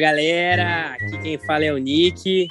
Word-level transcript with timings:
galera! 0.00 0.94
Aqui 0.94 1.18
quem 1.18 1.38
fala 1.38 1.64
é 1.64 1.72
o 1.72 1.78
Nick. 1.78 2.48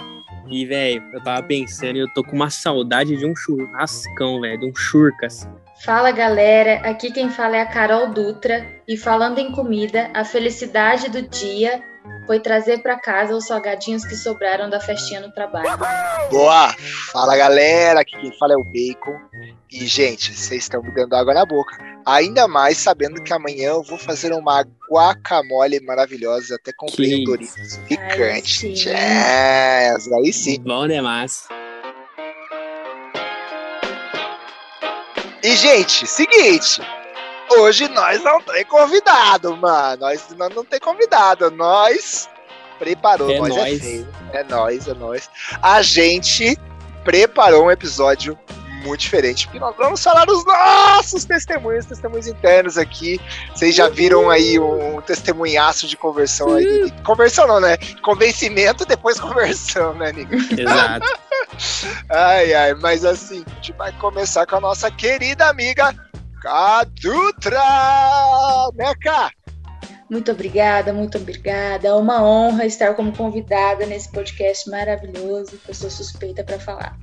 E, 0.48 0.66
velho, 0.66 1.04
eu 1.14 1.21
tava 1.21 1.44
pensando 1.44 1.98
e 1.98 2.00
eu 2.00 2.14
tô 2.14 2.24
com 2.24 2.36
uma 2.36 2.50
saudade 2.50 3.16
de 3.16 3.25
um 3.25 3.36
churrascão, 3.36 4.42
velho, 4.42 4.60
de 4.60 4.66
um 4.66 4.75
churcas. 4.75 5.48
Fala 5.84 6.12
galera, 6.12 6.82
aqui 6.89 7.12
quem 7.12 7.30
fala 7.30 7.57
é 7.57 7.62
a 7.62 7.66
Carol 7.66 8.10
Dutra. 8.10 8.66
E 8.88 8.98
falando 8.98 9.39
em 9.39 9.52
comida, 9.52 10.10
a 10.14 10.25
felicidade 10.25 11.10
do 11.10 11.21
dia 11.21 11.84
foi 12.25 12.39
trazer 12.39 12.80
para 12.80 13.00
casa 13.00 13.36
os 13.36 13.46
salgadinhos 13.46 14.06
que 14.06 14.16
sobraram 14.16 14.70
da 14.70 14.79
festinha 14.79 15.21
no 15.21 15.32
trabalho. 15.32 15.70
Boa! 16.29 16.74
Fala 17.11 17.38
galera, 17.38 18.02
aqui 18.02 18.18
quem 18.18 18.32
fala 18.38 18.54
é 18.54 18.57
o 18.57 18.64
Bacon. 18.64 19.18
E, 19.71 19.86
gente, 19.86 20.34
vocês 20.34 20.64
estão 20.64 20.82
me 20.82 20.92
dando 20.92 21.16
água 21.16 21.34
na 21.34 21.46
boca. 21.46 21.78
Ainda 22.10 22.48
mais 22.48 22.80
sabendo 22.80 23.22
que 23.22 23.32
amanhã 23.32 23.70
eu 23.70 23.84
vou 23.84 23.98
fazer 23.98 24.34
uma 24.34 24.66
guacamole 24.90 25.80
maravilhosa. 25.82 26.56
Até 26.56 26.74
comprei 26.74 27.22
um 27.22 27.24
Doritos 27.24 27.78
picante. 27.88 28.68
Aí 28.68 28.76
sim. 28.76 28.90
Yes, 28.90 30.12
aí 30.12 30.34
sim. 30.34 30.60
Bom 30.62 30.88
demais. 30.88 31.48
E, 35.44 35.56
gente, 35.56 36.08
seguinte. 36.08 36.82
Hoje 37.52 37.88
nós 37.90 38.23
não 38.23 38.42
tem 38.42 38.66
convidado, 38.66 39.56
mano. 39.56 40.02
Nós 40.02 40.28
nós 40.36 40.56
não 40.56 40.66
tem 40.66 40.80
convidado. 40.80 41.52
Nós 41.52 42.28
preparou. 42.80 43.30
É 43.30 43.38
nós, 43.38 43.52
é 43.52 43.56
nóis. 43.56 43.82
feio. 43.82 44.08
É 44.34 44.44
nós, 44.46 44.88
é 44.88 44.94
nós. 44.96 45.30
A 45.62 45.82
gente 45.84 46.58
preparou 47.04 47.66
um 47.66 47.72
episódio 47.72 48.38
muito 48.80 49.02
diferente. 49.02 49.48
Porque 49.48 49.60
nós 49.60 49.76
vamos 49.78 50.04
falar 50.04 50.26
dos 50.26 50.46
nossos 50.46 51.26
testemunhos, 51.26 51.86
testemunhos 51.86 52.28
internos 52.28 52.78
aqui. 52.78 53.20
Vocês 53.54 53.76
já 53.76 53.90
viram 53.90 54.30
aí 54.30 54.60
um 54.60 55.02
testemunhaço 55.02 55.88
de 55.88 55.96
conversão 55.98 56.54
aí. 56.54 56.92
Conversão 57.04 57.48
não, 57.48 57.60
né? 57.60 57.78
Convencimento, 58.02 58.86
depois 58.86 59.20
conversão, 59.22 59.94
né, 59.96 60.12
Nico? 60.12 60.36
Exato. 60.36 61.08
Ai, 62.10 62.54
ai, 62.54 62.74
mas 62.76 63.04
assim, 63.04 63.44
a 63.46 63.56
gente 63.56 63.74
vai 63.74 63.92
começar 63.94 64.46
com 64.46 64.56
a 64.56 64.62
nossa 64.62 64.90
querida 64.90 65.48
amiga 65.48 65.94
Cadutra! 66.42 67.60
Né, 68.76 68.94
Cá? 69.02 69.32
Muito 70.10 70.32
obrigada, 70.32 70.92
muito 70.92 71.18
obrigada. 71.18 71.88
É 71.88 71.94
uma 71.94 72.24
honra 72.24 72.66
estar 72.66 72.96
como 72.96 73.16
convidada 73.16 73.86
nesse 73.86 74.12
podcast 74.12 74.70
maravilhoso 74.70 75.58
que 75.58 75.70
eu 75.70 75.76
sou 75.76 75.90
suspeita 75.90 76.44
para 76.44 76.60
falar. 76.60 76.98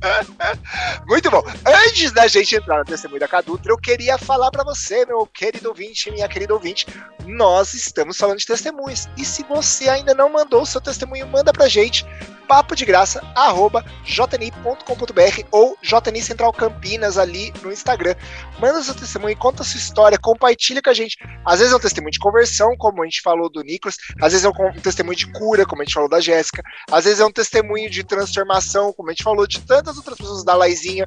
Muito 1.06 1.30
bom. 1.30 1.42
Antes 1.66 2.12
da 2.12 2.26
gente 2.26 2.56
entrar 2.56 2.78
no 2.78 2.84
testemunho 2.84 3.20
da 3.20 3.28
Cadutra, 3.28 3.72
eu 3.72 3.78
queria 3.78 4.16
falar 4.16 4.50
pra 4.50 4.64
você, 4.64 5.04
meu 5.04 5.26
querido 5.26 5.68
ouvinte, 5.68 6.10
minha 6.10 6.28
querida 6.28 6.54
ouvinte, 6.54 6.86
nós 7.26 7.74
estamos 7.74 8.16
falando 8.16 8.38
de 8.38 8.46
testemunhos. 8.46 9.08
E 9.16 9.24
se 9.24 9.42
você 9.44 9.88
ainda 9.88 10.14
não 10.14 10.28
mandou 10.28 10.62
o 10.62 10.66
seu 10.66 10.80
testemunho, 10.80 11.26
manda 11.26 11.52
pra 11.52 11.68
gente 11.68 12.04
papo 12.48 12.74
de 12.74 12.86
graça 12.86 13.20
arroba 13.36 13.84
jni.com.br 14.04 15.42
ou 15.52 15.76
jni 15.82 16.22
Central 16.22 16.52
Campinas 16.52 17.18
ali 17.18 17.52
no 17.62 17.70
Instagram. 17.70 18.14
Manda 18.58 18.82
seu 18.82 18.94
testemunho, 18.94 19.36
conta 19.36 19.62
sua 19.62 19.78
história, 19.78 20.18
compartilha 20.18 20.80
com 20.82 20.88
a 20.88 20.94
gente. 20.94 21.18
Às 21.44 21.58
vezes 21.58 21.74
é 21.74 21.76
um 21.76 21.80
testemunho 21.80 22.12
de 22.12 22.18
conversão, 22.18 22.74
como 22.78 23.02
a 23.02 23.04
gente 23.04 23.20
falou 23.20 23.50
do 23.50 23.62
Nicolas, 23.62 23.96
às 24.20 24.32
vezes 24.32 24.44
é 24.44 24.48
um 24.48 24.80
testemunho 24.80 25.16
de 25.16 25.30
cura, 25.30 25.66
como 25.66 25.82
a 25.82 25.84
gente 25.84 25.94
falou 25.94 26.08
da 26.08 26.20
Jéssica, 26.20 26.62
às 26.90 27.04
vezes 27.04 27.20
é 27.20 27.26
um 27.26 27.32
testemunho 27.32 27.90
de 27.90 28.02
transformação, 28.02 28.92
como 28.94 29.10
a 29.10 29.12
gente 29.12 29.22
falou 29.22 29.46
de 29.46 29.60
tantas 29.60 29.98
outras 29.98 30.16
pessoas 30.16 30.42
da 30.42 30.54
Laizinha. 30.54 31.06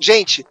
Gente, 0.00 0.44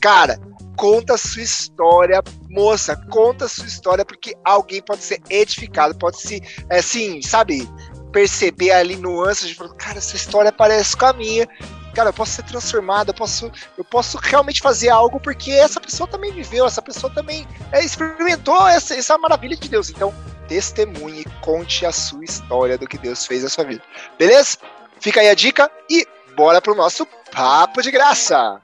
cara, 0.00 0.38
conta 0.76 1.16
sua 1.16 1.42
história, 1.42 2.22
moça, 2.50 2.96
conta 3.10 3.48
sua 3.48 3.66
história, 3.66 4.04
porque 4.04 4.34
alguém 4.44 4.82
pode 4.82 5.02
ser 5.02 5.20
edificado, 5.30 5.96
pode 5.96 6.20
se, 6.20 6.42
assim, 6.70 7.22
sabe, 7.22 7.68
perceber 8.12 8.70
ali 8.72 8.96
nuances 8.96 9.48
de 9.48 9.56
cara, 9.76 9.98
essa 9.98 10.16
história 10.16 10.52
parece 10.52 10.96
com 10.96 11.06
a 11.06 11.12
minha. 11.12 11.48
Cara, 11.94 12.10
eu 12.10 12.12
posso 12.12 12.32
ser 12.32 12.42
transformado, 12.42 13.08
eu 13.08 13.14
posso, 13.14 13.50
eu 13.78 13.84
posso 13.84 14.18
realmente 14.18 14.60
fazer 14.60 14.90
algo 14.90 15.18
porque 15.18 15.50
essa 15.50 15.80
pessoa 15.80 16.06
também 16.06 16.30
viveu, 16.32 16.66
essa 16.66 16.82
pessoa 16.82 17.10
também 17.12 17.46
é, 17.72 17.82
experimentou 17.82 18.66
essa, 18.68 18.94
essa 18.94 19.16
maravilha 19.16 19.56
de 19.56 19.68
Deus. 19.68 19.88
Então, 19.88 20.14
testemunhe, 20.46 21.24
conte 21.40 21.86
a 21.86 21.92
sua 21.92 22.24
história 22.24 22.76
do 22.76 22.86
que 22.86 22.98
Deus 22.98 23.24
fez 23.24 23.42
na 23.42 23.48
sua 23.48 23.64
vida. 23.64 23.82
Beleza? 24.18 24.58
Fica 25.00 25.20
aí 25.20 25.30
a 25.30 25.34
dica 25.34 25.70
e 25.88 26.06
bora 26.36 26.60
pro 26.60 26.74
nosso 26.74 27.06
papo 27.32 27.80
de 27.80 27.90
graça. 27.90 28.60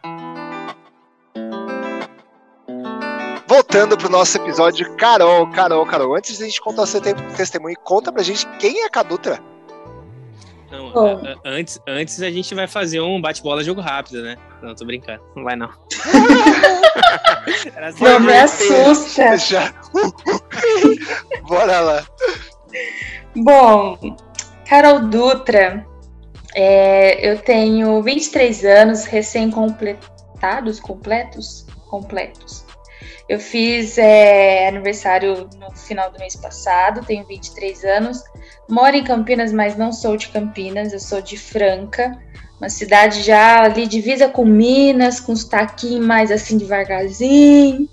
Voltando 3.56 3.98
pro 3.98 4.08
nosso 4.08 4.38
episódio, 4.38 4.96
Carol, 4.96 5.46
Carol, 5.50 5.84
Carol, 5.84 6.16
antes 6.16 6.38
da 6.38 6.46
gente 6.46 6.58
contar 6.58 6.84
o 6.84 6.86
seu 6.86 7.02
te- 7.02 7.12
testemunho, 7.36 7.76
conta 7.84 8.10
pra 8.10 8.22
gente 8.22 8.46
quem 8.58 8.80
é 8.80 8.86
a 8.86 8.88
Cadutra. 8.88 9.38
Não, 10.70 10.88
a- 10.98 11.12
a- 11.12 11.36
antes, 11.44 11.78
antes 11.86 12.22
a 12.22 12.30
gente 12.30 12.54
vai 12.54 12.66
fazer 12.66 13.02
um 13.02 13.20
bate-bola 13.20 13.62
jogo 13.62 13.82
rápido, 13.82 14.22
né? 14.22 14.38
Não, 14.62 14.74
tô 14.74 14.86
brincando. 14.86 15.20
Não 15.36 15.44
vai 15.44 15.54
não. 15.54 15.68
Não 18.00 18.20
me 18.20 18.32
assusta. 18.38 19.36
Já. 19.36 19.70
Bora 21.46 21.80
lá. 21.80 22.06
Bom, 23.36 24.16
Carol 24.66 25.00
Dutra, 25.00 25.86
é, 26.54 27.30
eu 27.30 27.38
tenho 27.38 28.02
23 28.02 28.64
anos, 28.64 29.04
recém-completados, 29.04 30.80
completos? 30.80 31.66
Completos. 31.90 32.64
Eu 33.28 33.38
fiz 33.38 33.96
é, 33.98 34.68
aniversário 34.68 35.48
no 35.58 35.70
final 35.72 36.10
do 36.10 36.18
mês 36.18 36.36
passado, 36.36 37.04
tenho 37.04 37.26
23 37.26 37.84
anos. 37.84 38.22
Moro 38.68 38.96
em 38.96 39.04
Campinas, 39.04 39.52
mas 39.52 39.76
não 39.76 39.92
sou 39.92 40.16
de 40.16 40.28
Campinas, 40.28 40.92
eu 40.92 41.00
sou 41.00 41.20
de 41.20 41.36
Franca, 41.36 42.18
uma 42.60 42.68
cidade 42.68 43.22
já 43.22 43.62
ali 43.62 43.86
divisa 43.86 44.28
com 44.28 44.44
Minas, 44.44 45.20
com 45.20 45.34
sotaquinho 45.34 46.02
mais 46.02 46.30
assim 46.30 46.56
devagarzinho. 46.58 47.88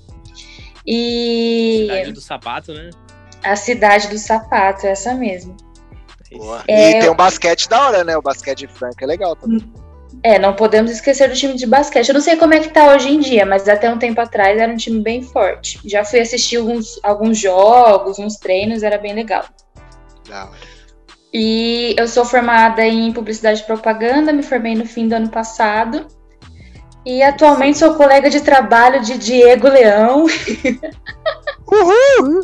E 0.86 1.88
Cidade 1.88 2.12
do 2.12 2.22
sapato, 2.22 2.74
né? 2.74 2.90
a 3.44 3.56
cidade 3.56 4.08
do 4.08 4.18
sapato, 4.18 4.86
essa 4.86 5.14
mesmo. 5.14 5.56
Boa. 6.32 6.64
É, 6.68 6.92
e 6.92 7.00
tem 7.00 7.10
um 7.10 7.16
basquete 7.16 7.68
da 7.68 7.88
hora, 7.88 8.04
né? 8.04 8.16
O 8.16 8.22
basquete 8.22 8.60
de 8.60 8.68
Franca 8.68 9.04
é 9.04 9.08
legal 9.08 9.36
também. 9.36 9.66
É, 10.22 10.38
não 10.38 10.54
podemos 10.54 10.92
esquecer 10.92 11.30
do 11.30 11.36
time 11.36 11.56
de 11.56 11.66
basquete. 11.66 12.10
Eu 12.10 12.14
não 12.14 12.22
sei 12.22 12.36
como 12.36 12.54
é 12.54 12.60
que 12.60 12.70
tá 12.70 12.94
hoje 12.94 13.10
em 13.10 13.20
dia, 13.20 13.46
mas 13.46 13.68
até 13.70 13.90
um 13.90 13.98
tempo 13.98 14.20
atrás 14.20 14.60
era 14.60 14.72
um 14.72 14.78
time 14.78 15.02
bem 15.02 15.22
forte. 15.22 15.80
Já 15.86 16.04
fui 16.04 16.20
assistir 16.20 16.58
alguns, 16.58 17.00
alguns 17.04 17.38
jogos, 17.38 18.20
uns 18.20 18.36
treinos, 18.36 18.84
era 18.84 18.98
bem 18.98 19.14
legal. 19.14 19.46
Hora. 20.30 20.50
E 21.34 21.96
eu 21.98 22.08
sou 22.08 22.26
formada 22.26 22.86
em 22.86 23.14
publicidade 23.14 23.62
e 23.62 23.66
propaganda, 23.66 24.34
me 24.34 24.42
formei 24.42 24.76
no 24.76 24.86
fim 24.86 25.08
do 25.08 25.14
ano 25.14 25.30
passado. 25.30 26.08
E 27.06 27.24
atualmente 27.24 27.78
sou 27.78 27.96
colega 27.96 28.30
de 28.30 28.42
trabalho 28.42 29.02
de 29.02 29.18
Diego 29.18 29.70
Leão, 29.70 30.26
Uhul! 31.72 32.42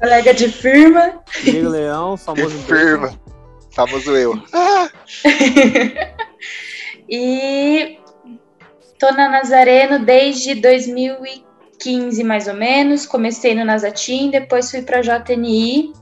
colega 0.00 0.32
de 0.32 0.48
firma. 0.48 1.20
Diego 1.42 1.68
Leão, 1.68 2.16
famoso 2.16 2.56
Firma. 2.60 3.12
Famoso 3.72 4.16
eu. 4.16 4.40
Ah, 4.52 4.88
E 7.16 8.00
tô 8.98 9.12
na 9.12 9.28
Nazareno 9.28 10.04
desde 10.04 10.56
2015, 10.56 12.24
mais 12.24 12.48
ou 12.48 12.54
menos. 12.54 13.06
Comecei 13.06 13.54
no 13.54 13.64
Nazatim, 13.64 14.30
depois 14.30 14.68
fui 14.68 14.82
pra 14.82 15.00
JNI. 15.00 15.92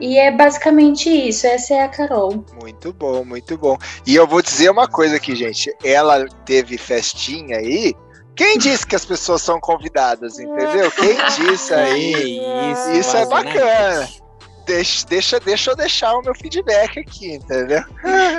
E 0.00 0.18
é 0.18 0.32
basicamente 0.32 1.08
isso. 1.08 1.46
Essa 1.46 1.74
é 1.74 1.82
a 1.82 1.88
Carol. 1.88 2.44
muito 2.60 2.92
bom, 2.92 3.24
muito 3.24 3.56
bom. 3.56 3.78
E 4.04 4.16
eu 4.16 4.26
vou 4.26 4.42
dizer 4.42 4.70
uma 4.70 4.88
coisa 4.88 5.16
aqui, 5.16 5.36
gente. 5.36 5.72
Ela 5.84 6.26
teve 6.44 6.76
festinha 6.76 7.58
aí. 7.58 7.94
Quem 8.34 8.58
disse 8.58 8.84
que 8.84 8.96
as 8.96 9.04
pessoas 9.04 9.40
são 9.40 9.60
convidadas, 9.60 10.40
entendeu? 10.40 10.90
Quem 10.90 11.16
disse 11.36 11.72
aí? 11.72 12.40
isso, 12.72 12.90
Isso 12.90 13.16
é 13.16 13.26
bacana. 13.26 14.08
Deixa, 14.66 15.06
deixa, 15.06 15.40
deixa 15.40 15.70
eu 15.72 15.76
deixar 15.76 16.14
o 16.14 16.22
meu 16.22 16.34
feedback 16.34 17.00
aqui, 17.00 17.34
entendeu? 17.34 17.82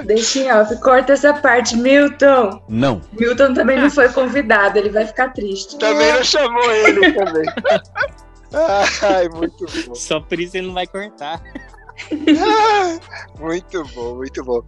Deixa 0.06 0.40
em 0.40 0.52
off. 0.52 0.76
Corta 0.80 1.14
essa 1.14 1.34
parte, 1.34 1.78
Milton. 1.78 2.64
Não. 2.68 3.02
Milton 3.14 3.54
também 3.54 3.80
não 3.80 3.92
foi 3.92 4.10
convidado, 4.10 4.80
ele 4.80 4.90
vai 4.90 5.06
ficar 5.06 5.30
triste. 5.30 5.78
Também 5.78 6.12
não 6.14 6.24
chamou 6.24 6.72
ele 6.72 7.14
também. 7.14 7.46
Ai, 9.02 9.30
muito 9.30 9.66
bom. 9.86 9.96
Só 9.96 10.20
por 10.20 10.40
isso 10.40 10.58
ele 10.58 10.68
não 10.68 10.74
vai 10.74 10.88
cortar. 10.88 11.42
Muito 13.40 13.84
bom, 13.94 14.16
muito 14.16 14.44
bom. 14.44 14.62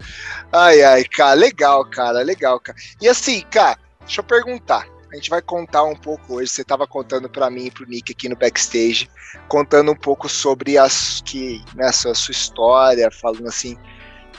Ai, 0.51 0.81
ai, 0.81 1.03
cara, 1.03 1.33
legal, 1.33 1.83
cara, 1.85 2.19
legal, 2.21 2.59
cara. 2.59 2.77
E 3.01 3.07
assim, 3.07 3.41
cara, 3.49 3.77
deixa 4.01 4.21
eu 4.21 4.25
perguntar. 4.25 4.87
A 5.17 5.19
gente 5.19 5.31
vai 5.31 5.41
contar 5.41 5.83
um 5.83 5.95
pouco 5.95 6.35
hoje. 6.35 6.51
Você 6.51 6.61
estava 6.61 6.85
contando 6.85 7.27
para 7.27 7.49
mim 7.49 7.65
e 7.65 7.71
pro 7.71 7.87
Nick 7.87 8.11
aqui 8.11 8.29
no 8.29 8.35
backstage, 8.35 9.09
contando 9.47 9.91
um 9.91 9.95
pouco 9.95 10.29
sobre 10.29 10.77
as 10.77 11.21
que, 11.25 11.59
né, 11.73 11.87
a 11.87 11.91
sua, 11.91 12.13
sua 12.13 12.31
história, 12.31 13.09
falando 13.09 13.47
assim. 13.47 13.75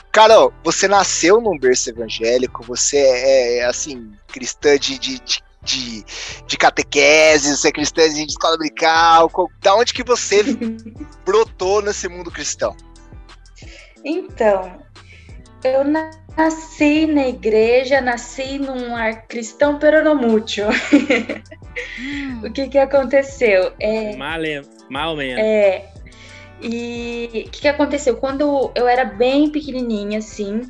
Carol, 0.09 0.53
você 0.63 0.87
nasceu 0.87 1.41
num 1.41 1.59
berço 1.59 1.89
evangélico, 1.89 2.63
você 2.63 2.95
é, 2.95 3.57
é, 3.57 3.65
assim, 3.65 4.09
cristã 4.27 4.79
de, 4.79 4.97
de, 4.97 5.19
de, 5.19 5.43
de, 5.61 6.05
de 6.47 6.57
catequese, 6.57 7.57
você 7.57 7.67
é 7.67 7.71
cristã 7.73 8.09
de 8.09 8.23
escola 8.23 8.57
co- 9.29 9.51
Da 9.59 9.75
onde 9.75 9.93
que 9.93 10.01
você 10.01 10.43
brotou 11.25 11.81
nesse 11.81 12.07
mundo 12.07 12.31
cristão? 12.31 12.73
Então, 14.05 14.81
eu 15.63 15.83
nasci 15.83 17.05
na 17.05 17.27
igreja, 17.27 18.01
nasci 18.01 18.57
num 18.57 18.95
ar 18.95 19.27
cristão, 19.27 19.79
pero 19.79 20.03
no 20.03 20.15
mucho. 20.15 20.63
Hum. 21.97 22.41
o 22.45 22.51
que 22.51 22.67
que 22.67 22.77
aconteceu? 22.77 23.71
É, 23.79 24.13
mal, 24.17 24.41
mal 24.89 25.15
mesmo. 25.15 25.39
É, 25.39 25.85
e 26.61 27.45
o 27.47 27.51
que, 27.51 27.61
que 27.61 27.67
aconteceu? 27.67 28.17
Quando 28.17 28.71
eu 28.75 28.87
era 28.87 29.05
bem 29.05 29.49
pequenininha, 29.49 30.19
assim, 30.19 30.69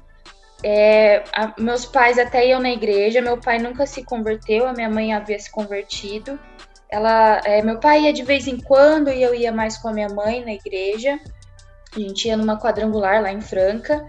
é, 0.63 1.24
a, 1.33 1.53
meus 1.57 1.86
pais 1.86 2.19
até 2.19 2.47
iam 2.47 2.59
na 2.59 2.69
igreja, 2.69 3.21
meu 3.21 3.38
pai 3.38 3.57
nunca 3.59 3.86
se 3.86 4.03
converteu, 4.03 4.68
a 4.68 4.74
minha 4.74 4.89
mãe 4.89 5.13
havia 5.13 5.39
se 5.39 5.51
convertido. 5.51 6.39
Ela, 6.89 7.41
é, 7.45 7.62
meu 7.62 7.80
pai 7.80 8.03
ia 8.03 8.13
de 8.13 8.24
vez 8.24 8.47
em 8.47 8.57
quando 8.57 9.09
e 9.09 9.21
eu 9.21 9.33
ia 9.33 9.51
mais 9.51 9.77
com 9.77 9.89
a 9.89 9.94
minha 9.94 10.09
mãe 10.09 10.44
na 10.44 10.53
igreja. 10.53 11.19
A 11.95 12.00
gente 12.00 12.27
ia 12.27 12.38
numa 12.38 12.59
quadrangular 12.59 13.21
lá 13.21 13.31
em 13.31 13.41
Franca. 13.41 14.06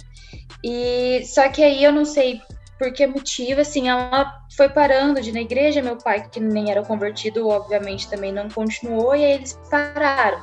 E 0.63 1.23
só 1.25 1.49
que 1.49 1.63
aí 1.63 1.83
eu 1.83 1.93
não 1.93 2.05
sei 2.05 2.41
por 2.79 2.93
que 2.93 3.07
motivo, 3.07 3.61
assim, 3.61 3.89
ela 3.89 4.41
foi 4.57 4.69
parando 4.69 5.21
de 5.21 5.31
ir 5.31 5.33
na 5.33 5.41
igreja. 5.41 5.83
Meu 5.83 5.97
pai, 5.97 6.27
que 6.31 6.41
nem 6.41 6.71
era 6.71 6.83
convertido, 6.83 7.49
obviamente 7.49 8.09
também 8.09 8.33
não 8.33 8.49
continuou, 8.49 9.15
e 9.15 9.25
aí 9.25 9.33
eles 9.33 9.59
pararam. 9.71 10.43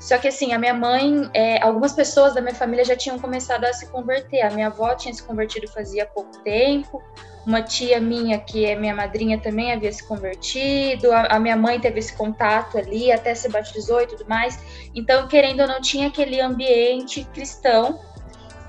Só 0.00 0.16
que 0.16 0.28
assim, 0.28 0.54
a 0.54 0.58
minha 0.58 0.72
mãe, 0.72 1.30
é, 1.34 1.62
algumas 1.62 1.92
pessoas 1.92 2.34
da 2.34 2.40
minha 2.40 2.54
família 2.54 2.84
já 2.84 2.96
tinham 2.96 3.18
começado 3.18 3.64
a 3.64 3.72
se 3.72 3.86
converter. 3.90 4.40
A 4.40 4.50
minha 4.50 4.68
avó 4.68 4.94
tinha 4.94 5.12
se 5.12 5.22
convertido 5.22 5.68
fazia 5.68 6.06
pouco 6.06 6.38
tempo. 6.38 7.02
Uma 7.46 7.62
tia 7.62 8.00
minha, 8.00 8.38
que 8.38 8.64
é 8.64 8.74
minha 8.74 8.94
madrinha, 8.94 9.38
também 9.38 9.72
havia 9.72 9.92
se 9.92 10.02
convertido. 10.08 11.12
A, 11.12 11.26
a 11.26 11.38
minha 11.38 11.56
mãe 11.56 11.78
teve 11.78 11.98
esse 11.98 12.14
contato 12.14 12.78
ali, 12.78 13.12
até 13.12 13.34
se 13.34 13.48
batizou 13.50 14.00
e 14.00 14.06
tudo 14.06 14.24
mais. 14.26 14.58
Então, 14.94 15.28
querendo 15.28 15.60
ou 15.60 15.68
não, 15.68 15.82
tinha 15.82 16.08
aquele 16.08 16.40
ambiente 16.40 17.22
cristão. 17.34 18.00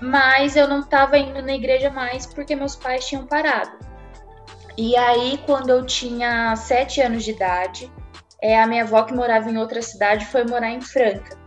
Mas 0.02 0.56
eu 0.56 0.68
não 0.68 0.80
estava 0.80 1.18
indo 1.18 1.42
na 1.42 1.54
igreja 1.54 1.90
mais 1.90 2.26
porque 2.26 2.56
meus 2.56 2.76
pais 2.76 3.08
tinham 3.08 3.28
parado. 3.28 3.78
E 4.78 4.96
aí, 4.98 5.40
quando 5.46 5.70
eu 5.70 5.86
tinha 5.86 6.56
sete 6.56 7.02
anos 7.02 7.24
de 7.24 7.32
idade, 7.32 7.92
é, 8.42 8.60
a 8.60 8.66
minha 8.66 8.84
avó 8.84 9.04
que 9.04 9.14
morava 9.14 9.50
em 9.50 9.58
outra 9.58 9.82
cidade 9.82 10.26
foi 10.26 10.44
morar 10.44 10.72
em 10.72 10.82
Franca. 10.82 11.38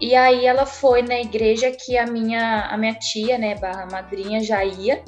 E 0.00 0.16
aí 0.16 0.46
ela 0.46 0.64
foi 0.64 1.02
na 1.02 1.20
igreja 1.20 1.70
que 1.70 1.96
a 1.96 2.06
minha, 2.06 2.66
a 2.66 2.76
minha 2.76 2.94
tia, 2.94 3.36
né, 3.36 3.54
barra 3.54 3.86
madrinha, 3.90 4.42
já 4.42 4.64
ia. 4.64 5.04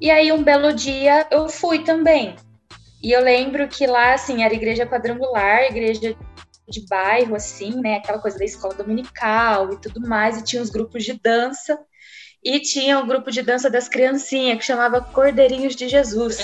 E 0.00 0.10
aí 0.10 0.32
um 0.32 0.42
belo 0.42 0.72
dia 0.72 1.26
eu 1.30 1.48
fui 1.48 1.82
também. 1.82 2.36
E 3.02 3.12
eu 3.12 3.20
lembro 3.20 3.68
que 3.68 3.86
lá, 3.86 4.14
assim, 4.14 4.42
era 4.42 4.54
igreja 4.54 4.86
quadrangular, 4.86 5.64
igreja 5.64 6.16
de 6.66 6.86
bairro, 6.86 7.36
assim, 7.36 7.80
né, 7.82 7.96
aquela 7.96 8.18
coisa 8.18 8.38
da 8.38 8.44
escola 8.44 8.74
dominical 8.74 9.72
e 9.72 9.80
tudo 9.80 10.00
mais, 10.00 10.38
e 10.38 10.44
tinha 10.44 10.62
os 10.62 10.70
grupos 10.70 11.04
de 11.04 11.12
dança. 11.12 11.78
E 12.44 12.60
tinha 12.60 12.98
o 12.98 13.02
um 13.02 13.06
grupo 13.06 13.30
de 13.30 13.40
dança 13.40 13.70
das 13.70 13.88
criancinhas 13.88 14.58
que 14.58 14.64
chamava 14.64 15.00
Cordeirinhos 15.00 15.74
de 15.74 15.88
Jesus. 15.88 16.38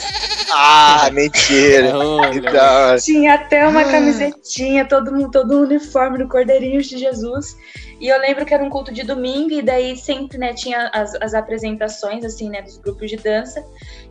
Ah, 0.50 1.10
mentira! 1.12 1.92
então... 2.32 2.96
Tinha 3.04 3.34
até 3.34 3.68
uma 3.68 3.84
camisetinha, 3.84 4.86
todo, 4.86 5.30
todo 5.30 5.58
um 5.58 5.62
uniforme 5.64 6.16
do 6.16 6.26
Cordeirinhos 6.26 6.86
de 6.86 6.96
Jesus. 6.96 7.54
E 8.00 8.08
eu 8.08 8.18
lembro 8.18 8.46
que 8.46 8.54
era 8.54 8.64
um 8.64 8.70
culto 8.70 8.90
de 8.90 9.02
domingo, 9.02 9.50
e 9.52 9.60
daí 9.60 9.94
sempre, 9.94 10.38
né, 10.38 10.54
tinha 10.54 10.88
as, 10.88 11.14
as 11.16 11.34
apresentações, 11.34 12.24
assim, 12.24 12.48
né, 12.48 12.62
dos 12.62 12.78
grupos 12.78 13.10
de 13.10 13.16
dança. 13.18 13.62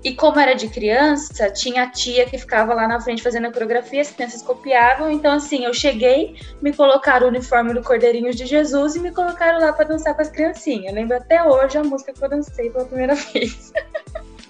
E 0.04 0.14
como 0.14 0.40
era 0.40 0.54
de 0.54 0.68
criança, 0.68 1.50
tinha 1.50 1.84
a 1.84 1.90
tia 1.90 2.28
que 2.28 2.38
ficava 2.38 2.76
lá 2.76 2.88
na 2.88 3.02
frente 3.02 3.24
fazendo 3.24 3.48
a 3.48 3.52
coreografia, 3.52 4.02
as 4.02 4.12
crianças 4.12 4.44
copiavam. 4.44 5.10
Então, 5.10 5.34
assim, 5.34 5.66
eu 5.66 5.74
cheguei, 5.74 6.36
me 6.62 6.72
colocaram 6.72 7.26
o 7.26 7.30
uniforme 7.30 7.74
do 7.74 7.82
Cordeirinhos 7.82 8.36
de 8.36 8.46
Jesus 8.46 8.96
e 8.96 9.00
me 9.00 9.12
colocaram 9.12 9.60
lá 9.60 9.74
para 9.74 9.86
dançar 9.86 10.14
com 10.14 10.22
as 10.22 10.30
criancinhas. 10.30 10.86
Eu 10.86 10.94
lembro 10.94 11.18
até 11.18 11.44
hoje 11.44 11.80
a 11.80 11.84
música 11.84 12.14
que 12.14 12.24
eu 12.24 12.30
dancei 12.30 12.70
pela 12.70 12.86
primeira 12.86 13.16
vez. 13.34 13.74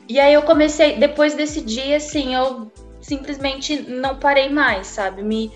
e 0.10 0.20
aí 0.20 0.34
eu 0.34 0.42
comecei, 0.42 0.98
depois 0.98 1.34
desse 1.34 1.62
dia, 1.62 1.96
assim, 1.96 2.36
eu 2.36 2.70
simplesmente 3.00 3.82
não 3.90 4.20
parei 4.20 4.50
mais, 4.50 4.88
sabe? 4.88 5.24
Me 5.24 5.52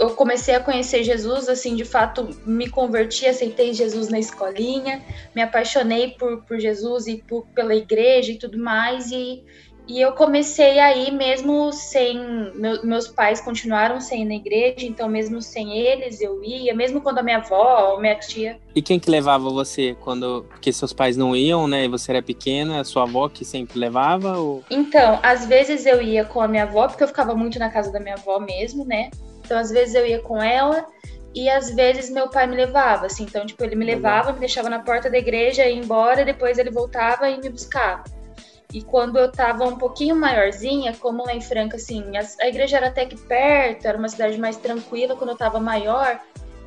eu 0.00 0.10
comecei 0.14 0.54
a 0.54 0.60
conhecer 0.60 1.04
Jesus, 1.04 1.46
assim, 1.46 1.76
de 1.76 1.84
fato, 1.84 2.30
me 2.46 2.70
converti, 2.70 3.26
aceitei 3.26 3.74
Jesus 3.74 4.08
na 4.08 4.18
escolinha, 4.18 5.02
me 5.34 5.42
apaixonei 5.42 6.12
por, 6.12 6.42
por 6.44 6.58
Jesus 6.58 7.06
e 7.06 7.18
por, 7.18 7.46
pela 7.48 7.74
igreja 7.74 8.32
e 8.32 8.38
tudo 8.38 8.56
mais, 8.58 9.10
e, 9.10 9.44
e 9.86 10.00
eu 10.00 10.12
comecei 10.12 10.78
aí 10.78 11.10
mesmo 11.10 11.70
sem. 11.70 12.18
Meu, 12.54 12.82
meus 12.82 13.08
pais 13.08 13.42
continuaram 13.42 14.00
sem 14.00 14.22
ir 14.22 14.24
na 14.24 14.36
igreja, 14.36 14.86
então 14.86 15.06
mesmo 15.06 15.42
sem 15.42 15.76
eles 15.76 16.22
eu 16.22 16.42
ia, 16.42 16.74
mesmo 16.74 17.02
quando 17.02 17.18
a 17.18 17.22
minha 17.22 17.36
avó 17.36 17.92
ou 17.92 18.00
minha 18.00 18.14
tia. 18.14 18.58
E 18.74 18.80
quem 18.80 18.98
que 18.98 19.10
levava 19.10 19.50
você 19.50 19.94
quando. 20.00 20.46
Porque 20.48 20.72
seus 20.72 20.94
pais 20.94 21.14
não 21.14 21.36
iam, 21.36 21.68
né? 21.68 21.84
E 21.84 21.88
você 21.88 22.12
era 22.12 22.22
pequena, 22.22 22.80
a 22.80 22.84
sua 22.84 23.02
avó 23.02 23.28
que 23.28 23.44
sempre 23.44 23.78
levava? 23.78 24.38
Ou... 24.38 24.64
Então, 24.70 25.18
às 25.22 25.44
vezes 25.44 25.84
eu 25.84 26.00
ia 26.00 26.24
com 26.24 26.40
a 26.40 26.48
minha 26.48 26.62
avó, 26.62 26.88
porque 26.88 27.02
eu 27.02 27.08
ficava 27.08 27.34
muito 27.34 27.58
na 27.58 27.68
casa 27.68 27.92
da 27.92 28.00
minha 28.00 28.14
avó 28.14 28.38
mesmo, 28.38 28.86
né? 28.86 29.10
Então, 29.50 29.58
às 29.58 29.68
vezes 29.68 29.96
eu 29.96 30.06
ia 30.06 30.22
com 30.22 30.40
ela 30.40 30.86
e 31.34 31.50
às 31.50 31.74
vezes 31.74 32.08
meu 32.08 32.30
pai 32.30 32.46
me 32.46 32.54
levava, 32.54 33.06
assim. 33.06 33.24
Então, 33.24 33.44
tipo, 33.44 33.64
ele 33.64 33.74
me 33.74 33.84
levava, 33.84 34.32
me 34.32 34.38
deixava 34.38 34.70
na 34.70 34.78
porta 34.78 35.10
da 35.10 35.18
igreja, 35.18 35.66
ia 35.66 35.74
embora, 35.74 36.24
depois 36.24 36.56
ele 36.56 36.70
voltava 36.70 37.28
e 37.28 37.36
me 37.36 37.48
buscava. 37.48 38.04
E 38.72 38.80
quando 38.80 39.18
eu 39.18 39.32
tava 39.32 39.64
um 39.64 39.76
pouquinho 39.76 40.14
maiorzinha, 40.14 40.94
como 41.00 41.26
lá 41.26 41.34
em 41.34 41.40
Franca, 41.40 41.78
assim, 41.78 42.16
a, 42.16 42.20
a 42.44 42.46
igreja 42.46 42.76
era 42.76 42.86
até 42.86 43.04
que 43.04 43.18
perto, 43.18 43.86
era 43.86 43.98
uma 43.98 44.08
cidade 44.08 44.38
mais 44.38 44.56
tranquila. 44.56 45.16
Quando 45.16 45.30
eu 45.30 45.36
tava 45.36 45.58
maior, 45.58 46.20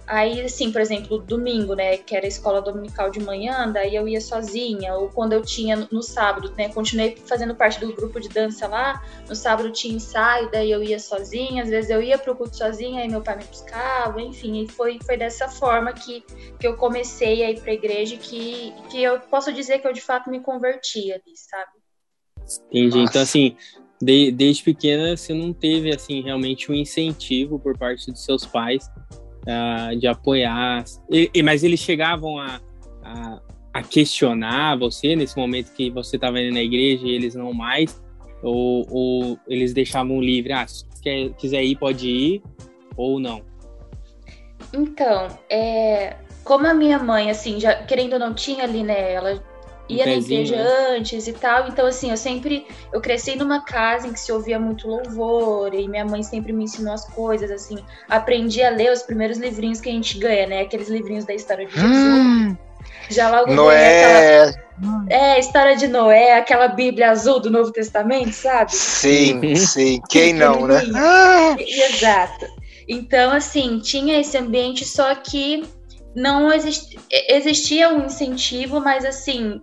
Aí, 0.06 0.42
assim, 0.42 0.72
por 0.72 0.82
exemplo, 0.82 1.18
domingo, 1.18 1.76
né, 1.76 1.98
que 1.98 2.16
era 2.16 2.26
a 2.26 2.28
escola 2.28 2.62
dominical 2.62 3.10
de 3.10 3.22
manhã, 3.22 3.72
daí 3.72 3.96
eu 3.96 4.06
ia 4.06 4.20
sozinha, 4.20 4.96
ou 4.96 5.10
quando 5.10 5.32
eu 5.32 5.42
tinha 5.42 5.88
no 5.92 6.04
sábado, 6.04 6.54
né, 6.58 6.68
continuei 6.70 7.16
fazendo 7.26 7.56
parte 7.56 7.80
do 7.80 7.94
grupo 7.94 8.20
de 8.20 8.28
dança 8.28 8.68
lá, 8.68 9.02
no 9.28 9.36
sábado 9.36 9.72
tinha 9.72 9.96
ensaio, 9.96 10.52
daí 10.52 10.70
eu 10.70 10.84
ia 10.84 11.00
sozinha, 11.00 11.64
às 11.64 11.70
vezes 11.70 11.90
eu 11.90 12.02
ia 12.02 12.18
pro 12.18 12.36
culto 12.36 12.58
sozinha, 12.58 13.02
aí 13.02 13.10
meu 13.10 13.22
pai 13.22 13.38
me 13.38 13.46
buscava, 13.46 14.22
enfim, 14.22 14.64
e 14.64 14.68
foi, 14.68 15.00
foi 15.06 15.16
dessa 15.16 15.48
forma 15.48 15.94
que, 15.94 16.22
que 16.60 16.68
eu 16.68 16.76
comecei 16.76 17.44
a 17.44 17.52
ir 17.52 17.62
pra 17.62 17.74
igreja, 17.74 18.18
que, 18.18 18.74
que 18.90 19.02
eu 19.02 19.22
posso 19.22 19.54
dizer 19.54 19.80
que 19.80 19.88
eu 19.88 19.94
de 19.94 20.02
fato 20.02 20.30
me 20.30 20.42
converti 20.42 21.14
ali, 21.14 21.34
sabe? 21.36 21.72
Entendi, 22.70 22.98
Nossa. 22.98 23.10
então 23.10 23.22
assim, 23.22 23.56
de, 24.02 24.32
desde 24.32 24.64
pequena 24.64 25.16
você 25.16 25.34
não 25.34 25.54
teve, 25.54 25.96
assim, 25.96 26.22
realmente 26.22 26.70
um 26.70 26.76
incentivo 26.76 27.58
por 27.58 27.78
parte 27.78 28.12
dos 28.12 28.26
seus 28.26 28.46
pais 28.46 28.92
uh, 29.44 29.98
de 29.98 30.08
apoiar. 30.08 30.84
E, 31.10 31.30
e, 31.34 31.44
mas 31.44 31.64
eles 31.64 31.80
chegavam 31.80 32.40
a, 32.40 32.60
a, 33.04 33.42
a, 33.74 33.84
questionar 33.84 34.78
você 34.78 35.16
nesse 35.16 35.38
momento 35.38 35.74
que 35.74 35.90
você 35.90 36.16
estava 36.16 36.40
indo 36.40 36.54
na 36.54 36.62
igreja 36.62 37.06
e 37.06 37.12
eles 37.12 37.36
não 37.36 37.54
mais? 37.54 38.02
Ou, 38.42 38.86
ou 38.90 39.40
eles 39.48 39.74
deixavam 39.74 40.22
livre? 40.22 40.52
Ah, 40.54 40.68
se 40.68 40.86
quer, 41.02 41.30
quiser 41.34 41.64
ir, 41.64 41.78
pode 41.78 42.08
ir, 42.08 42.44
ou 42.98 43.20
não? 43.20 43.42
Então, 44.74 45.28
é, 45.50 46.16
como 46.44 46.68
a 46.68 46.74
minha 46.74 47.00
mãe, 47.00 47.30
assim, 47.30 47.60
já 47.60 47.76
querendo 47.84 48.14
ou 48.14 48.20
não 48.20 48.34
tinha 48.34 48.64
ali, 48.64 48.84
né? 48.84 49.14
Ela 49.14 49.44
ia 49.90 50.06
na 50.06 50.14
igreja 50.14 50.56
né? 50.56 50.98
antes 50.98 51.28
e 51.28 51.34
tal. 51.34 51.68
Então, 51.68 51.86
assim, 51.86 52.10
eu 52.10 52.18
sempre. 52.18 52.66
Eu 52.92 53.02
cresci 53.02 53.36
numa 53.36 53.64
casa 53.64 54.08
em 54.08 54.14
que 54.14 54.20
se 54.20 54.32
ouvia 54.32 54.60
muito 54.60 54.88
louvor, 54.88 55.74
e 55.74 55.88
minha 55.88 56.06
mãe 56.06 56.24
sempre 56.24 56.54
me 56.54 56.64
ensinou 56.64 56.94
as 56.94 57.06
coisas, 57.10 57.52
assim. 57.52 57.78
Aprendi 58.10 58.62
a 58.64 58.70
ler 58.70 58.92
os 58.92 59.04
primeiros 59.04 59.38
livrinhos 59.38 59.82
que 59.82 59.90
a 59.90 59.94
gente 59.94 60.18
ganha, 60.18 60.48
né? 60.48 60.62
Aqueles 60.62 60.90
livrinhos 60.90 61.26
da 61.26 61.34
história 61.34 61.66
de 61.66 61.74
Jesus. 61.74 61.92
Hum, 61.92 62.58
Já 63.10 63.30
logo 63.30 63.54
Noé. 63.54 64.44
Aquela... 64.44 64.64
É, 65.10 65.40
história 65.40 65.76
de 65.76 65.88
Noé, 65.88 66.34
aquela 66.34 66.68
Bíblia 66.68 67.12
azul 67.12 67.40
do 67.40 67.50
Novo 67.50 67.72
Testamento, 67.72 68.34
sabe? 68.34 68.74
Sim, 68.74 69.56
sim. 69.56 70.02
Quem 70.10 70.34
não, 70.34 70.68
né? 70.68 70.82
Exato. 71.60 72.48
Então, 72.88 73.32
assim, 73.32 73.80
tinha 73.80 74.20
esse 74.20 74.38
ambiente, 74.38 74.84
só 74.84 75.14
que 75.16 75.64
não 76.16 76.52
existia, 76.52 77.00
existia 77.30 77.90
um 77.90 78.06
incentivo, 78.06 78.80
mas 78.80 79.06
assim, 79.06 79.62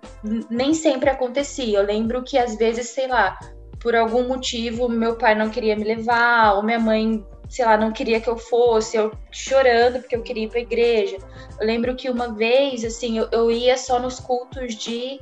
nem 0.51 0.75
sempre 0.75 1.11
acontecia. 1.11 1.79
Eu 1.79 1.85
lembro 1.85 2.23
que 2.23 2.39
às 2.39 2.57
vezes, 2.57 2.89
sei 2.89 3.07
lá, 3.07 3.39
por 3.81 3.95
algum 3.95 4.27
motivo 4.29 4.89
meu 4.89 5.17
pai 5.17 5.35
não 5.35 5.51
queria 5.51 5.77
me 5.77 5.85
levar, 5.85 6.55
ou 6.55 6.63
minha 6.63 6.79
mãe, 6.79 7.25
sei 7.49 7.65
lá, 7.65 7.77
não 7.77 7.93
queria 7.93 8.21
que 8.21 8.29
eu 8.29 8.37
fosse, 8.37 8.97
eu 8.97 9.13
chorando 9.31 10.01
porque 10.01 10.17
eu 10.17 10.23
queria 10.23 10.45
ir 10.45 10.49
para 10.49 10.59
a 10.59 10.63
igreja. 10.63 11.17
Eu 11.59 11.67
lembro 11.67 11.97
que 11.97 12.11
uma 12.11 12.35
vez, 12.35 12.85
assim, 12.85 13.19
eu, 13.19 13.29
eu 13.33 13.51
ia 13.51 13.77
só 13.77 13.99
nos 13.99 14.19
cultos 14.21 14.75
de, 14.75 15.21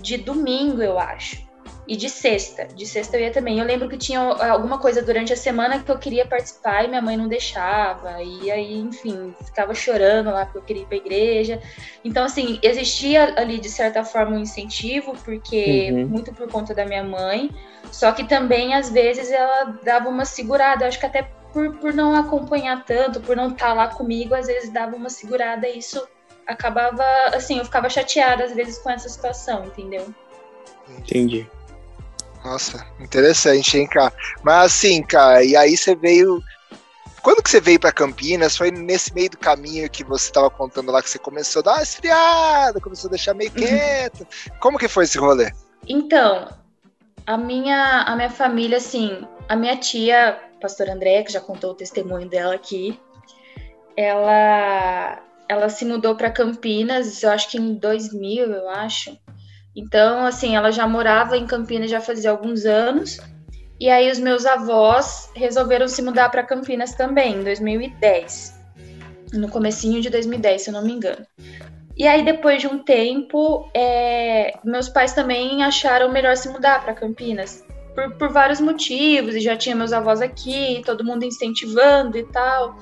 de 0.00 0.16
domingo, 0.18 0.82
eu 0.82 0.98
acho 0.98 1.49
e 1.90 1.96
de 1.96 2.08
sexta. 2.08 2.66
De 2.66 2.86
sexta 2.86 3.16
eu 3.16 3.22
ia 3.22 3.32
também. 3.32 3.58
Eu 3.58 3.64
lembro 3.64 3.88
que 3.88 3.98
tinha 3.98 4.20
alguma 4.20 4.78
coisa 4.78 5.02
durante 5.02 5.32
a 5.32 5.36
semana 5.36 5.80
que 5.80 5.90
eu 5.90 5.98
queria 5.98 6.24
participar 6.24 6.84
e 6.84 6.88
minha 6.88 7.02
mãe 7.02 7.16
não 7.16 7.26
deixava. 7.26 8.22
E 8.22 8.48
aí, 8.48 8.78
enfim, 8.78 9.34
ficava 9.44 9.74
chorando 9.74 10.30
lá 10.30 10.44
porque 10.44 10.58
eu 10.58 10.62
queria 10.62 10.82
ir 10.84 10.86
pra 10.86 10.96
igreja. 10.98 11.60
Então, 12.04 12.24
assim, 12.24 12.60
existia 12.62 13.34
ali 13.36 13.58
de 13.58 13.68
certa 13.68 14.04
forma 14.04 14.36
um 14.36 14.38
incentivo, 14.38 15.16
porque 15.24 15.90
uhum. 15.90 16.06
muito 16.06 16.32
por 16.32 16.48
conta 16.48 16.72
da 16.72 16.86
minha 16.86 17.02
mãe. 17.02 17.50
Só 17.90 18.12
que 18.12 18.22
também, 18.22 18.72
às 18.72 18.88
vezes, 18.88 19.28
ela 19.28 19.76
dava 19.82 20.08
uma 20.08 20.24
segurada. 20.24 20.84
Eu 20.84 20.88
acho 20.88 21.00
que 21.00 21.06
até 21.06 21.28
por, 21.52 21.74
por 21.78 21.92
não 21.92 22.14
acompanhar 22.14 22.84
tanto, 22.84 23.18
por 23.20 23.34
não 23.34 23.48
estar 23.48 23.66
tá 23.66 23.72
lá 23.72 23.88
comigo, 23.88 24.32
às 24.32 24.46
vezes 24.46 24.70
dava 24.70 24.94
uma 24.94 25.10
segurada 25.10 25.66
e 25.66 25.78
isso 25.78 26.00
acabava, 26.46 27.04
assim, 27.34 27.58
eu 27.58 27.64
ficava 27.64 27.90
chateada 27.90 28.44
às 28.44 28.54
vezes 28.54 28.78
com 28.78 28.90
essa 28.90 29.08
situação, 29.08 29.64
entendeu? 29.64 30.14
Entendi. 30.88 31.48
Nossa, 32.44 32.86
interessante, 32.98 33.78
hein, 33.78 33.86
cara? 33.86 34.12
Mas 34.42 34.72
assim, 34.72 35.02
cara, 35.02 35.44
e 35.44 35.56
aí 35.56 35.76
você 35.76 35.94
veio. 35.94 36.42
Quando 37.22 37.42
que 37.42 37.50
você 37.50 37.60
veio 37.60 37.78
para 37.78 37.92
Campinas? 37.92 38.56
Foi 38.56 38.70
nesse 38.70 39.14
meio 39.14 39.30
do 39.30 39.36
caminho 39.36 39.90
que 39.90 40.02
você 40.02 40.26
estava 40.26 40.48
contando 40.48 40.90
lá 40.90 41.02
que 41.02 41.10
você 41.10 41.18
começou 41.18 41.60
a 41.60 41.64
dar 41.64 41.72
uma 41.74 41.82
esfriada, 41.82 42.80
começou 42.80 43.08
a 43.08 43.10
deixar 43.10 43.34
meio 43.34 43.50
uhum. 43.50 43.56
quieto. 43.56 44.26
Como 44.58 44.78
que 44.78 44.88
foi 44.88 45.04
esse 45.04 45.18
rolê? 45.18 45.52
Então, 45.86 46.48
a 47.26 47.36
minha, 47.36 48.02
a 48.02 48.16
minha 48.16 48.30
família, 48.30 48.78
assim, 48.78 49.26
a 49.48 49.54
minha 49.54 49.76
tia, 49.76 50.40
pastora 50.60 50.94
André, 50.94 51.22
que 51.22 51.32
já 51.32 51.40
contou 51.40 51.72
o 51.72 51.74
testemunho 51.74 52.28
dela 52.28 52.54
aqui, 52.54 52.98
ela, 53.96 55.22
ela 55.46 55.68
se 55.68 55.84
mudou 55.84 56.16
para 56.16 56.30
Campinas, 56.30 57.22
eu 57.22 57.30
acho 57.30 57.50
que 57.50 57.58
em 57.58 57.74
2000, 57.74 58.50
eu 58.50 58.68
acho. 58.70 59.16
Então, 59.74 60.26
assim, 60.26 60.56
ela 60.56 60.70
já 60.70 60.86
morava 60.86 61.36
em 61.36 61.46
Campinas 61.46 61.90
já 61.90 62.00
fazia 62.00 62.30
alguns 62.30 62.64
anos. 62.64 63.18
E 63.78 63.88
aí 63.88 64.10
os 64.10 64.18
meus 64.18 64.44
avós 64.44 65.30
resolveram 65.34 65.88
se 65.88 66.02
mudar 66.02 66.28
para 66.28 66.42
Campinas 66.42 66.94
também, 66.94 67.36
em 67.36 67.44
2010. 67.44 68.60
No 69.32 69.48
comecinho 69.48 70.02
de 70.02 70.10
2010, 70.10 70.62
se 70.62 70.70
eu 70.70 70.74
não 70.74 70.84
me 70.84 70.92
engano. 70.92 71.24
E 71.96 72.06
aí, 72.06 72.24
depois 72.24 72.60
de 72.60 72.66
um 72.66 72.78
tempo, 72.78 73.70
é, 73.74 74.58
meus 74.64 74.88
pais 74.88 75.12
também 75.12 75.62
acharam 75.62 76.10
melhor 76.10 76.36
se 76.36 76.48
mudar 76.48 76.82
para 76.82 76.94
Campinas. 76.94 77.64
Por, 77.94 78.14
por, 78.14 78.32
vários 78.32 78.60
motivos, 78.60 79.34
e 79.34 79.40
já 79.40 79.56
tinha 79.56 79.74
meus 79.74 79.92
avós 79.92 80.20
aqui, 80.20 80.82
todo 80.84 81.04
mundo 81.04 81.24
incentivando 81.24 82.16
e 82.16 82.24
tal. 82.24 82.78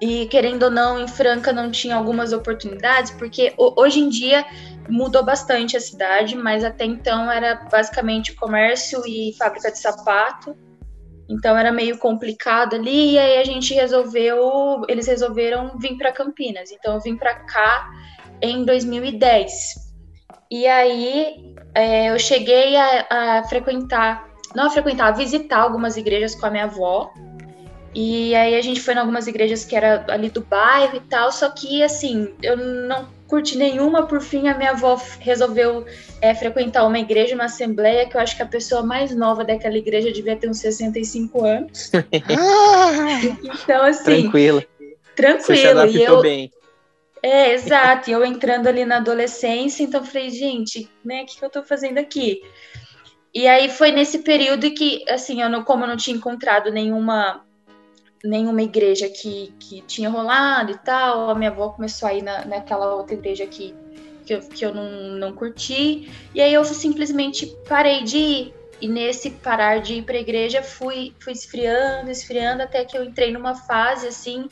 E 0.00 0.26
querendo 0.26 0.64
ou 0.64 0.70
não, 0.70 1.00
em 1.00 1.08
Franca 1.08 1.52
não 1.52 1.70
tinha 1.70 1.96
algumas 1.96 2.32
oportunidades, 2.32 3.10
porque 3.12 3.52
hoje 3.56 4.00
em 4.00 4.08
dia 4.08 4.44
mudou 4.88 5.24
bastante 5.24 5.76
a 5.76 5.80
cidade, 5.80 6.36
mas 6.36 6.64
até 6.64 6.84
então 6.84 7.30
era 7.30 7.54
basicamente 7.70 8.34
comércio 8.34 9.02
e 9.06 9.34
fábrica 9.38 9.70
de 9.70 9.78
sapato. 9.78 10.56
Então 11.28 11.56
era 11.58 11.70
meio 11.70 11.98
complicado 11.98 12.74
ali, 12.74 13.12
e 13.12 13.18
aí 13.18 13.38
a 13.38 13.44
gente 13.44 13.74
resolveu, 13.74 14.82
eles 14.88 15.06
resolveram 15.06 15.78
vir 15.78 15.96
para 15.98 16.10
Campinas. 16.10 16.70
Então 16.70 16.94
eu 16.94 17.00
vim 17.00 17.16
para 17.16 17.34
cá 17.34 17.90
em 18.40 18.64
2010. 18.64 19.88
E 20.50 20.66
aí 20.66 21.54
é, 21.74 22.10
eu 22.10 22.18
cheguei 22.18 22.76
a, 22.76 23.06
a 23.10 23.44
frequentar, 23.44 24.26
não 24.54 24.66
a 24.66 24.70
frequentar, 24.70 25.08
a 25.08 25.12
visitar 25.12 25.58
algumas 25.58 25.98
igrejas 25.98 26.34
com 26.34 26.46
a 26.46 26.50
minha 26.50 26.64
avó. 26.64 27.12
E 27.94 28.34
aí 28.34 28.54
a 28.54 28.60
gente 28.60 28.80
foi 28.80 28.94
em 28.94 28.98
algumas 28.98 29.26
igrejas 29.26 29.64
que 29.64 29.74
era 29.74 30.04
ali 30.08 30.30
do 30.30 30.42
bairro 30.42 30.96
e 30.96 31.00
tal, 31.00 31.32
só 31.32 31.48
que 31.50 31.82
assim, 31.82 32.34
eu 32.42 32.56
não 32.56 33.08
curti 33.26 33.56
nenhuma, 33.56 34.06
por 34.06 34.20
fim 34.20 34.48
a 34.48 34.56
minha 34.56 34.70
avó 34.70 35.00
resolveu 35.20 35.84
é, 36.20 36.34
frequentar 36.34 36.86
uma 36.86 36.98
igreja, 36.98 37.34
uma 37.34 37.44
assembleia, 37.44 38.08
que 38.08 38.16
eu 38.16 38.20
acho 38.20 38.36
que 38.36 38.42
a 38.42 38.46
pessoa 38.46 38.82
mais 38.82 39.14
nova 39.14 39.44
daquela 39.44 39.76
igreja 39.76 40.10
devia 40.10 40.36
ter 40.36 40.48
uns 40.48 40.58
65 40.58 41.44
anos. 41.44 41.90
então, 43.42 43.84
assim. 43.84 44.22
Tranquilo. 44.22 44.64
Tranquilo. 45.14 45.86
e 45.86 46.02
eu, 46.02 46.22
bem. 46.22 46.50
É, 47.22 47.52
exato. 47.52 48.08
E 48.08 48.12
eu 48.12 48.24
entrando 48.24 48.66
ali 48.66 48.84
na 48.84 48.96
adolescência, 48.96 49.82
então 49.82 50.04
falei, 50.04 50.30
gente, 50.30 50.88
né, 51.04 51.22
o 51.22 51.26
que, 51.26 51.38
que 51.38 51.44
eu 51.44 51.50
tô 51.50 51.62
fazendo 51.62 51.98
aqui? 51.98 52.42
E 53.34 53.46
aí 53.46 53.68
foi 53.68 53.92
nesse 53.92 54.20
período 54.20 54.70
que, 54.70 55.04
assim, 55.08 55.42
eu 55.42 55.50
não, 55.50 55.62
como 55.62 55.84
eu 55.84 55.88
não 55.88 55.96
tinha 55.96 56.16
encontrado 56.16 56.72
nenhuma 56.72 57.44
nenhuma 58.24 58.62
igreja 58.62 59.08
que, 59.08 59.52
que 59.58 59.80
tinha 59.82 60.08
rolado 60.08 60.72
e 60.72 60.78
tal. 60.78 61.30
A 61.30 61.34
minha 61.34 61.50
avó 61.50 61.70
começou 61.70 62.08
a 62.08 62.14
ir 62.14 62.22
na, 62.22 62.44
naquela 62.44 62.94
outra 62.94 63.14
igreja 63.14 63.46
que, 63.46 63.74
que, 64.24 64.34
eu, 64.34 64.40
que 64.40 64.64
eu 64.64 64.74
não, 64.74 64.90
não 65.18 65.32
curti. 65.32 66.10
E 66.34 66.40
aí 66.40 66.52
eu 66.52 66.64
simplesmente 66.64 67.46
parei 67.68 68.02
de 68.02 68.18
ir. 68.18 68.54
E 68.80 68.86
nesse 68.86 69.30
parar 69.30 69.80
de 69.80 69.94
ir 69.94 70.02
para 70.02 70.16
a 70.16 70.20
igreja, 70.20 70.62
fui, 70.62 71.12
fui 71.18 71.32
esfriando, 71.32 72.10
esfriando, 72.10 72.62
até 72.62 72.84
que 72.84 72.96
eu 72.96 73.02
entrei 73.02 73.32
numa 73.32 73.52
fase 73.52 74.06
assim, 74.06 74.48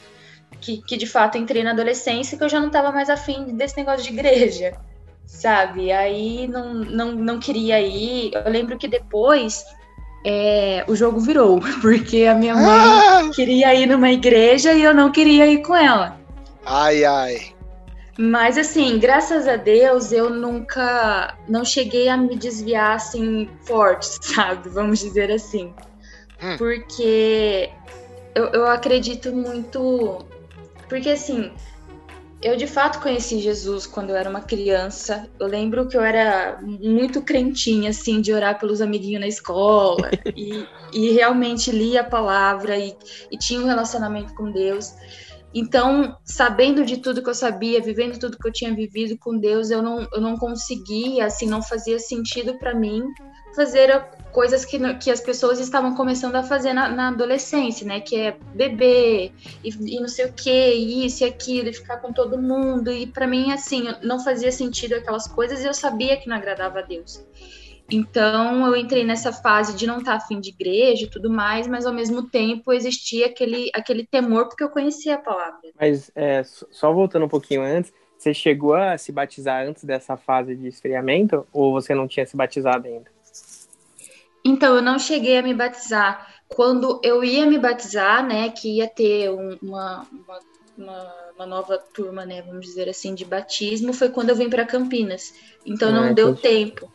que, 0.60 0.82
que 0.82 0.96
de 0.96 1.06
fato 1.06 1.38
entrei 1.38 1.62
na 1.62 1.70
adolescência, 1.70 2.36
que 2.36 2.42
eu 2.42 2.48
já 2.48 2.58
não 2.58 2.66
estava 2.66 2.90
mais 2.90 3.08
afim 3.08 3.56
desse 3.56 3.76
negócio 3.76 4.02
de 4.02 4.12
igreja, 4.12 4.76
sabe? 5.24 5.92
Aí 5.92 6.48
não, 6.48 6.74
não, 6.74 7.12
não 7.12 7.38
queria 7.38 7.80
ir. 7.80 8.32
Eu 8.34 8.50
lembro 8.50 8.76
que 8.76 8.88
depois 8.88 9.64
é, 10.24 10.84
o 10.88 10.96
jogo 10.96 11.20
virou, 11.20 11.60
porque 11.80 12.24
a 12.24 12.34
minha 12.34 12.54
mãe 12.54 12.64
ah! 12.64 13.30
queria 13.34 13.74
ir 13.74 13.86
numa 13.86 14.10
igreja 14.10 14.72
e 14.72 14.82
eu 14.82 14.94
não 14.94 15.10
queria 15.10 15.46
ir 15.46 15.62
com 15.62 15.74
ela. 15.74 16.18
Ai, 16.64 17.04
ai. 17.04 17.56
Mas 18.18 18.56
assim, 18.56 18.98
graças 18.98 19.46
a 19.46 19.56
Deus, 19.56 20.10
eu 20.10 20.30
nunca 20.30 21.36
não 21.46 21.64
cheguei 21.64 22.08
a 22.08 22.16
me 22.16 22.36
desviar 22.36 22.96
assim 22.96 23.48
forte, 23.66 24.06
sabe? 24.24 24.68
Vamos 24.70 25.00
dizer 25.00 25.30
assim. 25.30 25.74
Hum. 26.42 26.56
Porque 26.56 27.70
eu, 28.34 28.46
eu 28.46 28.66
acredito 28.66 29.34
muito. 29.34 30.24
Porque 30.88 31.10
assim, 31.10 31.52
eu 32.46 32.56
de 32.56 32.66
fato 32.68 33.00
conheci 33.00 33.40
Jesus 33.40 33.88
quando 33.88 34.10
eu 34.10 34.16
era 34.16 34.30
uma 34.30 34.40
criança. 34.40 35.28
Eu 35.40 35.48
lembro 35.48 35.88
que 35.88 35.96
eu 35.96 36.00
era 36.00 36.60
muito 36.62 37.20
crentinha, 37.20 37.90
assim, 37.90 38.20
de 38.20 38.32
orar 38.32 38.56
pelos 38.56 38.80
amiguinhos 38.80 39.20
na 39.20 39.26
escola. 39.26 40.08
e, 40.36 40.64
e 40.94 41.10
realmente 41.10 41.72
lia 41.72 42.02
a 42.02 42.08
palavra 42.08 42.78
e, 42.78 42.94
e 43.32 43.36
tinha 43.36 43.60
um 43.60 43.66
relacionamento 43.66 44.32
com 44.32 44.52
Deus. 44.52 44.92
Então, 45.58 46.18
sabendo 46.22 46.84
de 46.84 46.98
tudo 46.98 47.22
que 47.22 47.30
eu 47.30 47.34
sabia, 47.34 47.80
vivendo 47.80 48.18
tudo 48.18 48.36
que 48.36 48.46
eu 48.46 48.52
tinha 48.52 48.74
vivido 48.74 49.16
com 49.16 49.38
Deus, 49.38 49.70
eu 49.70 49.80
não, 49.80 50.06
eu 50.12 50.20
não 50.20 50.36
conseguia, 50.36 51.24
assim, 51.24 51.46
não 51.46 51.62
fazia 51.62 51.98
sentido 51.98 52.58
para 52.58 52.74
mim 52.74 53.02
fazer 53.54 54.04
coisas 54.32 54.66
que, 54.66 54.78
que 54.96 55.10
as 55.10 55.18
pessoas 55.18 55.58
estavam 55.58 55.94
começando 55.94 56.34
a 56.34 56.42
fazer 56.42 56.74
na, 56.74 56.90
na 56.90 57.08
adolescência, 57.08 57.86
né? 57.86 58.00
Que 58.00 58.16
é 58.16 58.36
beber 58.54 59.32
e, 59.64 59.70
e, 59.96 59.98
não 59.98 60.08
sei 60.08 60.26
o 60.26 60.32
que, 60.34 60.74
isso 60.74 61.24
e 61.24 61.26
aquilo, 61.26 61.70
e 61.70 61.72
ficar 61.72 62.02
com 62.02 62.12
todo 62.12 62.36
mundo. 62.36 62.92
E 62.92 63.06
para 63.06 63.26
mim, 63.26 63.50
assim, 63.50 63.84
não 64.02 64.22
fazia 64.22 64.52
sentido 64.52 64.92
aquelas 64.92 65.26
coisas 65.26 65.64
e 65.64 65.66
eu 65.66 65.72
sabia 65.72 66.18
que 66.18 66.28
não 66.28 66.36
agradava 66.36 66.80
a 66.80 66.82
Deus. 66.82 67.24
Então 67.90 68.66
eu 68.66 68.76
entrei 68.76 69.04
nessa 69.04 69.32
fase 69.32 69.76
de 69.76 69.86
não 69.86 69.98
estar 69.98 70.14
afim 70.14 70.40
de 70.40 70.50
igreja 70.50 71.04
e 71.04 71.10
tudo 71.10 71.30
mais, 71.30 71.66
mas 71.66 71.86
ao 71.86 71.92
mesmo 71.92 72.28
tempo 72.28 72.72
existia 72.72 73.26
aquele, 73.26 73.70
aquele 73.74 74.04
temor 74.04 74.48
porque 74.48 74.64
eu 74.64 74.68
conhecia 74.68 75.14
a 75.14 75.18
palavra. 75.18 75.70
Mas 75.78 76.10
é, 76.14 76.42
só 76.44 76.92
voltando 76.92 77.26
um 77.26 77.28
pouquinho 77.28 77.62
antes, 77.62 77.92
você 78.18 78.34
chegou 78.34 78.74
a 78.74 78.98
se 78.98 79.12
batizar 79.12 79.66
antes 79.66 79.84
dessa 79.84 80.16
fase 80.16 80.56
de 80.56 80.66
esfriamento 80.66 81.46
ou 81.52 81.72
você 81.72 81.94
não 81.94 82.08
tinha 82.08 82.26
se 82.26 82.36
batizado 82.36 82.88
ainda? 82.88 83.14
Então, 84.44 84.76
eu 84.76 84.82
não 84.82 84.98
cheguei 84.98 85.36
a 85.36 85.42
me 85.42 85.52
batizar. 85.52 86.34
Quando 86.48 87.00
eu 87.02 87.24
ia 87.24 87.44
me 87.46 87.58
batizar, 87.58 88.24
né, 88.24 88.48
que 88.50 88.76
ia 88.76 88.88
ter 88.88 89.28
um, 89.30 89.58
uma, 89.60 90.06
uma, 90.78 91.14
uma, 91.34 91.46
nova 91.46 91.76
turma, 91.78 92.24
né, 92.24 92.42
vamos 92.42 92.64
dizer 92.64 92.88
assim, 92.88 93.12
de 93.12 93.24
batismo, 93.24 93.92
foi 93.92 94.08
quando 94.08 94.30
eu 94.30 94.36
vim 94.36 94.48
para 94.48 94.64
Campinas. 94.64 95.34
Então, 95.64 95.90
não 95.90 96.10
ah, 96.10 96.12
deu 96.12 96.34
tempo. 96.36 96.88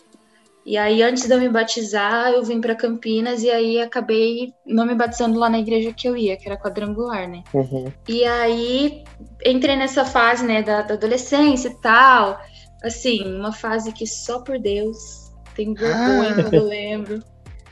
E 0.65 0.77
aí, 0.77 1.01
antes 1.01 1.27
de 1.27 1.33
eu 1.33 1.39
me 1.39 1.49
batizar, 1.49 2.31
eu 2.31 2.43
vim 2.43 2.61
para 2.61 2.75
Campinas 2.75 3.41
e 3.41 3.49
aí 3.49 3.81
acabei 3.81 4.53
não 4.65 4.85
me 4.85 4.93
batizando 4.93 5.39
lá 5.39 5.49
na 5.49 5.59
igreja 5.59 5.91
que 5.91 6.07
eu 6.07 6.15
ia, 6.15 6.37
que 6.37 6.47
era 6.47 6.57
quadrangular, 6.57 7.27
né? 7.27 7.43
Uhum. 7.53 7.91
E 8.07 8.23
aí, 8.23 9.03
entrei 9.43 9.75
nessa 9.75 10.05
fase, 10.05 10.45
né, 10.45 10.61
da, 10.61 10.83
da 10.83 10.93
adolescência 10.93 11.69
e 11.69 11.81
tal. 11.81 12.39
Assim, 12.83 13.23
uma 13.35 13.51
fase 13.51 13.91
que 13.91 14.05
só 14.05 14.39
por 14.39 14.59
Deus 14.59 15.31
tenho 15.55 15.73
vergonha 15.73 16.31
ah. 16.31 16.35
quando 16.35 16.53
eu 16.53 16.65
lembro. 16.67 17.23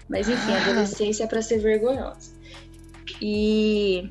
Mas 0.10 0.28
enfim, 0.28 0.52
a 0.54 0.62
adolescência 0.62 1.24
é 1.24 1.28
para 1.28 1.42
ser 1.42 1.60
vergonhosa. 1.60 2.34
E, 3.22 4.10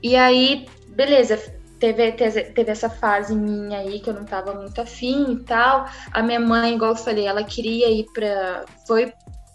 e 0.00 0.14
aí, 0.14 0.66
beleza, 0.88 1.40
teve, 1.82 2.12
teve 2.12 2.70
essa 2.70 2.88
fase 2.88 3.34
minha 3.34 3.78
aí 3.78 3.98
que 3.98 4.08
eu 4.08 4.14
não 4.14 4.24
tava 4.24 4.54
muito 4.54 4.80
afim 4.80 5.32
e 5.32 5.44
tal. 5.44 5.86
A 6.12 6.22
minha 6.22 6.38
mãe, 6.38 6.74
igual 6.74 6.92
eu 6.92 6.96
falei, 6.96 7.26
ela 7.26 7.42
queria 7.42 7.90
ir 7.90 8.06
para 8.14 8.64
foi 8.86 9.12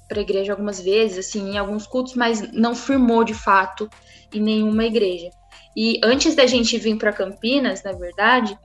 para 0.10 0.22
igreja 0.22 0.53
algumas 0.53 0.79
vezes, 0.79 1.27
assim, 1.27 1.51
em 1.51 1.57
alguns 1.57 1.86
cultos, 1.86 2.15
mas 2.15 2.51
não 2.53 2.74
firmou 2.74 3.24
de 3.24 3.34
fato 3.34 3.89
em 4.34 4.41
nenhuma 4.41 4.86
igreja. 4.86 5.29
E 5.75 6.00
antes 6.03 6.34
da 6.34 6.46
gente 6.46 6.77
vir 6.77 6.98
para 6.98 7.12
Campinas, 7.12 7.84
na 7.84 7.91
verdade, 7.91 8.57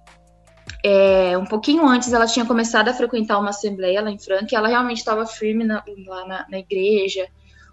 é, 0.85 1.37
um 1.37 1.45
pouquinho 1.45 1.85
antes 1.87 2.13
ela 2.13 2.27
tinha 2.27 2.47
começado 2.47 2.89
a 2.89 2.95
frequentar 2.95 3.39
uma 3.39 3.51
assembleia 3.51 4.01
lá 4.01 4.11
em 4.11 4.19
Franca, 4.19 4.49
e 4.53 4.55
ela 4.55 4.69
realmente 4.69 4.99
estava 4.99 5.27
firme 5.27 5.65
na, 5.65 5.83
lá 6.07 6.27
na, 6.27 6.47
na 6.49 6.59
igreja. 6.59 7.27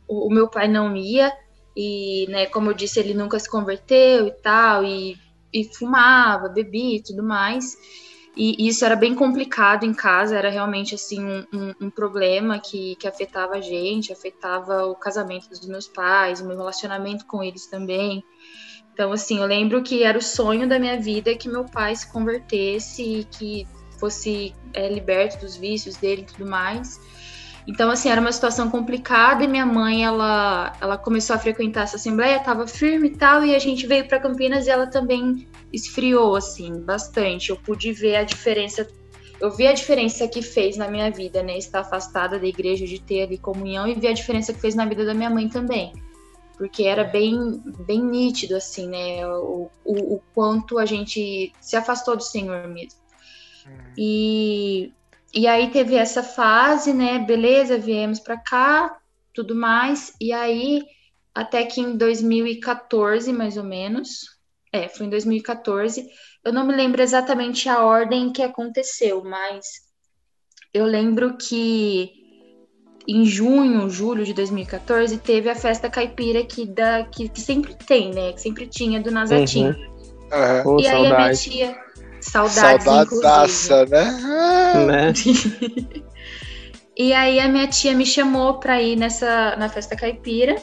O, 0.08 0.27
o, 0.27 0.29
meu 0.31 0.48
pai 0.48 0.67
não 0.67 0.96
ia, 0.96 1.31
e, 1.77 2.25
né, 2.29 2.48
como 2.48 2.72
eu 2.72 2.74
disse, 2.74 3.00
ele 3.00 3.13
nunca 3.13 3.39
se 3.39 3.50
converteu 3.50 4.27
e 4.27 4.31
tal, 4.31 4.84
e, 4.84 5.15
e 5.53 5.63
fumava, 5.63 6.50
bebia 6.50 6.98
e 6.98 7.03
tudo 7.03 7.24
mais. 7.24 7.77
E, 8.36 8.68
isso 8.68 8.86
era 8.86 8.96
bem 8.96 9.15
complicado 9.15 9.86
em 9.86 9.94
casa, 9.94 10.38
era 10.38 10.50
realmente 10.50 10.96
assim 10.96 11.24
um, 11.24 11.46
um, 11.53 11.75
um, 11.82 11.89
problema 11.89 12.60
que, 12.60 12.96
que 12.96 13.08
afetava 13.08 13.56
a 13.56 13.62
gente, 13.62 14.13
afetava 14.13 14.86
o 14.86 14.96
casamento 14.96 15.50
dos 15.50 15.65
meus 15.65 15.88
pais, 15.88 16.39
o 16.39 16.48
meu 16.48 16.56
relacionamento 16.56 17.25
com 17.25 17.44
eles 17.44 17.68
também. 17.68 18.24
Então, 18.94 19.12
assim, 19.12 19.39
eu 19.39 19.46
lembro 19.46 19.82
que 19.82 20.03
era 20.03 20.18
o 20.18 20.22
sonho 20.22 20.68
da 20.68 20.77
minha 20.77 21.00
vida 21.00 21.36
que 21.36 21.50
meu 21.50 21.65
pai 21.65 21.96
se 21.96 22.12
convertesse 22.12 23.01
e 23.01 23.24
que 23.24 23.68
fosse 24.00 24.53
é, 24.74 24.88
liberto 24.88 25.39
dos 25.39 25.56
vícios 25.56 25.96
dele 25.98 26.22
e 26.22 26.25
tudo 26.25 26.50
mais. 26.50 27.00
Então, 27.68 27.89
assim, 27.89 28.10
era 28.10 28.20
uma 28.20 28.32
situação 28.32 28.70
complicada 28.70 29.44
e 29.44 29.48
minha 29.48 29.66
mãe, 29.66 30.04
ela, 30.04 30.74
ela 30.82 30.98
começou 30.98 31.36
a 31.36 31.39
frequentar 31.39 31.84
essa 31.84 31.98
assembleia, 31.98 32.38
estava 32.38 32.66
firme 32.68 33.10
e 33.10 33.16
tal, 33.16 33.46
e 33.46 33.56
a 33.56 33.60
gente 33.60 33.86
veio 33.86 34.08
para 34.08 34.20
Campinas 34.20 34.66
e 34.66 34.70
ela 34.70 34.88
também 34.88 35.48
esfriou, 35.72 36.36
assim, 36.36 36.82
bastante. 36.82 37.50
Eu 37.50 37.58
pude 37.58 37.92
ver 37.94 38.16
a 38.16 38.24
diferença, 38.24 38.88
eu 39.39 39.51
vi 39.51 39.68
a 39.68 39.74
diferença 39.74 40.28
que 40.28 40.42
fez 40.42 40.78
na 40.78 40.89
minha 40.89 41.12
vida, 41.12 41.44
né, 41.44 41.58
estar 41.58 41.82
afastada 41.82 42.39
da 42.39 42.48
igreja, 42.48 42.86
de 42.86 43.00
ter 43.00 43.24
ali 43.24 43.38
comunhão, 43.38 43.88
e 43.88 43.94
vi 43.94 44.08
a 44.08 44.13
diferença 44.13 44.51
que 44.54 44.60
fez 44.60 44.74
na 44.74 44.86
vida 44.86 45.06
da 45.06 45.13
minha 45.13 45.30
mãe 45.30 45.48
também 45.48 45.94
porque 46.60 46.84
era 46.84 47.06
bem, 47.06 47.63
bem 47.88 48.04
nítido, 48.04 48.58
assim, 48.58 48.89
né? 48.89 49.25
O, 49.25 49.70
o, 49.86 50.16
o 50.16 50.22
quanto 50.36 50.78
a 50.78 50.86
gente 50.86 51.54
se 51.62 51.78
afastou 51.78 52.18
do 52.18 52.22
Senhor 52.22 52.68
mesmo. 52.68 53.00
Uhum. 53.66 53.94
E, 53.98 54.92
e 55.34 55.48
aí 55.48 55.70
teve 55.70 55.96
essa 55.96 56.24
fase, 56.24 56.94
né? 56.94 57.20
Beleza, 57.20 57.78
viemos 57.78 58.20
para 58.20 58.38
cá, 58.38 58.98
tudo 59.34 59.56
mais. 59.56 60.14
E 60.20 60.34
aí, 60.34 60.82
até 61.34 61.64
que 61.64 61.82
em 61.82 61.96
2014, 61.96 63.32
mais 63.32 63.58
ou 63.58 63.64
menos, 63.64 64.38
é, 64.72 64.88
foi 64.88 65.06
em 65.06 65.10
2014, 65.10 66.08
eu 66.44 66.54
não 66.54 66.66
me 66.66 66.76
lembro 66.76 67.02
exatamente 67.02 67.70
a 67.70 67.84
ordem 67.84 68.32
que 68.32 68.42
aconteceu, 68.42 69.24
mas 69.24 69.66
eu 70.74 70.86
lembro 70.86 71.38
que 71.38 72.12
em 73.08 73.26
junho, 73.26 73.90
julho 73.90 74.24
de 74.24 74.34
2014, 74.34 75.18
teve 75.18 75.50
a 75.50 75.56
festa 75.56 75.90
caipira 75.90 76.44
que, 76.44 76.66
da, 76.66 77.04
que, 77.04 77.28
que 77.28 77.42
sempre 77.42 77.74
tem, 77.74 78.14
né? 78.14 78.34
Que 78.34 78.42
sempre 78.42 78.68
tinha 78.68 79.02
do 79.02 79.10
Nazatim. 79.10 79.66
Uhum. 79.66 79.90
Uhum. 80.66 80.80
E 80.80 80.88
aí 80.88 81.08
a 81.08 81.18
minha 81.18 81.34
tia. 81.34 81.88
Saudades, 82.22 82.84
Saudadaça, 82.84 83.86
né? 83.86 84.12
né? 84.86 85.14
e 86.96 87.14
aí 87.14 87.40
a 87.40 87.48
minha 87.48 87.68
tia 87.68 87.94
me 87.94 88.06
chamou 88.06 88.60
pra 88.60 88.82
ir 88.82 88.96
nessa, 88.96 89.56
na 89.56 89.70
festa 89.70 89.96
caipira. 89.96 90.56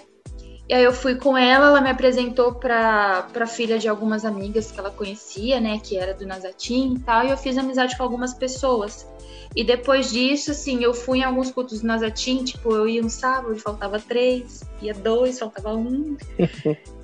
E 0.69 0.75
aí 0.75 0.83
eu 0.83 0.93
fui 0.93 1.15
com 1.15 1.39
ela, 1.39 1.69
ela 1.69 1.81
me 1.81 1.91
apresentou 1.91 2.55
pra, 2.55 3.29
pra 3.33 3.47
filha 3.47 3.79
de 3.79 3.89
algumas 3.89 4.25
amigas 4.25 4.73
que 4.73 4.81
ela 4.81 4.91
conhecia, 4.91 5.61
né? 5.61 5.79
Que 5.81 5.97
era 5.97 6.13
do 6.13 6.27
Nazatim 6.27 6.95
e 6.95 6.99
tal. 7.01 7.25
E 7.25 7.31
eu 7.31 7.37
fiz 7.37 7.57
amizade 7.57 7.97
com 7.97 8.03
algumas 8.03 8.35
pessoas. 8.35 9.07
E 9.55 9.63
depois 9.63 10.11
disso, 10.11 10.51
assim, 10.51 10.83
eu 10.83 10.93
fui 10.93 11.21
em 11.21 11.25
alguns 11.25 11.53
cultos 11.53 11.81
do 11.81 11.87
Nazatim, 11.87 12.43
tipo, 12.43 12.75
eu 12.75 12.89
ia 12.89 13.03
um 13.03 13.09
sábado, 13.09 13.57
faltava 13.57 14.01
três, 14.01 14.63
ia 14.83 14.93
dois, 14.93 15.39
faltava 15.39 15.75
um. 15.75 16.17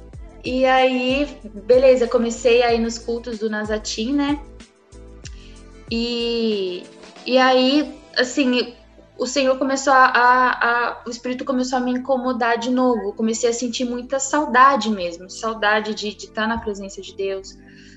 e 0.44 0.64
aí, 0.64 1.26
beleza, 1.44 2.08
comecei 2.08 2.62
a 2.62 2.74
ir 2.74 2.80
nos 2.80 2.98
cultos 2.98 3.38
do 3.38 3.48
Nazatim, 3.48 4.12
né? 4.12 4.40
E, 5.90 6.84
e 7.26 7.38
aí, 7.38 7.94
assim, 8.16 8.74
o 9.18 9.26
Senhor 9.26 9.56
começou 9.58 9.92
a, 9.92 10.06
a, 10.06 10.50
a, 10.50 11.02
O 11.06 11.10
Espírito 11.10 11.44
começou 11.44 11.78
a 11.78 11.80
me 11.80 11.92
incomodar 11.92 12.58
de 12.58 12.70
novo. 12.70 13.12
Comecei 13.12 13.50
a 13.50 13.52
sentir 13.52 13.84
muita 13.84 14.18
saudade 14.18 14.90
mesmo. 14.90 15.30
Saudade 15.30 15.94
de, 15.94 16.14
de 16.14 16.24
estar 16.24 16.48
na 16.48 16.58
presença 16.58 17.00
de 17.00 17.14
Deus, 17.14 17.56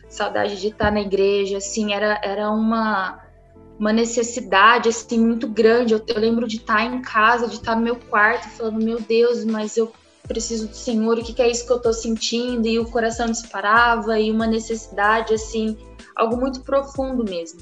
saudade 0.10 0.60
de 0.60 0.68
estar 0.68 0.92
na 0.92 1.02
igreja, 1.02 1.58
assim, 1.58 1.94
era, 1.94 2.20
era 2.24 2.52
uma 2.52 3.24
uma 3.78 3.92
necessidade 3.92 4.90
assim 4.90 5.20
muito 5.20 5.48
grande. 5.48 5.94
Eu, 5.94 6.02
eu, 6.08 6.20
lembro 6.20 6.48
de 6.48 6.58
estar 6.58 6.86
em 6.86 7.02
casa, 7.02 7.48
de 7.48 7.56
estar 7.56 7.76
no 7.76 7.82
meu 7.82 7.96
quarto, 7.96 8.48
falando: 8.50 8.84
Meu 8.84 9.00
Deus, 9.00 9.44
mas 9.44 9.76
eu 9.78 9.92
preciso 10.28 10.68
do 10.68 10.76
Senhor, 10.76 11.18
o 11.18 11.24
que, 11.24 11.34
que 11.34 11.42
é 11.42 11.50
isso 11.50 11.66
que 11.66 11.72
eu 11.72 11.78
estou 11.78 11.94
sentindo? 11.94 12.68
E 12.68 12.80
o 12.80 12.86
coração 12.86 13.28
disparava, 13.28 14.20
e 14.20 14.32
uma 14.32 14.48
necessidade, 14.48 15.34
assim, 15.34 15.78
algo 16.16 16.38
muito 16.38 16.62
profundo 16.62 17.24
mesmo. 17.24 17.62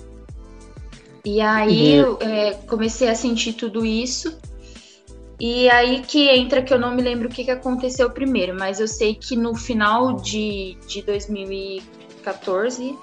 E 1.26 1.39
aí 1.39 2.02
uhum. 2.02 2.06
eu 2.06 2.17
é, 2.21 2.54
comecei 2.67 3.10
a 3.10 3.15
sentir 3.15 3.54
tudo 3.54 3.86
isso. 3.86 4.38
E 5.39 5.69
aí 5.69 6.02
que 6.02 6.30
entra 6.30 6.62
que 6.62 6.73
eu 6.73 6.80
não 6.80 6.93
me 6.93 7.02
lembro 7.02 7.28
o 7.28 7.32
que, 7.32 7.43
que 7.43 7.52
aconteceu 7.52 8.10
primeiro, 8.10 8.56
mas 8.58 8.80
eu 8.80 8.88
sei 8.88 9.15
que 9.15 9.36
no 9.36 9.56
final 9.56 10.13
de, 10.13 10.78
de 10.88 11.02
2014 11.02 12.97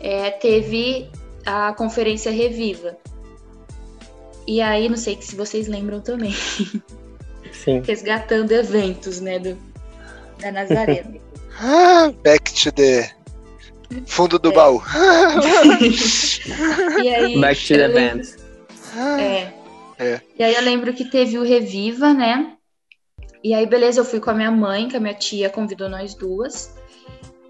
é, 0.00 0.30
teve 0.30 1.10
a 1.44 1.72
conferência 1.72 2.30
Reviva. 2.30 2.96
E 4.46 4.60
aí, 4.60 4.88
não 4.88 4.96
sei 4.96 5.20
se 5.20 5.36
vocês 5.36 5.68
lembram 5.68 6.00
também. 6.00 6.34
Sim. 7.64 7.82
Resgatando 7.86 8.52
eventos, 8.52 9.20
né, 9.20 9.38
do, 9.38 9.56
da 10.40 10.50
Nazaré. 10.50 11.04
back 12.24 12.52
to 12.54 12.72
the 12.72 13.12
fundo 14.06 14.38
do 14.38 14.50
é. 14.50 14.54
baú. 14.54 14.82
e 17.02 17.08
aí, 17.08 17.40
back 17.40 17.66
to 17.66 17.74
the 17.74 17.88
band. 17.88 18.22
É. 19.18 19.52
é. 19.98 20.20
E 20.38 20.42
aí 20.42 20.54
eu 20.54 20.62
lembro 20.62 20.92
que 20.92 21.04
teve 21.04 21.38
o 21.38 21.42
Reviva, 21.42 22.12
né? 22.12 22.54
E 23.44 23.54
aí, 23.54 23.66
beleza, 23.66 24.00
eu 24.00 24.04
fui 24.04 24.20
com 24.20 24.30
a 24.30 24.34
minha 24.34 24.50
mãe, 24.50 24.88
que 24.88 24.96
a 24.96 25.00
minha 25.00 25.14
tia 25.14 25.50
convidou 25.50 25.88
nós 25.88 26.14
duas. 26.14 26.74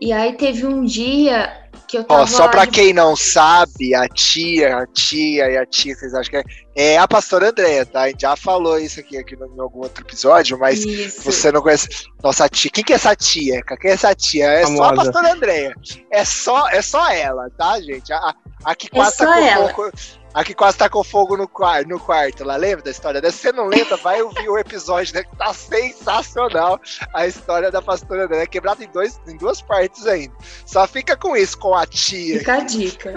E 0.00 0.12
aí 0.12 0.32
teve 0.32 0.66
um 0.66 0.84
dia 0.84 1.61
que 1.92 1.98
eu 1.98 2.04
tava. 2.04 2.22
Ó, 2.22 2.26
só 2.26 2.48
pra 2.48 2.64
de... 2.64 2.70
quem 2.70 2.92
não 2.92 3.14
sabe, 3.14 3.94
a 3.94 4.08
tia, 4.08 4.78
a 4.78 4.86
tia 4.86 5.50
e 5.50 5.58
a 5.58 5.66
tia, 5.66 5.94
vocês 5.94 6.14
acham 6.14 6.30
que 6.30 6.36
é, 6.74 6.94
é 6.94 6.98
a 6.98 7.06
pastora 7.06 7.50
Andréia, 7.50 7.84
tá? 7.84 8.02
A 8.02 8.08
gente 8.08 8.22
já 8.22 8.34
falou 8.34 8.78
isso 8.78 8.98
aqui, 8.98 9.18
aqui 9.18 9.34
em 9.34 9.60
algum 9.60 9.80
outro 9.80 10.02
episódio, 10.02 10.58
mas 10.58 10.84
isso. 10.84 11.22
você 11.22 11.52
não 11.52 11.60
conhece. 11.60 11.88
Nossa 12.22 12.48
tia. 12.48 12.70
Quem 12.70 12.82
que 12.82 12.92
é 12.92 12.96
essa 12.96 13.14
tia? 13.14 13.62
Quem 13.62 13.90
é 13.90 13.94
essa 13.94 14.14
tia? 14.14 14.46
É 14.46 14.62
Famosa. 14.62 14.76
só 14.76 14.88
a 14.88 14.94
pastora 14.94 15.32
Andréia. 15.32 15.74
É 16.10 16.24
só, 16.24 16.68
é 16.70 16.80
só 16.80 17.10
ela, 17.10 17.50
tá, 17.50 17.78
gente? 17.80 18.12
A, 18.12 18.34
a 18.64 18.74
que 18.74 18.88
quase 18.88 19.22
é 19.22 19.26
tá 19.26 19.26
com 19.26 19.38
ela. 19.38 19.74
Pouco 19.74 19.92
a 20.34 20.44
que 20.44 20.54
quase 20.54 20.78
tá 20.78 20.88
com 20.88 21.04
fogo 21.04 21.36
no, 21.36 21.46
quarto, 21.46 21.88
no 21.88 22.00
quarto 22.00 22.44
lá, 22.44 22.56
lembra 22.56 22.82
da 22.84 22.90
história 22.90 23.20
dessa? 23.20 23.36
Se 23.36 23.42
você 23.42 23.52
não 23.52 23.66
lembra, 23.66 23.96
vai 23.98 24.22
ouvir 24.22 24.48
o 24.48 24.58
episódio, 24.58 25.14
né? 25.14 25.24
Que 25.24 25.36
tá 25.36 25.52
sensacional 25.52 26.80
a 27.12 27.26
história 27.26 27.70
da 27.70 27.82
pastora 27.82 28.24
André, 28.24 28.46
quebrada 28.46 28.82
em, 28.82 28.88
dois, 28.88 29.20
em 29.28 29.36
duas 29.36 29.60
partes 29.60 30.06
ainda. 30.06 30.34
Só 30.64 30.86
fica 30.86 31.16
com 31.16 31.36
isso, 31.36 31.58
com 31.58 31.74
a 31.74 31.86
tia. 31.86 32.38
Fica 32.38 32.54
a 32.54 32.60
dica. 32.60 33.12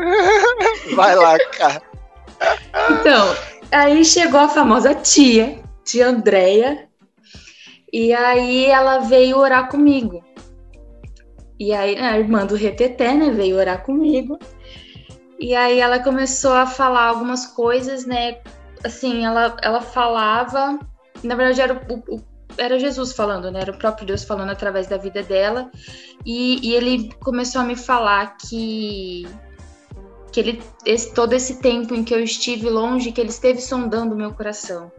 vai 0.95 1.15
lá, 1.15 1.38
cara. 1.58 1.82
Então, 2.91 3.36
aí 3.71 4.04
chegou 4.04 4.39
a 4.39 4.49
famosa 4.49 4.93
tia, 4.93 5.63
tia 5.84 6.08
Andréia, 6.08 6.89
e 7.91 8.13
aí 8.13 8.65
ela 8.65 8.99
veio 8.99 9.38
orar 9.38 9.69
comigo. 9.69 10.23
E 11.58 11.73
aí 11.73 11.97
a 11.97 12.19
irmã 12.19 12.45
do 12.45 12.56
Reteté, 12.56 13.13
né, 13.13 13.32
veio 13.32 13.58
orar 13.58 13.84
comigo. 13.84 14.38
E 15.39 15.56
aí 15.56 15.80
ela 15.80 16.00
começou 16.00 16.54
a 16.54 16.65
falar 16.65 17.08
algumas 17.08 17.45
coisas, 17.45 18.06
né? 18.06 18.39
Assim, 18.84 19.26
ela, 19.26 19.58
ela 19.62 19.82
falava. 19.82 20.80
Na 21.24 21.36
verdade, 21.36 21.62
era 21.62 21.86
o, 21.89 22.15
o 22.15 22.24
era 22.58 22.80
Jesus 22.80 23.12
falando, 23.13 23.52
né? 23.52 23.62
Era 23.62 23.71
o 23.71 23.78
próprio 23.78 24.08
Deus 24.08 24.24
falando 24.24 24.50
através 24.50 24.88
da 24.88 24.98
vida 24.98 25.21
dela. 25.21 25.69
E, 26.26 26.67
e 26.67 26.74
ele 26.74 27.12
começou 27.24 27.62
a 27.62 27.63
me 27.63 27.76
falar 27.76 28.38
que 28.38 29.28
que 30.32 30.39
ele 30.41 30.62
esse, 30.86 31.13
todo 31.13 31.32
esse 31.32 31.62
tempo 31.62 31.95
em 31.95 32.04
que 32.04 32.13
eu 32.13 32.19
estive 32.19 32.69
longe, 32.69 33.13
que 33.13 33.21
ele 33.21 33.30
esteve 33.30 33.62
sondando 33.62 34.17
meu 34.17 34.34
coração 34.34 34.91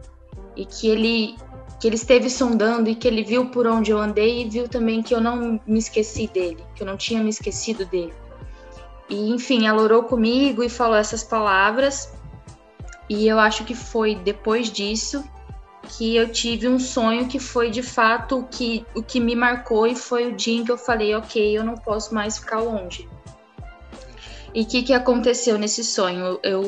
e 0.55 0.65
que 0.65 0.87
ele 0.87 1.35
que 1.79 1.87
ele 1.87 1.95
esteve 1.95 2.27
sondando 2.27 2.89
e 2.89 2.95
que 2.95 3.07
ele 3.07 3.23
viu 3.23 3.51
por 3.51 3.67
onde 3.67 3.91
eu 3.91 3.99
andei 3.99 4.41
e 4.41 4.49
viu 4.49 4.67
também 4.67 5.03
que 5.03 5.13
eu 5.13 5.21
não 5.21 5.61
me 5.67 5.77
esqueci 5.77 6.25
dele, 6.27 6.63
que 6.73 6.81
eu 6.81 6.87
não 6.87 6.97
tinha 6.97 7.21
me 7.21 7.29
esquecido 7.29 7.85
dele. 7.85 8.13
E, 9.09 9.29
enfim, 9.31 9.67
ela 9.67 9.81
orou 9.81 10.03
comigo 10.03 10.63
e 10.63 10.69
falou 10.69 10.95
essas 10.95 11.23
palavras. 11.23 12.11
E 13.09 13.27
eu 13.27 13.39
acho 13.39 13.63
que 13.63 13.73
foi 13.73 14.15
depois 14.15 14.69
disso 14.69 15.23
que 15.89 16.15
eu 16.15 16.29
tive 16.29 16.67
um 16.67 16.79
sonho 16.79 17.27
que 17.27 17.39
foi 17.39 17.69
de 17.69 17.81
fato 17.81 18.39
o 18.39 18.43
que, 18.43 18.85
o 18.93 19.01
que 19.01 19.19
me 19.19 19.35
marcou 19.35 19.87
e 19.87 19.95
foi 19.95 20.27
o 20.27 20.35
dia 20.35 20.59
em 20.59 20.65
que 20.65 20.71
eu 20.71 20.77
falei, 20.77 21.15
ok, 21.15 21.57
eu 21.57 21.63
não 21.63 21.75
posso 21.75 22.13
mais 22.13 22.37
ficar 22.37 22.59
longe. 22.59 23.07
E 24.53 24.63
o 24.63 24.65
que, 24.65 24.83
que 24.83 24.93
aconteceu 24.93 25.57
nesse 25.57 25.83
sonho? 25.83 26.39
Eu, 26.41 26.61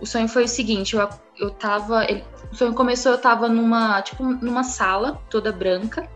o 0.00 0.06
sonho 0.06 0.28
foi 0.28 0.44
o 0.44 0.48
seguinte, 0.48 0.94
eu, 0.94 1.08
eu 1.38 1.50
tava. 1.50 2.04
Ele, 2.04 2.24
o 2.50 2.54
sonho 2.54 2.74
começou, 2.74 3.12
eu 3.12 3.18
tava 3.18 3.48
numa, 3.48 4.00
tipo, 4.02 4.22
numa 4.22 4.62
sala 4.62 5.20
toda 5.28 5.50
branca. 5.50 6.08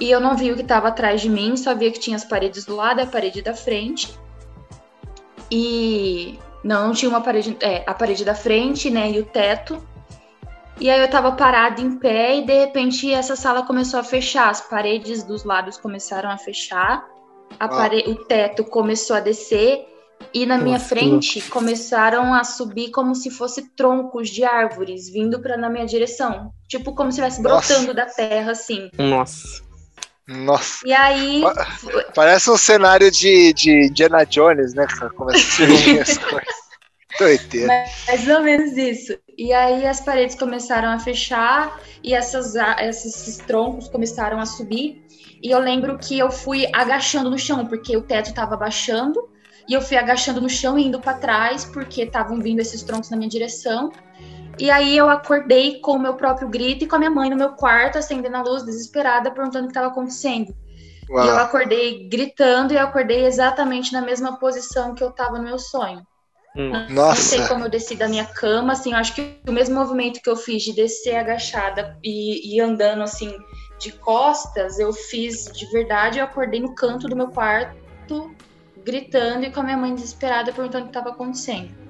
E 0.00 0.10
eu 0.10 0.20
não 0.20 0.36
vi 0.36 0.50
o 0.50 0.56
que 0.56 0.62
estava 0.62 0.88
atrás 0.88 1.20
de 1.20 1.28
mim, 1.28 1.56
só 1.56 1.74
via 1.74 1.90
que 1.90 2.00
tinha 2.00 2.16
as 2.16 2.24
paredes 2.24 2.64
do 2.64 2.74
lado 2.74 3.00
e 3.00 3.02
a 3.02 3.06
parede 3.06 3.42
da 3.42 3.54
frente. 3.54 4.18
E 5.50 6.38
não, 6.62 6.88
não 6.88 6.94
tinha 6.94 7.08
uma 7.08 7.20
parede, 7.20 7.56
é, 7.60 7.84
a 7.86 7.94
parede 7.94 8.24
da 8.24 8.34
frente, 8.34 8.90
né, 8.90 9.10
e 9.10 9.20
o 9.20 9.24
teto. 9.24 9.82
E 10.80 10.90
aí 10.90 11.00
eu 11.00 11.08
tava 11.08 11.32
parada 11.32 11.80
em 11.80 11.98
pé 11.98 12.36
e 12.36 12.42
de 12.42 12.58
repente 12.58 13.12
essa 13.12 13.36
sala 13.36 13.62
começou 13.62 14.00
a 14.00 14.04
fechar, 14.04 14.50
as 14.50 14.60
paredes 14.60 15.22
dos 15.22 15.44
lados 15.44 15.76
começaram 15.76 16.30
a 16.30 16.36
fechar, 16.36 17.06
a 17.60 17.64
ah. 17.66 17.68
pare... 17.68 18.04
o 18.08 18.16
teto 18.16 18.64
começou 18.64 19.14
a 19.14 19.20
descer 19.20 19.86
e 20.32 20.44
na 20.46 20.54
Nossa, 20.54 20.64
minha 20.64 20.80
frente 20.80 21.40
começaram 21.42 22.34
a 22.34 22.42
subir 22.42 22.90
como 22.90 23.14
se 23.14 23.30
fosse 23.30 23.70
troncos 23.76 24.28
de 24.30 24.42
árvores 24.42 25.08
vindo 25.08 25.40
para 25.40 25.56
na 25.56 25.70
minha 25.70 25.86
direção, 25.86 26.52
tipo 26.66 26.94
como 26.94 27.12
se 27.12 27.20
estivesse 27.20 27.42
brotando 27.42 27.94
da 27.94 28.06
terra 28.06 28.52
assim. 28.52 28.90
Nossa. 28.98 29.62
Nossa. 30.26 30.86
E 30.86 30.92
aí. 30.92 31.42
Parece 32.14 32.50
um 32.50 32.56
cenário 32.56 33.10
de, 33.10 33.52
de 33.52 33.88
Indiana 33.88 34.24
Jones, 34.24 34.74
né? 34.74 34.86
Começa 35.16 35.38
a 35.38 35.50
surgir 35.56 36.00
as 36.00 36.16
coisas. 36.18 36.64
Doideira. 37.18 37.68
Mais 38.08 38.28
ou 38.28 38.42
menos 38.42 38.76
isso. 38.76 39.16
E 39.36 39.52
aí 39.52 39.86
as 39.86 40.00
paredes 40.00 40.34
começaram 40.34 40.88
a 40.88 40.98
fechar 40.98 41.80
e 42.02 42.14
essas, 42.14 42.54
esses 42.80 43.36
troncos 43.38 43.88
começaram 43.88 44.40
a 44.40 44.46
subir. 44.46 45.04
E 45.42 45.50
eu 45.50 45.58
lembro 45.58 45.98
que 45.98 46.18
eu 46.18 46.30
fui 46.30 46.66
agachando 46.72 47.30
no 47.30 47.38
chão, 47.38 47.66
porque 47.66 47.96
o 47.96 48.02
teto 48.02 48.30
estava 48.30 48.56
baixando. 48.56 49.28
E 49.68 49.72
eu 49.72 49.80
fui 49.80 49.96
agachando 49.96 50.40
no 50.40 50.48
chão 50.48 50.78
e 50.78 50.86
indo 50.86 51.00
para 51.00 51.14
trás, 51.14 51.64
porque 51.64 52.02
estavam 52.02 52.40
vindo 52.40 52.60
esses 52.60 52.82
troncos 52.82 53.10
na 53.10 53.16
minha 53.16 53.28
direção. 53.28 53.90
E 54.58 54.70
aí 54.70 54.96
eu 54.96 55.08
acordei 55.08 55.80
com 55.80 55.92
o 55.92 55.98
meu 55.98 56.14
próprio 56.14 56.48
grito 56.48 56.84
e 56.84 56.88
com 56.88 56.96
a 56.96 56.98
minha 56.98 57.10
mãe 57.10 57.30
no 57.30 57.36
meu 57.36 57.52
quarto, 57.52 57.98
acendendo 57.98 58.36
a 58.36 58.42
luz, 58.42 58.64
desesperada, 58.64 59.30
perguntando 59.30 59.64
o 59.64 59.68
que 59.68 59.72
estava 59.72 59.88
acontecendo. 59.88 60.54
Uau. 61.10 61.24
E 61.24 61.28
eu 61.28 61.38
acordei 61.38 62.08
gritando 62.08 62.72
e 62.72 62.76
eu 62.76 62.82
acordei 62.82 63.24
exatamente 63.26 63.92
na 63.92 64.00
mesma 64.00 64.38
posição 64.38 64.94
que 64.94 65.02
eu 65.02 65.10
estava 65.10 65.38
no 65.38 65.44
meu 65.44 65.58
sonho. 65.58 66.02
Hum. 66.56 66.70
Nossa. 66.90 66.90
Não 66.90 67.16
sei 67.16 67.46
como 67.48 67.64
eu 67.64 67.68
desci 67.68 67.96
da 67.96 68.08
minha 68.08 68.24
cama, 68.24 68.74
assim, 68.74 68.92
eu 68.92 68.98
acho 68.98 69.14
que 69.14 69.40
o 69.46 69.52
mesmo 69.52 69.74
movimento 69.74 70.20
que 70.22 70.30
eu 70.30 70.36
fiz 70.36 70.62
de 70.62 70.72
descer 70.72 71.16
agachada 71.16 71.98
e, 72.02 72.54
e 72.54 72.60
andando 72.60 73.02
assim 73.02 73.36
de 73.78 73.90
costas, 73.92 74.78
eu 74.78 74.92
fiz 74.92 75.46
de 75.52 75.66
verdade, 75.72 76.20
eu 76.20 76.24
acordei 76.24 76.60
no 76.60 76.74
canto 76.74 77.08
do 77.08 77.16
meu 77.16 77.28
quarto, 77.28 78.34
gritando 78.84 79.44
e 79.44 79.50
com 79.50 79.60
a 79.60 79.64
minha 79.64 79.76
mãe 79.76 79.94
desesperada 79.94 80.52
perguntando 80.52 80.84
o 80.84 80.88
que 80.88 80.96
estava 80.96 81.10
acontecendo. 81.10 81.83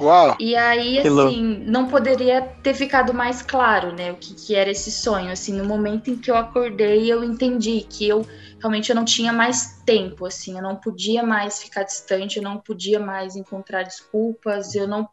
Uau! 0.00 0.36
E 0.38 0.56
aí, 0.56 0.98
assim, 0.98 1.58
não 1.66 1.86
poderia 1.86 2.40
ter 2.62 2.72
ficado 2.74 3.12
mais 3.12 3.42
claro, 3.42 3.94
né, 3.94 4.10
o 4.10 4.16
que, 4.16 4.34
que 4.34 4.54
era 4.54 4.70
esse 4.70 4.90
sonho. 4.90 5.30
Assim, 5.30 5.52
no 5.52 5.64
momento 5.66 6.10
em 6.10 6.16
que 6.18 6.30
eu 6.30 6.36
acordei, 6.36 7.12
eu 7.12 7.22
entendi 7.22 7.82
que 7.82 8.08
eu 8.08 8.26
realmente 8.58 8.90
eu 8.90 8.96
não 8.96 9.04
tinha 9.04 9.32
mais 9.32 9.82
tempo, 9.84 10.24
assim, 10.26 10.56
eu 10.56 10.62
não 10.62 10.76
podia 10.76 11.22
mais 11.22 11.62
ficar 11.62 11.82
distante, 11.82 12.38
eu 12.38 12.42
não 12.42 12.58
podia 12.58 12.98
mais 12.98 13.36
encontrar 13.36 13.82
desculpas, 13.82 14.74
eu 14.74 14.88
não 14.88 15.08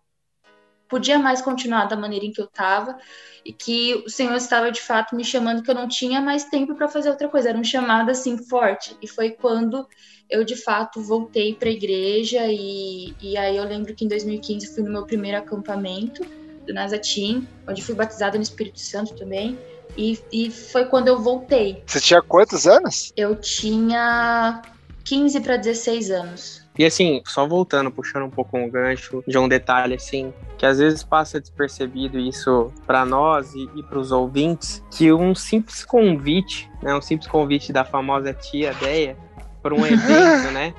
podia 0.89 1.19
mais 1.19 1.41
continuar 1.41 1.86
da 1.86 1.95
maneira 1.95 2.26
em 2.26 2.32
que 2.32 2.41
eu 2.41 2.45
estava 2.45 2.97
e 3.45 3.54
que 3.54 4.04
o 4.06 4.10
Senhor 4.10 4.36
estava 4.36 4.71
de 4.71 4.82
fato 4.82 5.15
me 5.15 5.23
chamando 5.23 5.63
que 5.63 5.69
eu 5.69 5.76
não 5.76 5.88
tinha 5.88 6.19
mais 6.19 6.45
tempo 6.45 6.76
para 6.76 6.88
fazer 6.88 7.10
outra 7.10 7.30
coisa. 7.30 7.50
Era 7.50 7.58
um 7.58 7.63
chamado 7.63 8.10
assim 8.10 8.38
forte 8.38 8.95
e 9.02 9.08
foi 9.08 9.32
quando 9.32 9.88
eu 10.30 10.43
de 10.43 10.56
fato 10.56 11.02
voltei 11.02 11.56
para 11.56 11.69
a 11.69 11.71
igreja 11.71 12.45
e, 12.47 13.15
e 13.21 13.38
aí 13.38 13.56
eu 13.56 13.63
lembro 13.63 13.95
que 13.95 14.04
em 14.04 14.08
2015 14.08 14.73
fui 14.73 14.84
no 14.84 14.91
meu 14.91 15.06
primeiro 15.06 15.38
acampamento 15.38 16.26
do 16.65 16.73
Nazatim, 16.73 17.47
onde 17.67 17.82
fui 17.82 17.95
batizada 17.95 18.38
no 18.38 18.43
Espírito 18.43 18.80
Santo 18.80 19.15
também. 19.15 19.58
E, 19.95 20.19
e 20.32 20.52
foi 20.52 20.86
quando 20.86 21.08
eu 21.08 21.19
voltei. 21.19 21.82
Você 21.86 22.02
tinha 22.02 22.21
quantos 22.21 22.67
anos? 22.67 23.13
Eu 23.15 23.36
tinha 23.36 24.62
15 25.06 25.39
para 25.39 25.56
16 25.56 26.12
anos. 26.12 26.66
E 26.77 26.85
assim, 26.85 27.21
só 27.25 27.47
voltando, 27.47 27.89
puxando 27.89 28.23
um 28.23 28.29
pouco 28.29 28.57
um 28.57 28.69
gancho 28.69 29.23
de 29.27 29.37
um 29.37 29.47
detalhe 29.47 29.95
assim, 29.95 30.31
que 30.57 30.65
às 30.65 30.77
vezes 30.77 31.03
passa 31.03 31.39
despercebido 31.39 32.19
isso 32.19 32.71
para 32.85 33.03
nós 33.03 33.53
e, 33.55 33.67
e 33.75 33.83
para 33.83 33.97
os 33.97 34.11
ouvintes, 34.11 34.83
que 34.91 35.11
um 35.11 35.33
simples 35.33 35.83
convite, 35.83 36.69
né, 36.81 36.93
um 36.93 37.01
simples 37.01 37.29
convite 37.29 37.73
da 37.73 37.83
famosa 37.83 38.33
tia 38.33 38.73
Deia 38.75 39.17
para 39.61 39.73
um 39.73 39.83
evento, 39.85 40.51
né? 40.51 40.73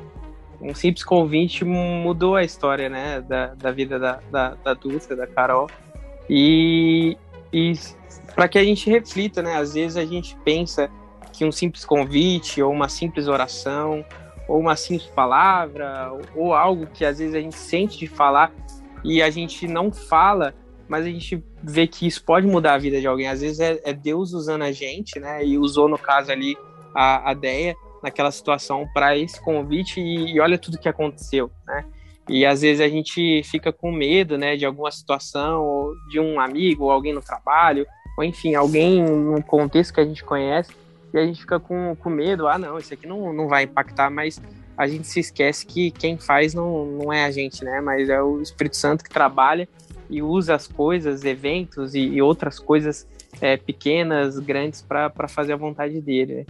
Um 0.60 0.74
simples 0.74 1.04
convite 1.04 1.64
mudou 1.64 2.36
a 2.36 2.44
história, 2.44 2.88
né, 2.88 3.20
da, 3.20 3.54
da 3.54 3.72
vida 3.72 3.98
da, 3.98 4.20
da, 4.30 4.54
da 4.54 4.74
Dulce, 4.74 5.14
da 5.14 5.26
Carol. 5.26 5.68
E, 6.30 7.16
e 7.52 7.72
para 8.34 8.46
que 8.46 8.58
a 8.58 8.64
gente 8.64 8.88
reflita, 8.88 9.42
né? 9.42 9.56
Às 9.56 9.74
vezes 9.74 9.96
a 9.96 10.04
gente 10.04 10.36
pensa 10.44 10.88
que 11.32 11.44
um 11.44 11.52
simples 11.52 11.84
convite 11.84 12.60
ou 12.62 12.72
uma 12.72 12.88
simples 12.88 13.28
oração 13.28 14.04
ou 14.48 14.58
uma 14.58 14.74
simples 14.74 15.10
palavra 15.10 16.10
ou 16.34 16.54
algo 16.54 16.86
que 16.86 17.04
às 17.04 17.18
vezes 17.18 17.34
a 17.34 17.40
gente 17.40 17.56
sente 17.56 17.98
de 17.98 18.06
falar 18.06 18.50
e 19.04 19.22
a 19.22 19.30
gente 19.30 19.68
não 19.68 19.92
fala, 19.92 20.54
mas 20.88 21.04
a 21.04 21.10
gente 21.10 21.44
vê 21.62 21.86
que 21.86 22.06
isso 22.06 22.24
pode 22.24 22.46
mudar 22.46 22.74
a 22.74 22.78
vida 22.78 23.00
de 23.00 23.06
alguém. 23.06 23.28
Às 23.28 23.42
vezes 23.42 23.60
é, 23.60 23.78
é 23.84 23.92
Deus 23.92 24.32
usando 24.32 24.62
a 24.62 24.72
gente, 24.72 25.20
né? 25.20 25.44
E 25.44 25.58
usou 25.58 25.88
no 25.88 25.98
caso 25.98 26.32
ali 26.32 26.56
a, 26.94 27.30
a 27.30 27.34
Deia 27.34 27.76
naquela 28.02 28.30
situação 28.30 28.88
para 28.92 29.16
esse 29.16 29.40
convite 29.40 30.00
e, 30.00 30.34
e, 30.34 30.40
olha 30.40 30.58
tudo 30.58 30.78
que 30.78 30.88
aconteceu, 30.88 31.50
né? 31.66 31.84
E 32.28 32.44
às 32.44 32.60
vezes 32.60 32.80
a 32.80 32.88
gente 32.88 33.42
fica 33.44 33.72
com 33.72 33.90
medo, 33.90 34.36
né, 34.36 34.54
de 34.54 34.66
alguma 34.66 34.90
situação, 34.90 35.62
ou 35.64 35.94
de 36.10 36.20
um 36.20 36.38
amigo, 36.38 36.84
ou 36.84 36.90
alguém 36.90 37.14
no 37.14 37.22
trabalho, 37.22 37.86
ou 38.18 38.24
enfim, 38.24 38.54
alguém 38.54 39.02
num 39.02 39.40
contexto 39.40 39.94
que 39.94 40.00
a 40.00 40.04
gente 40.04 40.22
conhece, 40.22 40.70
e 41.12 41.18
a 41.18 41.24
gente 41.24 41.40
fica 41.40 41.58
com, 41.58 41.96
com 41.96 42.10
medo, 42.10 42.46
ah, 42.46 42.58
não, 42.58 42.78
isso 42.78 42.92
aqui 42.92 43.06
não, 43.06 43.32
não 43.32 43.48
vai 43.48 43.64
impactar, 43.64 44.10
mas 44.10 44.40
a 44.76 44.86
gente 44.86 45.06
se 45.06 45.20
esquece 45.20 45.66
que 45.66 45.90
quem 45.90 46.18
faz 46.18 46.54
não, 46.54 46.86
não 46.86 47.12
é 47.12 47.24
a 47.24 47.30
gente, 47.30 47.64
né, 47.64 47.80
mas 47.80 48.08
é 48.08 48.22
o 48.22 48.40
Espírito 48.40 48.76
Santo 48.76 49.02
que 49.04 49.10
trabalha 49.10 49.68
e 50.10 50.22
usa 50.22 50.54
as 50.54 50.66
coisas, 50.66 51.24
eventos 51.24 51.94
e, 51.94 52.00
e 52.00 52.22
outras 52.22 52.58
coisas 52.58 53.06
é, 53.40 53.56
pequenas, 53.56 54.38
grandes, 54.38 54.80
para 54.80 55.28
fazer 55.28 55.52
a 55.52 55.56
vontade 55.56 56.00
dele. 56.00 56.34
Né? 56.34 56.46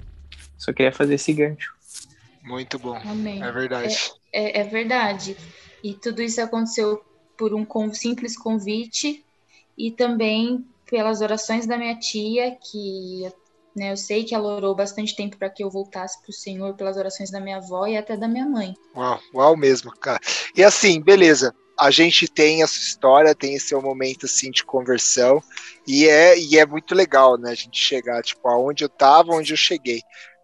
Só 0.56 0.72
queria 0.72 0.92
fazer 0.92 1.14
esse 1.14 1.32
gancho. 1.32 1.74
Muito 2.42 2.78
bom. 2.78 2.96
Amém. 2.96 3.42
É 3.42 3.50
verdade. 3.50 4.12
É, 4.32 4.60
é, 4.60 4.60
é 4.60 4.64
verdade. 4.64 5.36
E 5.82 5.94
tudo 5.94 6.22
isso 6.22 6.40
aconteceu 6.40 7.02
por 7.36 7.54
um 7.54 7.66
simples 7.92 8.36
convite 8.36 9.24
e 9.76 9.90
também 9.90 10.64
pelas 10.90 11.20
orações 11.20 11.66
da 11.66 11.76
minha 11.76 11.96
tia, 11.96 12.56
que 12.56 13.30
né, 13.78 13.92
eu 13.92 13.96
sei 13.96 14.24
que 14.24 14.34
ela 14.34 14.56
orou 14.56 14.74
bastante 14.74 15.14
tempo 15.14 15.38
para 15.38 15.48
que 15.48 15.62
eu 15.62 15.70
voltasse 15.70 16.20
para 16.20 16.30
o 16.30 16.34
Senhor, 16.34 16.74
pelas 16.74 16.96
orações 16.96 17.30
da 17.30 17.40
minha 17.40 17.58
avó 17.58 17.86
e 17.86 17.96
até 17.96 18.16
da 18.16 18.28
minha 18.28 18.46
mãe. 18.46 18.74
Uau, 18.94 19.20
uau 19.34 19.56
mesmo, 19.56 19.90
cara. 19.92 20.20
E 20.56 20.62
assim, 20.62 21.00
beleza. 21.00 21.54
A 21.78 21.92
gente 21.92 22.26
tem 22.26 22.62
essa 22.62 22.76
história, 22.76 23.36
tem 23.36 23.54
esse 23.54 23.68
seu 23.68 23.80
momento 23.80 24.26
assim 24.26 24.50
de 24.50 24.64
conversão 24.64 25.40
e 25.86 26.08
é 26.08 26.36
e 26.36 26.58
é 26.58 26.66
muito 26.66 26.92
legal, 26.92 27.38
né? 27.38 27.52
A 27.52 27.54
gente 27.54 27.80
chegar 27.80 28.20
tipo 28.20 28.48
aonde 28.48 28.82
eu 28.82 28.88
tava, 28.88 29.32
onde 29.32 29.52
eu 29.52 29.56
cheguei. 29.56 30.02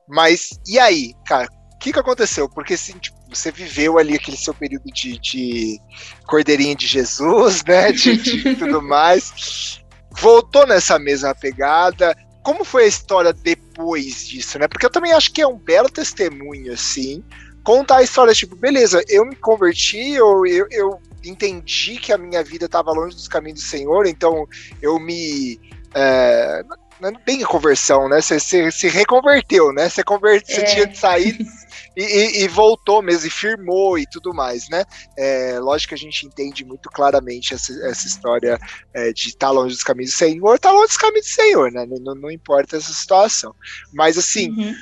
Mas 0.09 0.51
e 0.65 0.79
aí, 0.79 1.13
cara? 1.27 1.49
O 1.75 1.79
que, 1.79 1.93
que 1.93 1.99
aconteceu? 1.99 2.49
Porque 2.49 2.75
assim, 2.75 2.97
tipo, 2.99 3.19
você 3.29 3.51
viveu 3.51 3.99
ali 3.99 4.15
aquele 4.15 4.37
seu 4.37 4.55
período 4.55 4.85
de, 4.93 5.19
de 5.19 5.81
cordeirinho 6.27 6.77
de 6.77 6.87
Jesus, 6.87 7.65
né? 7.65 7.91
De, 7.91 8.17
de 8.17 8.55
tudo 8.57 8.81
mais. 8.81 9.83
Voltou 10.13 10.67
nessa 10.67 10.99
mesma 10.99 11.35
pegada. 11.35 12.17
Como 12.45 12.63
foi 12.65 12.85
a 12.85 12.89
história 12.89 13.33
depois 13.33 14.29
disso, 14.29 14.59
né? 14.59 14.69
Porque 14.69 14.85
eu 14.85 14.91
também 14.91 15.13
acho 15.13 15.33
que 15.33 15.41
é 15.41 15.47
um 15.47 15.57
belo 15.57 15.89
testemunho, 15.89 16.73
assim. 16.73 17.25
Contar 17.65 17.97
a 17.97 18.03
história, 18.03 18.35
tipo, 18.35 18.55
beleza, 18.55 19.03
eu 19.09 19.25
me 19.25 19.35
converti, 19.35 20.13
eu, 20.13 20.47
eu, 20.47 20.67
eu 20.71 21.01
entendi 21.25 21.97
que 21.97 22.13
a 22.13 22.19
minha 22.19 22.45
vida 22.45 22.67
estava 22.67 22.93
longe 22.93 23.17
dos 23.17 23.27
caminhos 23.27 23.61
do 23.61 23.67
Senhor, 23.67 24.07
então 24.07 24.47
eu 24.83 25.01
me. 25.01 25.59
É, 25.95 26.63
não 27.01 27.09
é 27.09 27.13
bem 27.25 27.43
conversão, 27.43 28.09
né? 28.09 28.21
Você 28.21 28.39
se 28.41 28.89
reconverteu, 28.89 29.73
né? 29.73 29.89
Você 29.89 30.03
converte, 30.03 30.53
é. 30.53 30.65
tinha 30.65 30.87
de 30.87 30.99
sair 30.99 31.37
e, 31.97 32.03
e, 32.03 32.45
e, 32.45 32.49
voltou 32.49 33.03
mesmo, 33.03 33.27
e 33.27 33.31
firmou 33.31 33.99
e 33.99 34.07
tudo 34.07 34.35
mais, 34.35 34.69
né? 34.69 34.85
É, 35.17 35.59
lógico 35.59 35.91
que 35.91 35.95
a 35.95 35.99
gente 35.99 36.27
entende 36.27 36.65
muito 36.65 36.89
claramente 36.91 37.55
essa, 37.55 37.73
essa 37.87 38.07
história 38.07 38.59
é, 38.93 39.13
de 39.13 39.29
estar 39.29 39.49
tá 39.49 39.51
longe 39.51 39.75
dos 39.75 39.85
caminhos 39.85 40.13
do 40.13 40.17
Senhor, 40.17 40.55
estar 40.55 40.71
tá 40.71 40.75
longe 40.75 40.89
dos 40.89 40.97
caminhos 40.97 41.27
do 41.27 41.33
Senhor, 41.33 41.71
né? 41.71 41.87
Não, 41.87 42.15
não 42.15 42.31
importa 42.31 42.77
essa 42.77 42.93
situação. 42.93 43.55
Mas 43.93 44.19
assim, 44.19 44.51
uhum. 44.51 44.75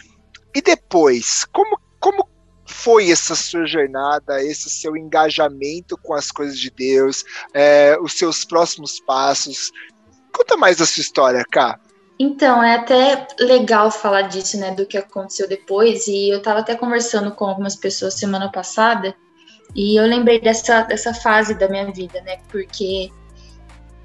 e 0.54 0.62
depois, 0.62 1.44
como, 1.52 1.78
como 2.00 2.28
foi 2.64 3.10
essa 3.10 3.34
sua 3.34 3.66
jornada, 3.66 4.42
esse 4.42 4.70
seu 4.70 4.96
engajamento 4.96 5.96
com 5.98 6.14
as 6.14 6.30
coisas 6.30 6.58
de 6.58 6.70
Deus, 6.70 7.24
é, 7.52 7.96
os 8.00 8.14
seus 8.14 8.44
próximos 8.44 9.00
passos? 9.00 9.70
Conta 10.32 10.56
mais 10.56 10.78
da 10.78 10.86
sua 10.86 11.02
história, 11.02 11.44
Cá. 11.50 11.78
Então, 12.24 12.62
é 12.62 12.76
até 12.76 13.26
legal 13.40 13.90
falar 13.90 14.22
disso, 14.22 14.56
né, 14.56 14.70
do 14.72 14.86
que 14.86 14.96
aconteceu 14.96 15.48
depois, 15.48 16.06
e 16.06 16.28
eu 16.28 16.38
estava 16.38 16.60
até 16.60 16.76
conversando 16.76 17.32
com 17.32 17.46
algumas 17.46 17.74
pessoas 17.74 18.14
semana 18.14 18.48
passada, 18.48 19.12
e 19.74 19.98
eu 19.98 20.06
lembrei 20.06 20.40
dessa, 20.40 20.82
dessa 20.82 21.12
fase 21.12 21.58
da 21.58 21.68
minha 21.68 21.90
vida, 21.90 22.20
né, 22.20 22.38
porque, 22.48 23.10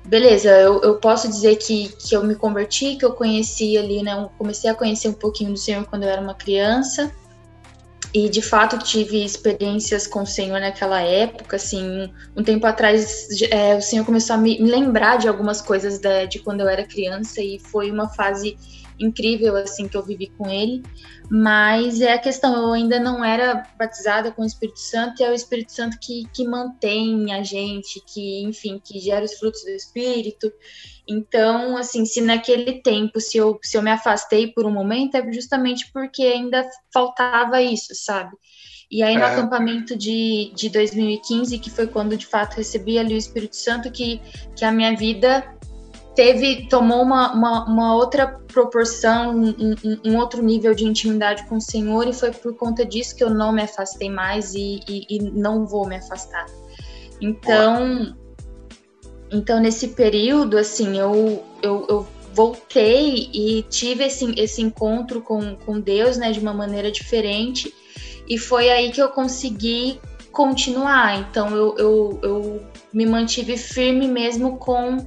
beleza, 0.04 0.50
eu, 0.50 0.82
eu 0.82 0.96
posso 0.96 1.28
dizer 1.28 1.58
que, 1.58 1.90
que 1.90 2.16
eu 2.16 2.24
me 2.24 2.34
converti, 2.34 2.96
que 2.96 3.06
eu 3.06 3.14
conheci 3.14 3.78
ali, 3.78 4.02
né, 4.02 4.28
comecei 4.36 4.72
a 4.72 4.74
conhecer 4.74 5.10
um 5.10 5.14
pouquinho 5.14 5.52
do 5.52 5.58
Senhor 5.60 5.86
quando 5.86 6.02
eu 6.02 6.10
era 6.10 6.20
uma 6.20 6.34
criança, 6.34 7.14
e 8.14 8.30
de 8.30 8.42
fato 8.42 8.78
tive 8.78 9.24
experiências 9.24 10.08
com 10.08 10.22
o 10.22 10.26
Senhor 10.26 10.60
naquela 10.60 11.02
época, 11.02 11.58
assim, 11.58 12.12
um 12.36 12.44
tempo 12.44 12.66
atrás 12.66 13.28
é, 13.52 13.76
o 13.76 13.82
Senhor 13.82 14.06
começou 14.06 14.36
a 14.36 14.40
me, 14.40 14.58
lembrar 14.60 15.18
de 15.18 15.28
algumas 15.28 15.62
coisas 15.62 16.00
da, 16.00 16.26
de 16.26 16.40
quando 16.40 16.62
eu 16.62 16.70
era 16.70 16.84
criança 16.84 17.42
e 17.42 17.60
foi 17.60 17.92
uma 17.92 18.08
fase 18.08 18.58
incrível 19.00 19.56
assim 19.56 19.88
que 19.88 19.96
eu 19.98 20.04
vivi 20.04 20.32
com 20.38 20.50
ele. 20.50 20.84
Mas 21.30 22.00
é 22.00 22.14
a 22.14 22.20
questão, 22.20 22.56
eu 22.56 22.72
ainda 22.72 23.00
não 23.00 23.24
era 23.24 23.68
batizada 23.78 24.32
com 24.32 24.44
o 24.44 24.46
Espírito 24.46 24.80
Santo 24.80 25.22
e 25.22 25.26
é 25.26 25.30
o 25.30 25.34
Espírito 25.34 25.74
Santo 25.74 25.98
que, 26.00 26.26
que 26.34 26.48
mantém 26.48 27.34
a 27.34 27.44
gente, 27.44 28.02
que, 28.08 28.44
enfim, 28.44 28.82
que 28.84 29.00
gera 29.00 29.26
os 29.26 29.34
frutos 29.34 29.62
do 29.64 29.72
Espírito. 29.72 30.52
Então, 31.08 31.76
assim, 31.76 32.06
se 32.06 32.22
naquele 32.22 32.82
tempo, 32.82 33.20
se 33.20 33.38
eu, 33.38 33.60
se 33.62 33.78
eu 33.78 33.82
me 33.82 33.92
afastei 33.92 34.48
por 34.48 34.66
um 34.66 34.72
momento, 34.72 35.16
é 35.16 35.34
justamente 35.34 35.92
porque 35.92 36.24
ainda 36.24 36.66
faltava 36.94 37.62
isso, 37.62 37.94
sabe? 37.94 38.32
E 38.90 39.04
aí, 39.04 39.16
no 39.16 39.24
é. 39.24 39.26
acampamento 39.26 39.98
de, 39.98 40.54
de 40.56 40.70
2015, 40.70 41.60
que 41.60 41.70
foi 41.70 41.88
quando 41.88 42.16
de 42.16 42.26
fato 42.26 42.56
recebi 42.56 42.98
ali 42.98 43.16
o 43.16 43.18
Espírito 43.18 43.58
Santo, 43.58 43.92
que, 43.92 44.22
que 44.56 44.64
a 44.64 44.72
minha 44.72 44.96
vida 44.96 45.57
teve, 46.18 46.68
tomou 46.68 47.04
uma, 47.04 47.32
uma, 47.32 47.66
uma 47.66 47.96
outra 47.96 48.26
proporção, 48.52 49.38
um, 49.38 49.76
um, 49.84 50.00
um, 50.04 50.18
outro 50.18 50.42
nível 50.42 50.74
de 50.74 50.84
intimidade 50.84 51.46
com 51.46 51.58
o 51.58 51.62
Senhor, 51.62 52.08
e 52.08 52.12
foi 52.12 52.32
por 52.32 52.56
conta 52.56 52.84
disso 52.84 53.16
que 53.16 53.24
eu 53.24 53.30
não 53.30 53.52
me 53.52 53.62
afastei 53.62 54.10
mais 54.10 54.56
e, 54.56 54.80
e, 54.90 55.06
e 55.08 55.20
não 55.20 55.68
vou 55.68 55.88
me 55.88 55.96
afastar. 55.96 56.48
Então, 57.22 58.18
então 59.32 59.60
nesse 59.60 59.90
período, 59.90 60.58
assim, 60.58 60.98
eu, 60.98 61.44
eu, 61.62 61.86
eu 61.88 62.08
voltei 62.34 63.30
e 63.32 63.62
tive 63.70 64.06
esse, 64.06 64.34
esse 64.40 64.60
encontro 64.60 65.22
com, 65.22 65.56
com 65.56 65.80
Deus, 65.80 66.18
né, 66.18 66.32
de 66.32 66.40
uma 66.40 66.54
maneira 66.54 66.92
diferente 66.92 67.72
e 68.28 68.40
foi 68.40 68.72
aí 68.72 68.92
que 68.92 69.00
eu 69.00 69.10
consegui 69.10 70.00
continuar. 70.32 71.20
Então 71.20 71.56
eu, 71.56 71.76
eu, 71.78 72.20
eu 72.24 72.64
me 72.92 73.06
mantive 73.06 73.56
firme 73.56 74.08
mesmo 74.08 74.58
com 74.58 75.06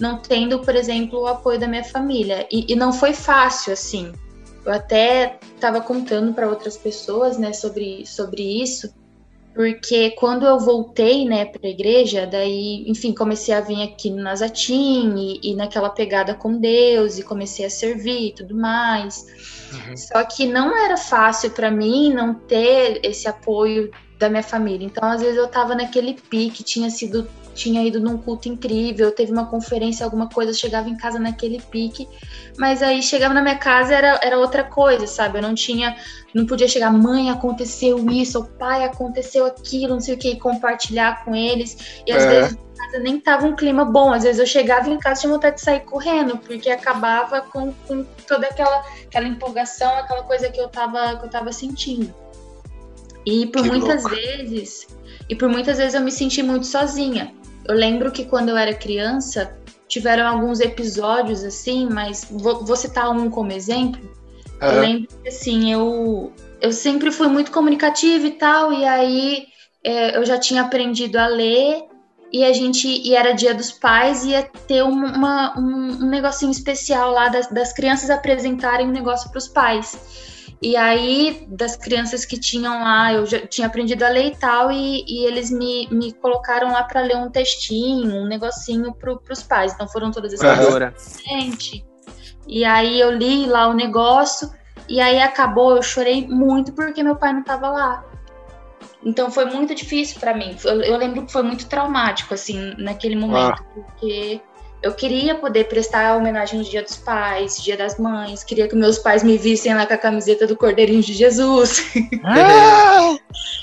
não 0.00 0.18
tendo, 0.18 0.60
por 0.60 0.74
exemplo, 0.74 1.20
o 1.20 1.26
apoio 1.26 1.58
da 1.58 1.66
minha 1.68 1.84
família. 1.84 2.46
E, 2.50 2.72
e 2.72 2.76
não 2.76 2.92
foi 2.92 3.12
fácil, 3.12 3.72
assim. 3.72 4.12
Eu 4.64 4.72
até 4.72 5.38
estava 5.54 5.80
contando 5.80 6.32
para 6.32 6.48
outras 6.48 6.76
pessoas, 6.76 7.38
né, 7.38 7.52
sobre, 7.52 8.06
sobre 8.06 8.42
isso, 8.62 8.92
porque 9.54 10.10
quando 10.12 10.44
eu 10.44 10.58
voltei, 10.58 11.24
né, 11.24 11.44
para 11.44 11.60
a 11.64 11.70
igreja, 11.70 12.26
daí, 12.26 12.84
enfim, 12.88 13.14
comecei 13.14 13.54
a 13.54 13.60
vir 13.60 13.82
aqui 13.82 14.10
no 14.10 14.22
Nazatim 14.22 15.14
e, 15.16 15.50
e 15.50 15.54
naquela 15.54 15.90
pegada 15.90 16.34
com 16.34 16.58
Deus 16.58 17.18
e 17.18 17.22
comecei 17.22 17.64
a 17.64 17.70
servir 17.70 18.28
e 18.28 18.34
tudo 18.34 18.56
mais. 18.56 19.26
Uhum. 19.72 19.96
Só 19.96 20.24
que 20.24 20.46
não 20.46 20.76
era 20.76 20.96
fácil 20.96 21.50
para 21.50 21.70
mim 21.70 22.12
não 22.12 22.34
ter 22.34 23.00
esse 23.04 23.28
apoio 23.28 23.92
da 24.18 24.28
minha 24.28 24.42
família. 24.42 24.86
Então, 24.86 25.08
às 25.08 25.20
vezes 25.20 25.36
eu 25.36 25.46
tava 25.46 25.74
naquele 25.74 26.14
pique, 26.14 26.64
tinha 26.64 26.90
sido 26.90 27.28
tinha 27.54 27.82
ido 27.82 28.00
num 28.00 28.18
culto 28.18 28.48
incrível, 28.48 29.12
teve 29.12 29.32
uma 29.32 29.46
conferência, 29.46 30.04
alguma 30.04 30.28
coisa, 30.28 30.52
chegava 30.52 30.88
em 30.88 30.96
casa 30.96 31.18
naquele 31.18 31.60
pique, 31.70 32.08
mas 32.58 32.82
aí 32.82 33.02
chegava 33.02 33.32
na 33.32 33.40
minha 33.40 33.56
casa 33.56 33.94
era, 33.94 34.20
era 34.22 34.38
outra 34.38 34.64
coisa, 34.64 35.06
sabe? 35.06 35.38
Eu 35.38 35.42
não 35.42 35.54
tinha, 35.54 35.96
não 36.34 36.44
podia 36.46 36.68
chegar, 36.68 36.92
mãe, 36.92 37.30
aconteceu 37.30 38.10
isso, 38.10 38.40
o 38.40 38.44
pai, 38.44 38.84
aconteceu 38.84 39.46
aquilo, 39.46 39.94
não 39.94 40.00
sei 40.00 40.14
o 40.14 40.18
que, 40.18 40.30
e 40.32 40.38
compartilhar 40.38 41.24
com 41.24 41.34
eles. 41.34 42.02
E 42.06 42.12
às 42.12 42.24
é. 42.24 42.28
vezes 42.28 42.58
nem 43.00 43.18
tava 43.20 43.46
um 43.46 43.56
clima 43.56 43.84
bom. 43.84 44.12
Às 44.12 44.24
vezes 44.24 44.40
eu 44.40 44.46
chegava 44.46 44.88
em 44.90 44.98
casa 44.98 45.20
e 45.20 45.22
tinha 45.22 45.32
vontade 45.32 45.56
de 45.56 45.62
sair 45.62 45.80
correndo, 45.80 46.38
porque 46.38 46.70
acabava 46.70 47.40
com, 47.40 47.72
com 47.86 48.04
toda 48.26 48.46
aquela, 48.46 48.84
aquela 49.06 49.26
empolgação, 49.26 49.94
aquela 49.96 50.22
coisa 50.22 50.50
que 50.50 50.60
eu 50.60 50.68
tava, 50.68 51.16
que 51.18 51.26
eu 51.26 51.30
tava 51.30 51.52
sentindo. 51.52 52.14
E 53.26 53.46
por 53.46 53.62
que 53.62 53.68
muitas 53.68 54.02
louco. 54.02 54.16
vezes, 54.16 54.86
e 55.28 55.34
por 55.34 55.48
muitas 55.48 55.78
vezes 55.78 55.94
eu 55.94 56.00
me 56.00 56.12
senti 56.12 56.42
muito 56.42 56.66
sozinha. 56.66 57.34
Eu 57.66 57.74
lembro 57.74 58.10
que 58.10 58.24
quando 58.24 58.50
eu 58.50 58.56
era 58.56 58.74
criança, 58.74 59.56
tiveram 59.88 60.26
alguns 60.26 60.60
episódios 60.60 61.42
assim, 61.44 61.88
mas 61.90 62.26
vou, 62.30 62.64
vou 62.64 62.76
citar 62.76 63.10
um 63.10 63.30
como 63.30 63.52
exemplo. 63.52 64.02
Uhum. 64.60 64.68
Eu 64.68 64.80
lembro 64.80 65.08
que 65.22 65.28
assim, 65.28 65.72
eu, 65.72 66.32
eu 66.60 66.72
sempre 66.72 67.10
fui 67.10 67.28
muito 67.28 67.50
comunicativa 67.50 68.26
e 68.26 68.32
tal, 68.32 68.72
e 68.72 68.84
aí 68.84 69.46
é, 69.82 70.16
eu 70.16 70.24
já 70.24 70.38
tinha 70.38 70.62
aprendido 70.62 71.16
a 71.16 71.26
ler 71.26 71.84
e 72.32 72.42
a 72.42 72.52
gente 72.52 72.88
e 72.88 73.14
era 73.14 73.32
dia 73.32 73.54
dos 73.54 73.70
pais 73.70 74.24
ia 74.24 74.42
ter 74.66 74.82
uma, 74.82 75.58
um, 75.58 76.04
um 76.04 76.08
negocinho 76.08 76.50
especial 76.50 77.12
lá 77.12 77.28
das, 77.28 77.46
das 77.48 77.72
crianças 77.72 78.10
apresentarem 78.10 78.88
um 78.88 78.92
negócio 78.92 79.30
para 79.30 79.38
os 79.38 79.46
pais 79.46 80.33
e 80.64 80.76
aí 80.76 81.46
das 81.46 81.76
crianças 81.76 82.24
que 82.24 82.40
tinham 82.40 82.82
lá 82.82 83.12
eu 83.12 83.26
já 83.26 83.46
tinha 83.46 83.66
aprendido 83.66 84.02
a 84.02 84.08
ler 84.08 84.28
e 84.28 84.36
tal 84.36 84.72
e, 84.72 85.04
e 85.06 85.26
eles 85.26 85.50
me, 85.50 85.86
me 85.90 86.10
colocaram 86.14 86.72
lá 86.72 86.82
para 86.84 87.02
ler 87.02 87.16
um 87.16 87.30
textinho 87.30 88.14
um 88.14 88.26
negocinho 88.26 88.94
para 88.94 89.12
os 89.30 89.42
pais. 89.42 89.74
Então 89.74 89.86
foram 89.86 90.10
todas 90.10 90.32
as 90.32 90.40
crianças 90.40 91.20
gente. 91.28 91.84
E 92.46 92.64
aí 92.64 92.98
eu 92.98 93.10
li 93.10 93.44
lá 93.44 93.68
o 93.68 93.74
negócio 93.74 94.50
e 94.88 95.02
aí 95.02 95.20
acabou. 95.20 95.76
Eu 95.76 95.82
chorei 95.82 96.26
muito 96.26 96.72
porque 96.72 97.02
meu 97.02 97.16
pai 97.16 97.34
não 97.34 97.40
estava 97.40 97.68
lá. 97.68 98.04
Então 99.04 99.30
foi 99.30 99.44
muito 99.44 99.74
difícil 99.74 100.18
para 100.18 100.34
mim. 100.34 100.56
Eu, 100.64 100.80
eu, 100.80 100.96
lembro 100.96 101.26
que 101.26 101.32
foi 101.32 101.42
muito 101.42 101.66
traumático, 101.66 102.32
assim, 102.32 102.74
naquele 102.78 103.16
momento, 103.16 103.60
ah. 103.60 103.64
porque 103.74 104.40
eu 104.84 104.92
queria 104.92 105.34
poder 105.34 105.64
prestar 105.64 106.14
homenagem 106.14 106.58
no 106.58 106.64
Dia 106.64 106.82
dos 106.82 106.94
Pais, 106.94 107.56
Dia 107.56 107.74
das 107.74 107.98
Mães, 107.98 108.44
queria 108.44 108.68
que 108.68 108.76
meus 108.76 108.98
pais 108.98 109.22
me 109.22 109.38
vissem 109.38 109.74
lá 109.74 109.86
com 109.86 109.94
a 109.94 109.96
camiseta 109.96 110.46
do 110.46 110.54
Cordeirinho 110.54 111.00
de 111.00 111.14
Jesus. 111.14 111.90
Ah! 112.22 113.16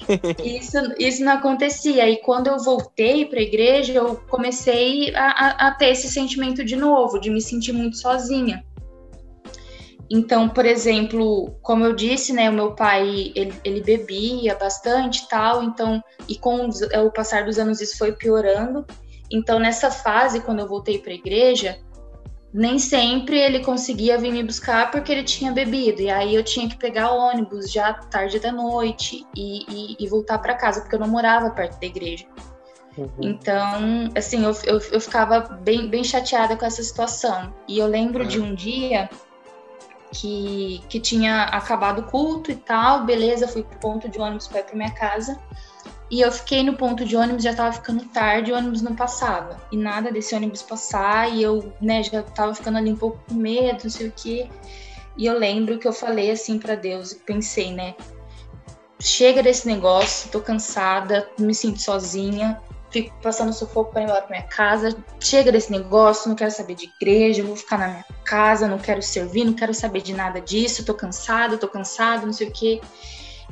isso, 0.44 0.78
isso 0.98 1.24
não 1.24 1.34
acontecia. 1.34 2.10
E 2.10 2.18
quando 2.18 2.48
eu 2.48 2.58
voltei 2.58 3.24
para 3.28 3.38
a 3.38 3.44
igreja, 3.44 3.94
eu 3.94 4.16
comecei 4.30 5.14
a, 5.14 5.68
a, 5.68 5.72
ter 5.76 5.90
esse 5.90 6.08
sentimento 6.08 6.66
de 6.66 6.76
novo, 6.76 7.20
de 7.20 7.30
me 7.30 7.40
sentir 7.40 7.72
muito 7.72 7.98
sozinha. 7.98 8.66
Então, 10.10 10.50
por 10.50 10.66
exemplo, 10.66 11.56
como 11.62 11.86
eu 11.86 11.94
disse, 11.94 12.34
né, 12.34 12.50
o 12.50 12.54
meu 12.54 12.72
pai, 12.72 13.32
ele, 13.36 13.54
ele 13.64 13.82
bebia 13.82 14.56
bastante 14.56 15.30
tal, 15.30 15.62
então, 15.64 16.04
e 16.28 16.36
com 16.36 16.68
o 16.68 17.12
passar 17.12 17.46
dos 17.46 17.60
anos 17.60 17.80
isso 17.80 17.96
foi 17.96 18.12
piorando. 18.12 18.84
Então, 19.32 19.60
nessa 19.60 19.90
fase, 19.90 20.42
quando 20.42 20.60
eu 20.60 20.68
voltei 20.68 21.00
para 21.00 21.12
a 21.12 21.16
igreja, 21.16 21.80
nem 22.54 22.78
sempre 22.78 23.40
ele 23.40 23.64
conseguia 23.64 24.18
vir 24.18 24.32
me 24.32 24.44
buscar 24.44 24.92
porque 24.92 25.12
ele 25.12 25.24
tinha 25.24 25.52
bebido. 25.52 26.02
E 26.02 26.10
aí 26.10 26.36
eu 26.36 26.44
tinha 26.44 26.68
que 26.68 26.76
pegar 26.76 27.12
ônibus 27.12 27.72
já 27.72 27.94
tarde 27.94 28.40
da 28.40 28.52
noite 28.52 29.26
e, 29.36 29.64
e, 29.70 29.96
e 30.00 30.08
voltar 30.08 30.38
para 30.40 30.56
casa, 30.56 30.82
porque 30.82 30.96
eu 30.96 31.00
não 31.00 31.08
morava 31.08 31.50
perto 31.52 31.80
da 31.80 31.88
igreja. 31.88 32.26
Uhum. 32.98 33.10
Então, 33.22 34.12
assim, 34.16 34.44
eu, 34.44 34.52
eu, 34.66 34.80
eu, 34.92 35.00
ficava 35.00 35.40
bem, 35.40 35.88
bem 35.88 36.04
chateada 36.04 36.58
com 36.58 36.66
essa 36.66 36.84
situação. 36.84 37.54
E 37.68 37.80
eu 37.80 37.88
lembro 37.88 38.24
uhum. 38.24 38.28
de 38.28 38.40
um 38.42 38.54
dia 38.54 39.10
que, 40.12 40.84
que 40.90 41.00
tinha 41.00 41.44
acabado 41.44 42.00
o 42.00 42.04
culto 42.04 42.52
e 42.52 42.56
tal, 42.56 43.06
beleza, 43.06 43.48
fui 43.48 43.64
pro 43.64 43.80
ponto 43.80 44.10
de 44.10 44.20
ônibus 44.20 44.48
para 44.48 44.60
ir 44.60 44.64
pra 44.64 44.76
minha 44.76 44.94
casa. 44.94 45.40
E 46.12 46.20
eu 46.20 46.30
fiquei 46.30 46.62
no 46.62 46.76
ponto 46.76 47.06
de 47.06 47.16
ônibus, 47.16 47.42
já 47.42 47.56
tava 47.56 47.72
ficando 47.72 48.04
tarde, 48.08 48.52
o 48.52 48.56
ônibus 48.58 48.82
não 48.82 48.94
passava. 48.94 49.58
E 49.72 49.78
nada 49.78 50.12
desse 50.12 50.36
ônibus 50.36 50.62
passar, 50.62 51.34
e 51.34 51.42
eu, 51.42 51.74
né, 51.82 52.04
já 52.04 52.22
tava 52.22 52.54
ficando 52.54 52.78
ali 52.78 52.92
um 52.92 52.98
pouco 52.98 53.18
com 53.30 53.34
medo, 53.34 53.86
não 53.86 53.90
sei 53.90 54.10
o 54.10 54.14
quê. 54.14 54.50
E 55.18 55.26
eu 55.26 55.40
lembro 55.40 55.80
que 55.80 55.88
eu 55.88 55.94
falei 55.94 56.30
assim 56.30 56.60
para 56.60 56.76
Deus, 56.76 57.14
pensei, 57.14 57.74
né, 57.74 57.96
chega 59.00 59.42
desse 59.42 59.66
negócio, 59.66 60.30
tô 60.30 60.42
cansada, 60.42 61.30
me 61.40 61.56
sinto 61.56 61.82
sozinha, 61.82 62.62
fico 62.90 63.16
passando 63.22 63.54
sufoco 63.54 63.94
para 63.94 64.04
ir 64.04 64.08
lá 64.08 64.22
para 64.22 64.36
minha 64.36 64.48
casa. 64.50 64.94
Chega 65.18 65.50
desse 65.50 65.72
negócio, 65.72 66.28
não 66.28 66.36
quero 66.36 66.52
saber 66.52 66.76
de 66.76 66.92
igreja, 66.98 67.42
vou 67.42 67.56
ficar 67.56 67.78
na 67.78 67.88
minha 67.88 68.06
casa, 68.26 68.68
não 68.68 68.78
quero 68.78 69.02
servir, 69.02 69.46
não 69.46 69.54
quero 69.54 69.74
saber 69.74 70.02
de 70.02 70.14
nada 70.14 70.42
disso, 70.42 70.86
tô 70.86 70.94
cansado, 70.94 71.58
tô 71.58 71.70
cansado, 71.70 72.26
não 72.26 72.34
sei 72.34 72.50
o 72.50 72.52
quê. 72.52 72.82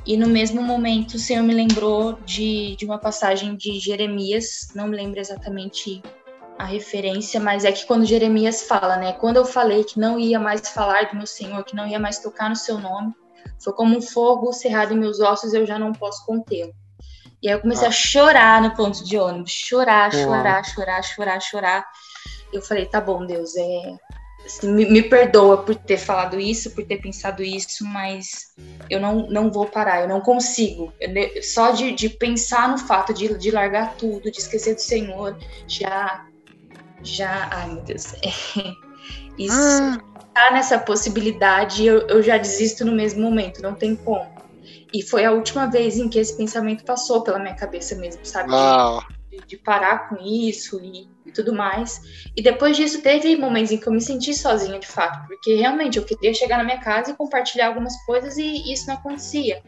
E 0.06 0.18
no 0.18 0.28
mesmo 0.28 0.62
momento 0.62 1.16
o 1.16 1.20
Senhor 1.20 1.44
me 1.44 1.54
lembrou 1.54 2.14
de, 2.26 2.76
de 2.76 2.86
uma 2.86 2.98
passagem 2.98 3.56
de 3.56 3.80
Jeremias, 3.80 4.70
não 4.74 4.88
me 4.88 4.96
lembro 4.96 5.20
exatamente 5.20 6.02
a 6.58 6.66
referência, 6.66 7.40
mas 7.40 7.64
é 7.64 7.72
que 7.72 7.86
quando 7.86 8.06
Jeremias 8.06 8.64
fala, 8.64 8.98
né? 8.98 9.14
Quando 9.14 9.38
eu 9.38 9.46
falei 9.46 9.84
que 9.84 10.00
não 10.00 10.20
ia 10.20 10.40
mais 10.40 10.68
falar 10.70 11.10
do 11.10 11.16
meu 11.16 11.28
Senhor, 11.28 11.64
que 11.64 11.76
não 11.76 11.88
ia 11.88 12.00
mais 12.00 12.20
tocar 12.20 12.50
no 12.50 12.56
seu 12.56 12.78
nome, 12.78 13.14
foi 13.64 13.74
como 13.74 13.98
um 13.98 14.02
fogo 14.02 14.52
cerrado 14.52 14.94
em 14.94 15.00
meus 15.00 15.20
ossos, 15.20 15.54
eu 15.54 15.66
já 15.66 15.80
não 15.80 15.94
posso 15.94 16.26
contê-lo. 16.26 16.74
E 17.42 17.48
aí 17.48 17.54
eu 17.54 17.62
comecei 17.62 17.88
ah. 17.88 17.90
a 17.90 17.94
chorar 17.94 18.62
no 18.62 18.76
ponto 18.76 19.04
de 19.04 19.18
ônibus, 19.18 19.52
chorar, 19.52 20.12
chorar, 20.12 20.66
chorar, 20.66 21.02
chorar, 21.02 21.40
chorar. 21.40 21.86
Eu 22.52 22.62
falei, 22.62 22.86
tá 22.86 23.00
bom, 23.00 23.26
Deus, 23.26 23.56
é, 23.56 23.96
me, 24.64 24.86
me, 24.86 25.04
perdoa 25.04 25.58
por 25.64 25.76
ter 25.76 25.98
falado 25.98 26.40
isso, 26.40 26.72
por 26.72 26.86
ter 26.86 26.98
pensado 26.98 27.44
isso, 27.44 27.86
mas 27.86 28.54
eu 28.90 29.00
não, 29.00 29.28
não 29.30 29.52
vou 29.52 29.66
parar, 29.66 30.02
eu 30.02 30.08
não 30.08 30.22
consigo. 30.22 30.94
Eu, 31.00 31.44
só 31.44 31.72
de, 31.72 31.92
de 31.92 32.10
pensar 32.10 32.70
no 32.70 32.78
fato 32.78 33.14
de, 33.14 33.38
de 33.38 33.52
largar 33.52 33.96
tudo, 33.96 34.32
de 34.32 34.40
esquecer 34.40 34.76
do 34.76 34.82
Senhor, 34.82 35.38
já, 35.68 36.26
já, 37.04 37.50
ai 37.52 37.70
meu 37.72 37.82
Deus, 37.84 38.14
isso 39.38 39.54
ah. 39.54 39.98
tá 40.34 40.52
nessa 40.52 40.80
possibilidade, 40.80 41.86
eu, 41.86 42.08
eu 42.08 42.24
já 42.24 42.38
desisto 42.38 42.84
no 42.86 42.92
mesmo 42.92 43.22
momento, 43.22 43.62
não 43.62 43.76
tem 43.76 43.96
como. 43.96 44.40
E 44.92 45.04
foi 45.04 45.24
a 45.24 45.32
última 45.32 45.68
vez 45.68 45.98
em 45.98 46.10
que 46.10 46.18
esse 46.18 46.36
pensamento 46.36 46.84
passou 46.84 47.22
pela 47.22 47.38
minha 47.38 47.56
cabeça 47.56 47.96
mesmo, 47.96 48.26
sabe? 48.26 48.50
De, 48.50 49.19
de, 49.46 49.58
parar 49.58 50.10
com 50.10 50.18
isso 50.18 50.80
e, 50.84 51.10
e 51.26 51.32
tudo 51.32 51.54
mais. 51.54 52.02
E 52.36 52.42
depois 52.42 52.78
disso 52.78 53.02
teve 53.02 53.36
momentos 53.36 53.72
em 53.72 53.78
que 53.78 53.88
eu 53.88 53.94
me 53.94 54.02
senti 54.02 54.34
sozinha 54.34 54.80
de 54.80 54.88
fato, 54.88 55.28
porque 55.28 55.56
realmente 55.56 55.98
eu 55.98 56.06
queria 56.06 56.34
chegar 56.34 56.58
na 56.58 56.64
minha 56.64 56.80
casa 56.80 57.12
e 57.12 57.16
compartilhar 57.16 57.68
algumas 57.68 57.96
coisas 58.06 58.38
e 58.38 58.72
isso 58.72 58.88
não 58.88 58.96
acontecia. 58.96 59.62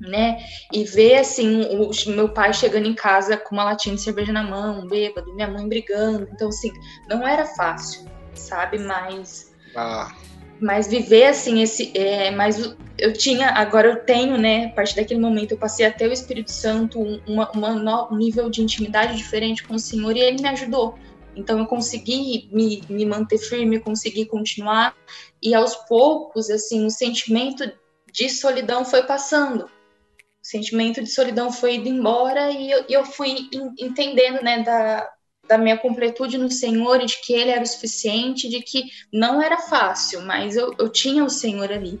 Né? 0.00 0.38
E 0.72 0.84
ver 0.84 1.16
assim 1.16 1.64
o 1.64 1.90
meu 2.10 2.28
pai 2.28 2.52
chegando 2.52 2.86
em 2.86 2.94
casa 2.94 3.36
com 3.36 3.56
uma 3.56 3.64
latinha 3.64 3.96
de 3.96 4.00
cerveja 4.00 4.32
na 4.32 4.44
mão, 4.44 4.86
bêbado, 4.86 5.34
minha 5.34 5.48
mãe 5.48 5.68
brigando. 5.68 6.28
Então 6.32 6.48
assim, 6.48 6.72
não 7.08 7.26
era 7.26 7.44
fácil, 7.44 8.06
sabe? 8.32 8.78
Mas 8.78 9.52
ah 9.74 10.12
mas 10.60 10.88
viver 10.88 11.26
assim 11.26 11.62
esse 11.62 11.96
é, 11.96 12.30
mas 12.30 12.74
eu 12.96 13.12
tinha 13.12 13.50
agora 13.50 13.88
eu 13.88 14.04
tenho 14.04 14.36
né 14.36 14.66
a 14.66 14.70
partir 14.70 14.96
daquele 14.96 15.20
momento 15.20 15.52
eu 15.52 15.58
passei 15.58 15.86
até 15.86 16.06
o 16.06 16.12
Espírito 16.12 16.50
Santo 16.50 17.00
uma, 17.26 17.50
uma, 17.52 18.12
um 18.12 18.16
nível 18.16 18.50
de 18.50 18.62
intimidade 18.62 19.16
diferente 19.16 19.62
com 19.62 19.74
o 19.74 19.78
Senhor 19.78 20.16
e 20.16 20.20
ele 20.20 20.42
me 20.42 20.48
ajudou. 20.48 20.98
Então 21.36 21.58
eu 21.58 21.66
consegui 21.66 22.48
me, 22.52 22.82
me 22.88 23.06
manter 23.06 23.38
firme 23.38 23.78
consegui 23.78 24.26
continuar 24.26 24.94
e 25.42 25.54
aos 25.54 25.74
poucos 25.74 26.50
assim 26.50 26.84
o 26.84 26.90
sentimento 26.90 27.70
de 28.12 28.28
solidão 28.28 28.84
foi 28.84 29.02
passando. 29.04 29.64
O 29.64 30.46
sentimento 30.48 31.02
de 31.02 31.10
solidão 31.10 31.52
foi 31.52 31.76
indo 31.76 31.88
embora 31.88 32.50
e 32.50 32.70
eu, 32.70 32.84
eu 32.88 33.04
fui 33.04 33.48
entendendo 33.78 34.42
né 34.42 34.62
da 34.62 35.08
da 35.48 35.56
minha 35.56 35.78
completude 35.78 36.36
no 36.36 36.50
Senhor 36.50 36.98
de 37.04 37.20
que 37.22 37.32
Ele 37.32 37.50
era 37.50 37.62
o 37.62 37.66
suficiente, 37.66 38.48
de 38.48 38.60
que 38.60 38.84
não 39.12 39.40
era 39.40 39.58
fácil, 39.58 40.22
mas 40.22 40.56
eu, 40.56 40.74
eu 40.78 40.88
tinha 40.88 41.24
o 41.24 41.30
Senhor 41.30 41.72
ali. 41.72 42.00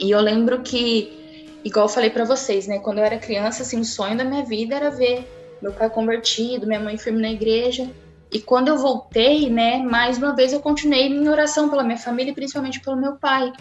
E 0.00 0.10
eu 0.10 0.20
lembro 0.20 0.60
que, 0.62 1.56
igual 1.64 1.86
eu 1.86 1.90
falei 1.90 2.10
para 2.10 2.24
vocês, 2.24 2.66
né, 2.66 2.78
quando 2.78 2.98
eu 2.98 3.04
era 3.04 3.18
criança, 3.18 3.62
assim, 3.62 3.80
o 3.80 3.84
sonho 3.84 4.16
da 4.16 4.24
minha 4.24 4.44
vida 4.44 4.74
era 4.74 4.90
ver 4.90 5.26
meu 5.62 5.72
pai 5.72 5.88
convertido, 5.90 6.66
minha 6.66 6.80
mãe 6.80 6.96
firme 6.96 7.20
na 7.20 7.30
igreja. 7.30 7.90
E 8.30 8.40
quando 8.40 8.68
eu 8.68 8.78
voltei, 8.78 9.48
né, 9.48 9.78
mais 9.78 10.18
uma 10.18 10.34
vez 10.34 10.52
eu 10.52 10.60
continuei 10.60 11.08
minha 11.08 11.30
oração 11.30 11.68
pela 11.68 11.82
minha 11.82 11.98
família 11.98 12.32
e 12.32 12.34
principalmente 12.34 12.80
pelo 12.80 12.96
meu 12.96 13.16
pai. 13.16 13.52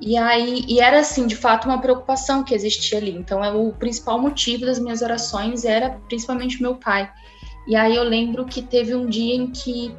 E 0.00 0.16
aí, 0.16 0.64
e 0.66 0.80
era 0.80 1.00
assim, 1.00 1.26
de 1.26 1.36
fato, 1.36 1.66
uma 1.66 1.80
preocupação 1.80 2.42
que 2.42 2.54
existia 2.54 2.98
ali. 2.98 3.10
Então, 3.10 3.44
é 3.44 3.52
o 3.52 3.70
principal 3.72 4.18
motivo 4.18 4.64
das 4.64 4.78
minhas 4.78 5.02
orações 5.02 5.64
era 5.64 5.90
principalmente 6.08 6.60
meu 6.62 6.76
pai. 6.76 7.10
E 7.66 7.76
aí 7.76 7.94
eu 7.94 8.02
lembro 8.02 8.46
que 8.46 8.62
teve 8.62 8.94
um 8.94 9.06
dia 9.06 9.34
em 9.34 9.50
que, 9.50 9.94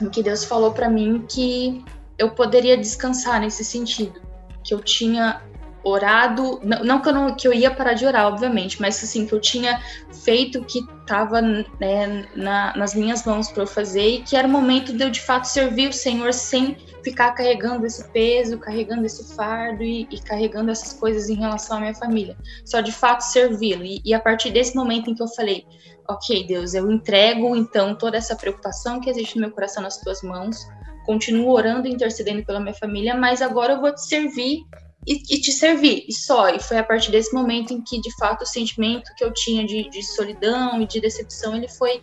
em 0.00 0.08
que 0.08 0.22
Deus 0.22 0.44
falou 0.44 0.72
para 0.72 0.88
mim 0.88 1.24
que 1.28 1.84
eu 2.16 2.30
poderia 2.30 2.76
descansar 2.76 3.40
nesse 3.40 3.64
sentido, 3.64 4.20
que 4.64 4.74
eu 4.74 4.80
tinha 4.80 5.42
orado, 5.82 6.60
não, 6.62 7.00
não, 7.00 7.34
que, 7.34 7.46
eu 7.46 7.52
ia 7.52 7.70
parar 7.70 7.94
de 7.94 8.04
orar, 8.04 8.26
obviamente, 8.26 8.80
mas 8.80 9.02
assim, 9.02 9.26
que 9.26 9.32
eu 9.32 9.40
tinha 9.40 9.80
feito 10.24 10.58
o 10.58 10.64
que 10.64 10.80
estava 11.00 11.40
né, 11.40 12.26
na, 12.34 12.76
nas 12.76 12.94
minhas 12.94 13.24
mãos 13.24 13.50
para 13.50 13.62
eu 13.62 13.66
fazer 13.66 14.06
e 14.06 14.22
que 14.22 14.36
era 14.36 14.46
o 14.46 14.50
momento 14.50 14.92
de 14.92 15.02
eu 15.02 15.10
de 15.10 15.20
fato 15.20 15.44
servir 15.44 15.88
o 15.88 15.92
Senhor 15.92 16.32
sem 16.34 16.76
ficar 17.02 17.32
carregando 17.32 17.86
esse 17.86 18.06
peso, 18.10 18.58
carregando 18.58 19.06
esse 19.06 19.34
fardo 19.34 19.82
e, 19.82 20.06
e 20.10 20.20
carregando 20.20 20.70
essas 20.70 20.92
coisas 20.92 21.28
em 21.30 21.34
relação 21.34 21.78
à 21.78 21.80
minha 21.80 21.94
família. 21.94 22.36
Só 22.64 22.80
de 22.80 22.92
fato 22.92 23.22
servi-lo. 23.22 23.84
E, 23.84 24.02
e 24.04 24.12
a 24.12 24.20
partir 24.20 24.50
desse 24.50 24.74
momento 24.74 25.10
em 25.10 25.14
que 25.14 25.22
eu 25.22 25.28
falei, 25.28 25.64
ok, 26.08 26.46
Deus, 26.46 26.74
eu 26.74 26.90
entrego 26.90 27.54
então 27.56 27.94
toda 27.94 28.16
essa 28.16 28.36
preocupação 28.36 29.00
que 29.00 29.08
existe 29.08 29.36
no 29.36 29.42
meu 29.42 29.50
coração 29.50 29.82
nas 29.82 29.98
tuas 29.98 30.22
mãos, 30.22 30.66
continuo 31.06 31.50
orando 31.50 31.88
e 31.88 31.92
intercedendo 31.92 32.44
pela 32.44 32.60
minha 32.60 32.74
família, 32.74 33.14
mas 33.14 33.40
agora 33.40 33.74
eu 33.74 33.80
vou 33.80 33.94
te 33.94 34.04
servir 34.06 34.64
e, 35.08 35.22
e, 35.30 35.40
te 35.40 35.50
servir, 35.50 36.04
e 36.06 36.12
só. 36.12 36.50
E 36.50 36.60
foi 36.60 36.76
a 36.76 36.84
partir 36.84 37.10
desse 37.10 37.32
momento 37.34 37.72
em 37.72 37.80
que, 37.80 37.98
de 37.98 38.14
fato, 38.16 38.42
o 38.42 38.46
sentimento 38.46 39.10
que 39.16 39.24
eu 39.24 39.32
tinha 39.32 39.66
de, 39.66 39.88
de 39.88 40.02
solidão 40.02 40.82
e 40.82 40.86
de 40.86 41.00
decepção, 41.00 41.56
ele 41.56 41.66
foi, 41.66 42.02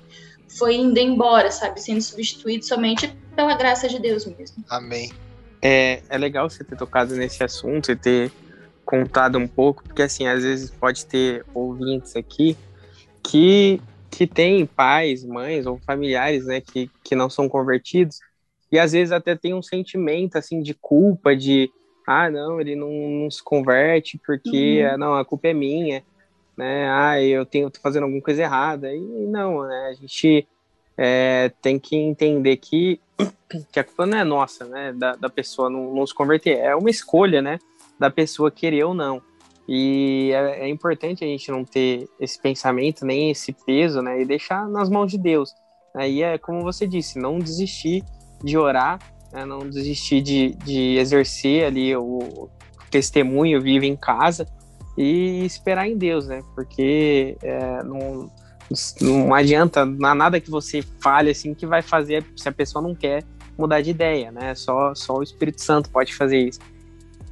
foi 0.57 0.75
indo 0.75 0.99
embora, 0.99 1.51
sabe? 1.51 1.79
Sendo 1.79 2.01
substituído 2.01 2.65
somente 2.65 3.15
pela 3.35 3.55
graça 3.55 3.87
de 3.87 3.99
Deus 3.99 4.25
mesmo. 4.25 4.63
Amém. 4.67 5.11
É, 5.61 6.01
é 6.09 6.17
legal 6.17 6.49
você 6.49 6.63
ter 6.63 6.75
tocado 6.75 7.15
nesse 7.15 7.43
assunto 7.43 7.91
e 7.91 7.95
ter 7.95 8.31
contado 8.83 9.37
um 9.37 9.47
pouco, 9.47 9.83
porque, 9.83 10.01
assim, 10.01 10.27
às 10.27 10.41
vezes 10.41 10.71
pode 10.71 11.05
ter 11.05 11.45
ouvintes 11.53 12.15
aqui 12.15 12.57
que 13.23 13.79
que 14.11 14.25
tem 14.25 14.65
pais, 14.65 15.25
mães 15.25 15.65
ou 15.65 15.77
familiares, 15.79 16.45
né, 16.45 16.61
que, 16.61 16.89
que 17.03 17.15
não 17.15 17.29
são 17.29 17.49
convertidos, 17.49 18.19
e 18.71 18.79
às 18.79 18.93
vezes 18.93 19.11
até 19.11 19.35
tem 19.35 19.53
um 19.53 19.61
sentimento, 19.61 20.37
assim, 20.37 20.61
de 20.61 20.73
culpa, 20.73 21.35
de, 21.35 21.69
ah, 22.05 22.29
não, 22.29 22.59
ele 22.59 22.75
não, 22.75 22.91
não 22.91 23.31
se 23.31 23.43
converte 23.43 24.19
porque, 24.25 24.85
uhum. 24.85 24.97
não, 24.97 25.15
a 25.15 25.25
culpa 25.25 25.47
é 25.47 25.53
minha, 25.53 26.03
né, 26.57 26.89
ah, 26.89 27.21
eu 27.21 27.45
tenho, 27.45 27.69
tô 27.69 27.79
fazendo 27.81 28.03
alguma 28.03 28.21
coisa 28.21 28.43
errada, 28.43 28.93
e 28.93 28.99
não, 28.99 29.63
né, 29.63 29.89
a 29.89 29.93
gente 29.93 30.47
é, 30.97 31.51
tem 31.61 31.77
que 31.77 31.95
entender 31.95 32.57
que, 32.57 32.99
que 33.71 33.79
a 33.79 33.83
culpa 33.83 34.05
não 34.05 34.17
é 34.17 34.23
nossa, 34.23 34.65
né, 34.65 34.93
da, 34.93 35.15
da 35.15 35.29
pessoa 35.29 35.69
não, 35.69 35.93
não 35.93 36.07
se 36.07 36.13
converter, 36.13 36.57
é 36.57 36.75
uma 36.75 36.89
escolha, 36.89 37.41
né, 37.41 37.59
da 37.99 38.09
pessoa 38.09 38.51
querer 38.51 38.83
ou 38.83 38.93
não. 38.93 39.21
E 39.67 40.31
é, 40.31 40.65
é, 40.65 40.69
importante 40.69 41.23
a 41.23 41.27
gente 41.27 41.49
não 41.49 41.65
ter 41.65 42.07
esse 42.19 42.39
pensamento, 42.39 43.05
nem 43.05 43.31
esse 43.31 43.51
peso, 43.51 44.01
né? 44.01 44.21
E 44.21 44.25
deixar 44.25 44.67
nas 44.67 44.89
mãos 44.89 45.11
de 45.11 45.17
Deus. 45.17 45.53
Aí 45.93 46.21
é 46.21 46.37
como 46.37 46.61
você 46.61 46.85
disse, 46.85 47.17
não 47.17 47.39
desistir 47.39 48.03
de 48.43 48.57
orar, 48.57 48.99
né? 49.35 49.45
não 49.45 49.69
desistir 49.69 50.21
de, 50.21 50.55
de 50.63 50.97
exercer 50.97 51.65
ali 51.65 51.95
o 51.95 52.49
testemunho 52.89 53.61
vivo 53.61 53.85
em 53.85 53.95
casa 53.95 54.47
e 54.97 55.43
esperar 55.45 55.87
em 55.87 55.97
Deus, 55.97 56.27
né? 56.27 56.41
Porque 56.55 57.37
é, 57.43 57.83
não, 57.83 58.31
não 59.01 59.33
adianta 59.33 59.85
nada 59.85 60.39
que 60.39 60.49
você 60.49 60.81
fale 61.01 61.31
assim 61.31 61.53
que 61.53 61.65
vai 61.65 61.81
fazer 61.81 62.25
se 62.37 62.47
a 62.47 62.51
pessoa 62.51 62.81
não 62.81 62.95
quer 62.95 63.23
mudar 63.57 63.81
de 63.81 63.89
ideia, 63.89 64.31
né? 64.31 64.55
Só, 64.55 64.95
só 64.95 65.17
o 65.17 65.23
Espírito 65.23 65.61
Santo 65.61 65.89
pode 65.89 66.15
fazer 66.15 66.39
isso. 66.39 66.59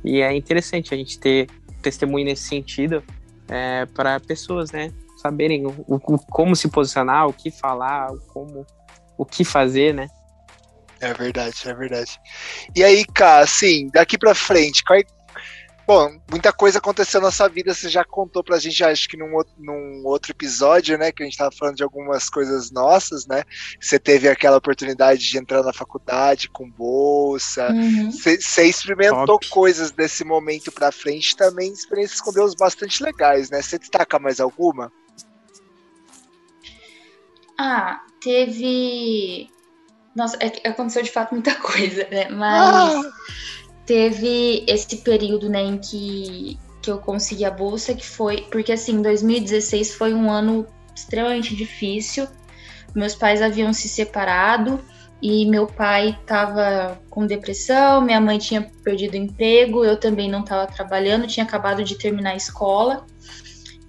E 0.03 0.21
é 0.21 0.35
interessante 0.35 0.93
a 0.93 0.97
gente 0.97 1.17
ter 1.17 1.47
testemunho 1.81 2.25
nesse 2.25 2.43
sentido 2.43 3.01
é, 3.47 3.85
para 3.85 4.19
pessoas, 4.19 4.71
né, 4.71 4.91
saberem 5.17 5.65
o, 5.65 5.73
o, 5.87 5.99
como 5.99 6.55
se 6.55 6.67
posicionar, 6.67 7.27
o 7.27 7.33
que 7.33 7.51
falar, 7.51 8.09
como, 8.33 8.65
o 9.17 9.25
que 9.25 9.45
fazer, 9.45 9.93
né? 9.93 10.09
É 11.03 11.13
verdade, 11.13 11.57
é 11.65 11.73
verdade. 11.73 12.17
E 12.73 12.81
aí, 12.81 13.03
cara, 13.03 13.43
assim, 13.43 13.89
daqui 13.91 14.17
para 14.17 14.33
frente, 14.33 14.85
qual, 14.85 14.97
Bom, 15.85 16.17
muita 16.31 16.53
coisa 16.53 16.77
aconteceu 16.77 17.19
na 17.19 17.29
sua 17.29 17.49
vida, 17.49 17.73
você 17.73 17.89
já 17.89 18.05
contou 18.05 18.41
pra 18.41 18.57
gente, 18.57 18.81
acho 18.85 19.09
que 19.09 19.17
num, 19.17 19.29
num 19.57 20.01
outro 20.05 20.31
episódio, 20.31 20.97
né, 20.97 21.11
que 21.11 21.21
a 21.21 21.25
gente 21.25 21.37
tava 21.37 21.51
falando 21.51 21.75
de 21.75 21.83
algumas 21.83 22.29
coisas 22.29 22.71
nossas, 22.71 23.27
né? 23.27 23.43
Você 23.81 23.99
teve 23.99 24.29
aquela 24.29 24.55
oportunidade 24.55 25.29
de 25.29 25.37
entrar 25.37 25.61
na 25.61 25.73
faculdade 25.73 26.47
com 26.47 26.71
bolsa, 26.71 27.69
uhum. 27.69 28.09
você, 28.09 28.39
você 28.39 28.63
experimentou 28.65 29.25
Top. 29.25 29.49
coisas 29.49 29.91
desse 29.91 30.23
momento 30.23 30.71
pra 30.71 30.89
frente, 30.89 31.35
também 31.35 31.73
experiências 31.73 32.21
com 32.21 32.31
Deus 32.31 32.55
bastante 32.55 33.03
legais, 33.03 33.49
né? 33.49 33.61
Você 33.61 33.77
destaca 33.77 34.17
mais 34.17 34.39
alguma? 34.39 34.89
Ah, 37.59 37.99
teve. 38.21 39.52
Nossa, 40.15 40.37
é, 40.39 40.69
aconteceu 40.69 41.01
de 41.03 41.11
fato 41.11 41.33
muita 41.33 41.55
coisa, 41.61 42.07
né? 42.09 42.29
Mas. 42.29 43.05
Ah 43.05 43.11
teve 43.85 44.63
esse 44.67 44.97
período, 44.97 45.49
né, 45.49 45.61
em 45.61 45.77
que, 45.77 46.57
que 46.81 46.89
eu 46.89 46.97
consegui 46.99 47.45
a 47.45 47.51
bolsa, 47.51 47.93
que 47.93 48.05
foi. 48.05 48.41
Porque 48.51 48.71
assim, 48.71 49.01
2016 49.01 49.95
foi 49.95 50.13
um 50.13 50.31
ano 50.31 50.65
extremamente 50.95 51.55
difícil. 51.55 52.27
Meus 52.95 53.15
pais 53.15 53.41
haviam 53.41 53.73
se 53.73 53.89
separado 53.89 54.79
e 55.21 55.45
meu 55.45 55.65
pai 55.65 56.17
estava 56.21 56.99
com 57.09 57.25
depressão, 57.25 58.01
minha 58.01 58.21
mãe 58.21 58.37
tinha 58.37 58.69
perdido 58.83 59.13
o 59.13 59.17
emprego, 59.17 59.83
eu 59.83 59.97
também 59.97 60.29
não 60.29 60.41
estava 60.41 60.67
trabalhando, 60.71 61.25
tinha 61.25 61.45
acabado 61.45 61.83
de 61.83 61.95
terminar 61.95 62.31
a 62.31 62.35
escola. 62.35 63.05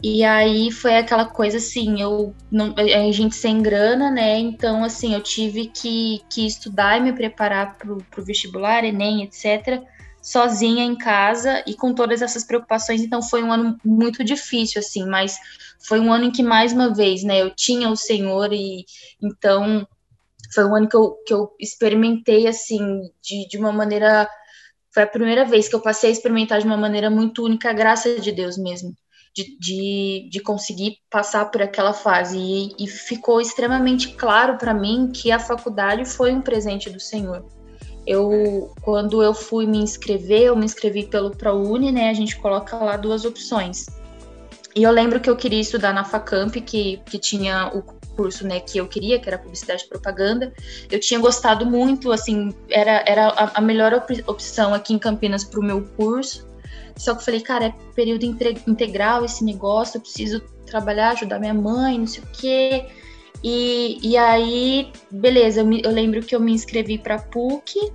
E 0.07 0.23
aí 0.23 0.71
foi 0.71 0.99
aquela 0.99 1.25
coisa 1.25 1.57
assim, 1.57 1.99
eu 1.99 2.35
não, 2.53 2.75
a 2.77 3.11
gente 3.11 3.35
sem 3.35 3.63
grana, 3.63 4.11
né? 4.11 4.39
Então, 4.39 4.85
assim, 4.85 5.15
eu 5.15 5.23
tive 5.23 5.69
que, 5.69 6.21
que 6.29 6.47
estudar 6.47 6.99
e 6.99 7.01
me 7.01 7.15
preparar 7.15 7.79
para 7.79 7.91
o 7.91 8.05
vestibular, 8.19 8.85
Enem, 8.85 9.23
etc., 9.25 9.83
sozinha 10.21 10.85
em 10.85 10.95
casa 10.95 11.65
e 11.67 11.73
com 11.75 11.95
todas 11.95 12.21
essas 12.21 12.45
preocupações. 12.45 13.01
Então, 13.01 13.23
foi 13.23 13.43
um 13.43 13.51
ano 13.51 13.79
muito 13.83 14.23
difícil, 14.23 14.79
assim, 14.81 15.07
mas 15.07 15.39
foi 15.81 15.99
um 16.01 16.13
ano 16.13 16.27
em 16.27 16.31
que, 16.31 16.43
mais 16.43 16.75
uma 16.75 16.93
vez, 16.93 17.25
né, 17.25 17.41
eu 17.41 17.49
tinha 17.49 17.89
o 17.89 17.97
Senhor 17.97 18.53
e 18.53 18.85
então 19.23 19.89
foi 20.53 20.67
um 20.67 20.75
ano 20.77 20.87
que 20.87 20.97
eu, 20.97 21.13
que 21.27 21.33
eu 21.33 21.51
experimentei, 21.59 22.47
assim, 22.47 23.11
de, 23.23 23.49
de 23.49 23.57
uma 23.57 23.73
maneira. 23.73 24.29
Foi 24.93 25.05
a 25.05 25.07
primeira 25.07 25.47
vez 25.47 25.67
que 25.67 25.75
eu 25.75 25.81
passei 25.81 26.11
a 26.11 26.13
experimentar 26.13 26.61
de 26.61 26.67
uma 26.67 26.77
maneira 26.77 27.09
muito 27.09 27.43
única 27.43 27.71
a 27.71 27.73
graça 27.73 28.21
de 28.21 28.31
Deus 28.31 28.59
mesmo 28.59 28.95
de, 29.35 29.59
de, 29.59 30.29
de 30.31 30.41
conseguir 30.41 30.99
passar 31.11 31.51
por 31.51 31.61
aquela 31.61 31.93
fase. 31.93 32.39
E, 32.39 32.73
e 32.79 32.87
ficou 32.87 33.41
extremamente 33.41 34.09
claro 34.15 34.57
para 34.57 34.73
mim 34.73 35.11
que 35.13 35.33
a 35.33 35.39
faculdade 35.39 36.05
foi 36.05 36.33
um 36.33 36.41
presente 36.41 36.89
do 36.89 37.01
Senhor. 37.01 37.45
Eu, 38.07 38.73
quando 38.83 39.23
eu 39.23 39.33
fui 39.33 39.67
me 39.67 39.79
inscrever, 39.79 40.43
eu 40.43 40.57
me 40.57 40.65
inscrevi 40.65 41.07
pelo 41.07 41.31
ProUni, 41.31 41.91
né? 41.91 42.11
A 42.11 42.15
gente 42.15 42.37
coloca 42.37 42.77
lá 42.77 42.97
duas 42.97 43.25
opções. 43.25 43.87
E 44.77 44.83
eu 44.83 44.91
lembro 44.91 45.21
que 45.21 45.31
eu 45.31 45.37
queria 45.37 45.61
estudar 45.61 45.93
na 45.93 46.05
Facamp, 46.05 46.55
que, 46.57 47.01
que 47.07 47.19
tinha 47.19 47.69
o, 47.73 47.83
curso, 48.15 48.47
né, 48.47 48.61
que 48.61 48.79
eu 48.79 48.87
queria, 48.87 49.19
que 49.19 49.29
era 49.29 49.39
publicidade 49.39 49.85
e 49.85 49.89
propaganda. 49.89 50.53
Eu 50.91 50.99
tinha 50.99 51.21
gostado 51.21 51.67
muito, 51.67 52.13
assim, 52.13 52.55
era, 52.71 53.05
era 53.07 53.29
a, 53.55 53.61
melhor 53.61 53.93
op 53.93 54.25
opção 54.27 54.73
aqui 54.73 54.95
em 54.95 54.99
Campinas 54.99 55.45
para 55.45 55.61
o 55.61 55.63
meu 55.63 55.83
curso. 55.97 56.49
Só 56.97 57.13
que 57.15 57.21
eu 57.21 57.25
falei, 57.25 57.41
cara, 57.41 57.67
é 57.67 57.75
período 57.95 58.25
integral 58.25 59.25
esse 59.25 59.45
negócio, 59.45 59.99
eu 59.99 60.01
preciso 60.01 60.41
trabalhar, 60.67 61.11
ajudar 61.11 61.39
minha 61.39 61.55
mãe, 61.55 61.99
não 61.99 62.07
sei 62.07 62.23
o 62.23 62.27
quê. 62.33 62.87
E, 63.43 63.99
e 64.03 64.17
aí, 64.17 64.91
beleza, 65.11 65.61
eu, 65.61 65.67
me, 65.67 65.83
eu 65.85 65.91
lembro 65.91 66.23
que 66.23 66.35
eu 66.35 66.41
me 66.41 66.53
inscrevi 66.53 66.97
para 66.97 67.19
PUC, 67.19 67.93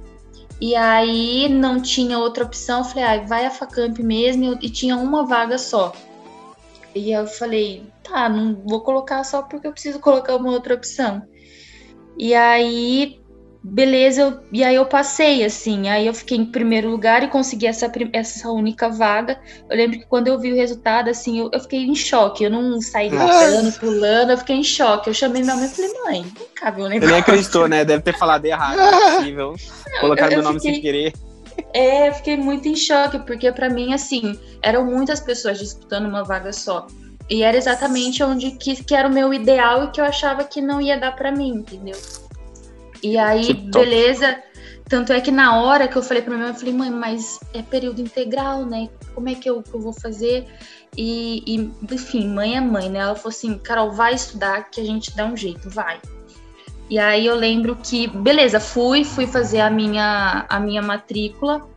e 0.62 0.76
aí 0.76 1.48
não 1.50 1.82
tinha 1.82 2.20
outra 2.20 2.44
opção, 2.44 2.84
falei, 2.84 3.04
ah, 3.04 3.26
vai 3.26 3.46
a 3.46 3.52
Facamp 3.52 3.98
mesmo, 4.00 4.60
e 4.62 4.70
tinha 4.70 4.98
uma 4.98 5.26
vaga 5.26 5.58
só. 5.58 5.94
E 6.94 7.12
eu 7.12 7.26
falei, 7.26 7.84
tá, 8.04 8.28
não 8.28 8.62
vou 8.66 8.82
colocar 8.82 9.24
só 9.24 9.42
porque 9.42 9.68
eu 9.68 9.72
preciso 9.72 10.00
colocar 10.00 10.36
uma 10.36 10.52
outra 10.52 10.76
opção. 10.76 11.24
E 12.18 12.34
aí, 12.34 13.19
beleza, 13.62 14.22
eu, 14.22 14.40
e 14.52 14.64
aí 14.64 14.76
eu 14.76 14.86
passei, 14.86 15.44
assim, 15.44 15.90
aí 15.90 16.08
eu 16.08 16.14
fiquei 16.14 16.38
em 16.38 16.46
primeiro 16.46 16.90
lugar 16.90 17.24
e 17.24 17.28
consegui 17.28 17.68
essa, 17.68 17.92
essa 18.14 18.50
única 18.50 18.90
vaga. 18.90 19.40
Eu 19.70 19.76
lembro 19.76 20.00
que 20.00 20.06
quando 20.06 20.28
eu 20.28 20.40
vi 20.40 20.54
o 20.54 20.56
resultado, 20.56 21.10
assim, 21.10 21.40
eu, 21.40 21.50
eu 21.52 21.60
fiquei 21.60 21.84
em 21.84 21.96
choque, 21.96 22.44
eu 22.44 22.50
não 22.50 22.82
saí 22.82 23.10
gritando, 23.10 23.72
pulando, 23.80 24.32
eu 24.32 24.38
fiquei 24.38 24.56
em 24.56 24.64
choque. 24.64 25.10
Eu 25.10 25.14
chamei 25.14 25.42
minha 25.42 25.56
mãe 25.56 25.66
e 25.66 25.70
falei, 25.70 25.94
mãe, 26.04 26.22
vem 26.22 26.48
cá 26.56 26.72
ver 26.72 26.84
o 26.84 26.88
negócio. 26.88 27.04
Ele 27.04 27.12
nem 27.12 27.22
acreditou, 27.22 27.68
né? 27.68 27.84
Deve 27.84 28.04
ter 28.04 28.18
falado 28.18 28.46
errado, 28.46 28.78
não 28.78 28.88
é 28.88 29.12
possível. 29.18 29.56
Colocar 30.00 30.30
meu 30.30 30.42
nome 30.42 30.60
fiquei... 30.60 30.74
sem 30.74 30.82
querer. 30.82 31.14
É, 31.74 32.12
fiquei 32.14 32.38
muito 32.38 32.68
em 32.68 32.76
choque, 32.76 33.20
porque 33.20 33.52
para 33.52 33.70
mim, 33.70 33.94
assim, 33.94 34.40
eram 34.62 34.86
muitas 34.86 35.20
pessoas 35.20 35.60
disputando 35.60 36.06
uma 36.06 36.24
vaga 36.24 36.54
só. 36.54 36.88
E 37.30 37.44
era 37.44 37.58
exatamente 37.58 38.24
onde 38.24 38.52
que, 38.52 38.84
que 38.84 38.96
era 38.96 39.08
o 39.08 39.14
meu 39.14 39.34
ideal 39.34 39.84
e 39.84 39.92
que 39.92 40.02
eu 40.02 40.06
achava 40.06 40.44
que 40.46 40.62
não 40.62 40.82
ia 40.82 40.98
dar 40.98 41.16
para 41.16 41.32
mim, 41.32 41.50
entendeu? 41.50 41.98
E 43.02 43.18
aí, 43.18 43.54
beleza. 43.54 44.42
Tanto 44.90 45.14
é 45.14 45.22
que 45.22 45.30
na 45.30 45.62
hora 45.62 45.88
que 45.88 45.96
eu 45.96 46.02
falei 46.02 46.24
pra 46.24 46.34
minha 46.34 46.48
mãe, 46.48 46.56
eu 46.56 46.60
falei, 46.60 46.74
mãe, 46.74 46.90
mas 46.90 47.40
é 47.54 47.62
período 47.62 48.02
integral, 48.02 48.66
né? 48.66 48.90
Como 49.14 49.30
é 49.30 49.36
que 49.36 49.48
eu, 49.48 49.62
que 49.62 49.74
eu 49.74 49.80
vou 49.80 49.94
fazer? 49.94 50.48
E, 50.98 51.44
e, 51.46 51.72
enfim, 51.94 52.28
mãe 52.28 52.58
é 52.58 52.62
mãe, 52.62 52.90
né? 52.90 53.00
Ela 53.00 53.16
falou 53.16 53.30
assim, 53.30 53.58
Carol, 53.60 53.92
vai 53.92 54.16
estudar 54.16 54.70
que 54.72 54.82
a 54.82 54.84
gente 54.84 55.16
dá 55.16 55.26
um 55.26 55.38
jeito, 55.38 55.70
vai. 55.70 56.02
E 56.90 56.98
aí 56.98 57.28
eu 57.28 57.36
lembro 57.36 57.76
que, 57.76 58.08
beleza, 58.08 58.60
fui, 58.60 59.04
fui 59.04 59.28
fazer 59.28 59.60
a 59.60 59.70
minha, 59.70 60.48
a 60.50 60.60
minha 60.60 60.82
matrícula. 60.82 61.70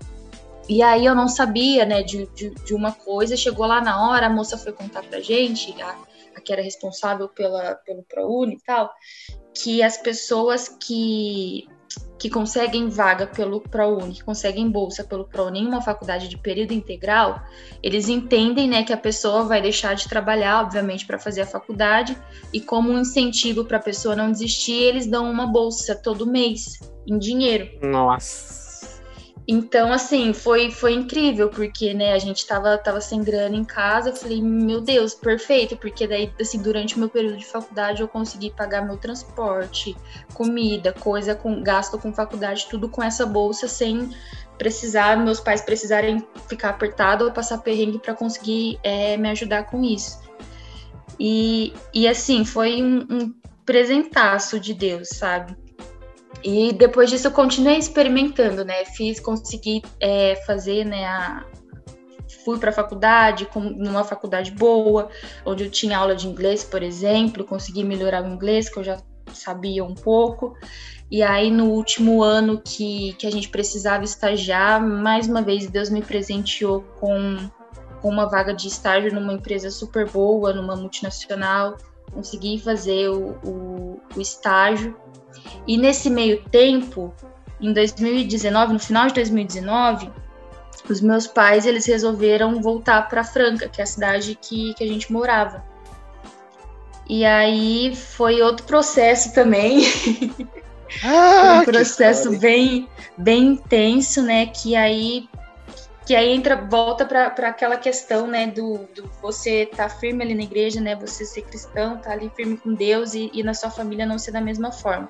E 0.66 0.83
aí 0.83 1.05
eu 1.05 1.14
não 1.14 1.29
sabia, 1.29 1.85
né, 1.85 2.03
de, 2.03 2.27
de, 2.35 2.49
de 2.51 2.75
uma 2.75 2.93
coisa. 2.93 3.37
Chegou 3.37 3.66
lá 3.66 3.83
na 3.83 4.09
hora, 4.09 4.27
a 4.27 4.31
moça 4.31 4.57
foi 4.57 4.73
contar 4.73 5.03
pra 5.03 5.20
gente, 5.20 5.75
a, 5.83 5.97
a 6.35 6.41
que 6.41 6.51
era 6.51 6.62
responsável 6.62 7.29
pela, 7.29 7.75
pelo 7.75 8.03
ProUni 8.05 8.55
e 8.55 8.61
tal, 8.61 8.91
que 9.55 9.82
as 9.82 9.96
pessoas 9.96 10.68
que 10.68 11.68
que 12.18 12.30
conseguem 12.30 12.88
vaga 12.88 13.26
pelo 13.26 13.61
ProUni, 13.61 14.14
que 14.14 14.22
conseguem 14.22 14.70
bolsa 14.70 15.03
pelo 15.03 15.24
ProUni 15.24 15.59
em 15.59 15.66
uma 15.66 15.82
faculdade 15.82 16.28
de 16.28 16.38
período 16.38 16.72
integral, 16.72 17.42
eles 17.82 18.09
entendem, 18.09 18.68
né, 18.68 18.84
que 18.84 18.92
a 18.92 18.96
pessoa 18.96 19.42
vai 19.42 19.61
deixar 19.61 19.94
de 19.94 20.09
trabalhar, 20.09 20.61
obviamente, 20.62 21.05
para 21.05 21.18
fazer 21.18 21.40
a 21.40 21.46
faculdade, 21.46 22.16
e 22.53 22.61
como 22.61 22.92
um 22.92 23.00
incentivo 23.00 23.64
para 23.64 23.78
a 23.78 23.82
pessoa 23.82 24.14
não 24.14 24.30
desistir, 24.30 24.84
eles 24.84 25.05
dão 25.05 25.28
uma 25.28 25.48
bolsa 25.48 25.96
todo 25.96 26.24
mês 26.24 26.78
em 27.09 27.18
dinheiro. 27.18 27.68
Nossa. 27.82 28.62
Então, 29.47 29.93
assim, 29.93 30.32
foi, 30.32 30.70
foi 30.70 30.93
incrível, 30.93 31.49
porque, 31.49 31.93
né, 31.93 32.12
a 32.12 32.18
gente 32.18 32.47
tava, 32.47 32.78
tava 32.78 33.01
sem 33.01 33.24
grana 33.24 33.57
em 33.57 33.64
casa, 33.64 34.11
eu 34.11 34.16
falei, 34.16 34.40
meu 34.40 34.80
Deus, 34.80 35.14
perfeito, 35.14 35.76
porque 35.76 36.07
daí, 36.07 36.32
assim, 36.40 36.62
durante 36.62 36.95
o 36.95 37.01
meu 37.01 37.09
período 37.09 37.36
de 37.36 37.45
faculdade 37.45 38.03
eu 38.03 38.09
consegui 38.09 38.51
pagar 38.51 38.86
meu 38.86 38.97
transporte, 38.97 39.97
comida, 40.32 40.93
coisa 40.93 41.34
com 41.34 41.61
gasto 41.61 41.99
com 41.99 42.12
faculdade, 42.12 42.68
tudo 42.70 42.88
com 42.88 43.03
essa 43.03 43.26
bolsa, 43.26 43.66
sem 43.66 44.11
precisar, 44.57 45.16
meus 45.16 45.40
pais 45.40 45.61
precisarem 45.61 46.24
ficar 46.49 46.70
apertado 46.70 47.24
ou 47.24 47.32
passar 47.32 47.59
perrengue 47.59 47.99
para 47.99 48.14
conseguir 48.14 48.78
é, 48.84 49.16
me 49.16 49.28
ajudar 49.30 49.64
com 49.64 49.82
isso. 49.82 50.20
E, 51.18 51.72
e 51.93 52.07
assim, 52.07 52.45
foi 52.45 52.80
um, 52.80 53.07
um 53.11 53.34
presentaço 53.66 54.61
de 54.61 54.72
Deus, 54.72 55.09
sabe? 55.09 55.57
E 56.43 56.72
depois 56.72 57.11
disso 57.11 57.28
eu 57.28 57.33
continuei 57.33 57.78
experimentando, 57.78 58.64
né? 58.64 58.85
Fiz, 58.85 59.20
consegui 59.20 59.83
é, 60.01 60.37
fazer, 60.47 60.85
né? 60.85 61.05
A... 61.05 61.45
Fui 62.45 62.59
para 62.59 62.70
a 62.70 62.72
faculdade, 62.72 63.47
com, 63.47 63.61
numa 63.61 64.03
faculdade 64.03 64.51
boa, 64.51 65.09
onde 65.45 65.64
eu 65.64 65.70
tinha 65.70 65.99
aula 65.99 66.16
de 66.16 66.26
inglês, 66.26 66.64
por 66.64 66.83
exemplo, 66.83 67.45
consegui 67.45 67.85
melhorar 67.85 68.24
o 68.24 68.28
inglês, 68.28 68.68
que 68.68 68.78
eu 68.78 68.85
já 68.85 68.99
sabia 69.33 69.85
um 69.85 69.95
pouco. 69.95 70.57
E 71.11 71.22
aí, 71.22 71.51
no 71.51 71.66
último 71.66 72.22
ano 72.22 72.61
que, 72.64 73.12
que 73.14 73.26
a 73.26 73.30
gente 73.30 73.49
precisava 73.51 74.03
estagiar, 74.03 74.83
mais 74.83 75.28
uma 75.28 75.43
vez 75.43 75.68
Deus 75.68 75.91
me 75.91 76.01
presenteou 76.01 76.80
com, 76.99 77.37
com 78.01 78.09
uma 78.09 78.28
vaga 78.28 78.55
de 78.55 78.66
estágio 78.66 79.14
numa 79.14 79.35
empresa 79.35 79.70
super 79.70 80.09
boa, 80.09 80.55
numa 80.55 80.74
multinacional. 80.74 81.76
Consegui 82.11 82.59
fazer 82.59 83.11
o, 83.11 83.39
o, 83.45 84.01
o 84.16 84.20
estágio 84.20 84.97
e 85.66 85.76
nesse 85.76 86.11
meio 86.11 86.43
tempo, 86.45 87.14
em 87.61 87.72
2019, 87.72 88.72
no 88.72 88.78
final 88.78 89.07
de 89.07 89.14
2019, 89.14 90.11
os 90.88 91.01
meus 91.01 91.26
pais 91.26 91.64
eles 91.64 91.86
resolveram 91.86 92.61
voltar 92.61 93.09
para 93.09 93.24
Franca, 93.24 93.68
que 93.68 93.80
é 93.80 93.84
a 93.84 93.86
cidade 93.86 94.36
que, 94.40 94.74
que 94.74 94.82
a 94.82 94.86
gente 94.86 95.12
morava. 95.12 95.64
E 97.09 97.24
aí 97.24 97.95
foi 97.95 98.40
outro 98.43 98.66
processo 98.66 99.32
também. 99.32 99.82
Ah, 101.03 101.61
um 101.62 101.64
processo 101.64 102.38
bem, 102.38 102.86
bem 103.16 103.53
intenso, 103.53 104.20
né? 104.20 104.45
Que 104.45 104.76
aí 104.76 105.26
que 106.05 106.14
aí 106.16 106.32
entra, 106.32 106.57
volta 106.57 107.05
para 107.05 107.48
aquela 107.48 107.76
questão, 107.76 108.26
né, 108.26 108.46
do, 108.48 108.78
do 108.94 109.09
você 109.20 109.62
estar 109.62 109.88
tá 109.88 109.88
firme 109.88 110.24
ali 110.24 110.34
na 110.34 110.42
igreja, 110.42 110.80
né, 110.80 110.96
você 110.96 111.24
ser 111.24 111.42
cristão, 111.42 111.98
tá 111.98 112.12
ali 112.12 112.30
firme 112.34 112.57
com 112.57 112.74
Deus 112.74 113.14
e, 113.14 113.30
e, 113.32 113.42
na 113.42 113.55
sua 113.55 113.70
família 113.70 114.05
não 114.05 114.18
ser 114.18 114.32
da 114.32 114.40
mesma 114.40 114.72
forma. 114.72 115.09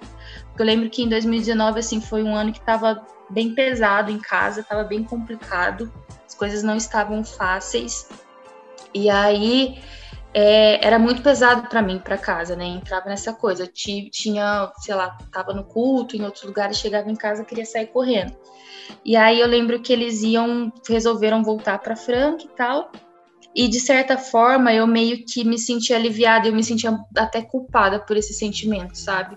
Eu 0.58 0.64
lembro 0.64 0.90
que 0.90 1.02
em 1.02 1.08
2019, 1.08 1.80
assim, 1.80 2.00
foi 2.00 2.22
um 2.22 2.34
ano 2.34 2.52
que 2.52 2.58
estava 2.58 3.06
bem 3.30 3.54
pesado 3.54 4.10
em 4.10 4.18
casa, 4.18 4.60
estava 4.60 4.84
bem 4.84 5.02
complicado, 5.02 5.90
as 6.26 6.34
coisas 6.34 6.62
não 6.62 6.76
estavam 6.76 7.24
fáceis, 7.24 8.06
e 8.94 9.08
aí 9.08 9.82
é, 10.34 10.84
era 10.84 10.98
muito 10.98 11.22
pesado 11.22 11.68
para 11.68 11.82
mim, 11.82 11.98
para 11.98 12.16
casa, 12.16 12.56
né, 12.56 12.64
entrava 12.64 13.08
nessa 13.08 13.32
coisa, 13.32 13.64
eu 13.64 13.68
tinha, 13.68 14.72
sei 14.78 14.94
lá, 14.94 15.16
tava 15.30 15.52
no 15.52 15.64
culto, 15.64 16.16
em 16.16 16.24
outros 16.24 16.44
lugares, 16.44 16.78
chegava 16.78 17.10
em 17.10 17.16
casa, 17.16 17.44
queria 17.44 17.66
sair 17.66 17.86
correndo. 17.86 18.34
E 19.04 19.16
aí 19.16 19.40
eu 19.40 19.46
lembro 19.46 19.80
que 19.80 19.92
eles 19.92 20.22
iam, 20.22 20.72
resolveram 20.88 21.42
voltar 21.42 21.78
para 21.78 21.96
Franca 21.96 22.44
e 22.44 22.48
tal. 22.48 22.90
E 23.54 23.68
de 23.68 23.80
certa 23.80 24.16
forma 24.16 24.72
eu 24.72 24.86
meio 24.86 25.24
que 25.26 25.44
me 25.44 25.58
sentia 25.58 25.96
aliviada, 25.96 26.48
eu 26.48 26.54
me 26.54 26.64
sentia 26.64 26.98
até 27.16 27.42
culpada 27.42 28.00
por 28.00 28.16
esse 28.16 28.32
sentimento, 28.32 28.96
sabe? 28.96 29.36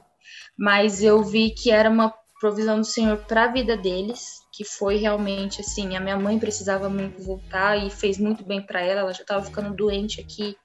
Mas 0.57 1.03
eu 1.03 1.21
vi 1.21 1.49
que 1.49 1.69
era 1.69 1.89
uma 1.89 2.13
provisão 2.39 2.79
do 2.79 2.85
Senhor 2.85 3.17
para 3.25 3.45
a 3.45 3.51
vida 3.51 3.75
deles, 3.75 4.39
que 4.53 4.63
foi 4.63 4.97
realmente 4.97 5.59
assim, 5.61 5.97
a 5.97 5.99
minha 5.99 6.17
mãe 6.17 6.39
precisava 6.39 6.89
muito 6.89 7.21
voltar 7.21 7.77
e 7.77 7.89
fez 7.89 8.17
muito 8.17 8.43
bem 8.45 8.61
para 8.61 8.81
ela, 8.81 9.01
ela 9.01 9.13
já 9.13 9.21
estava 9.21 9.43
ficando 9.43 9.75
doente 9.75 10.21
aqui, 10.21 10.55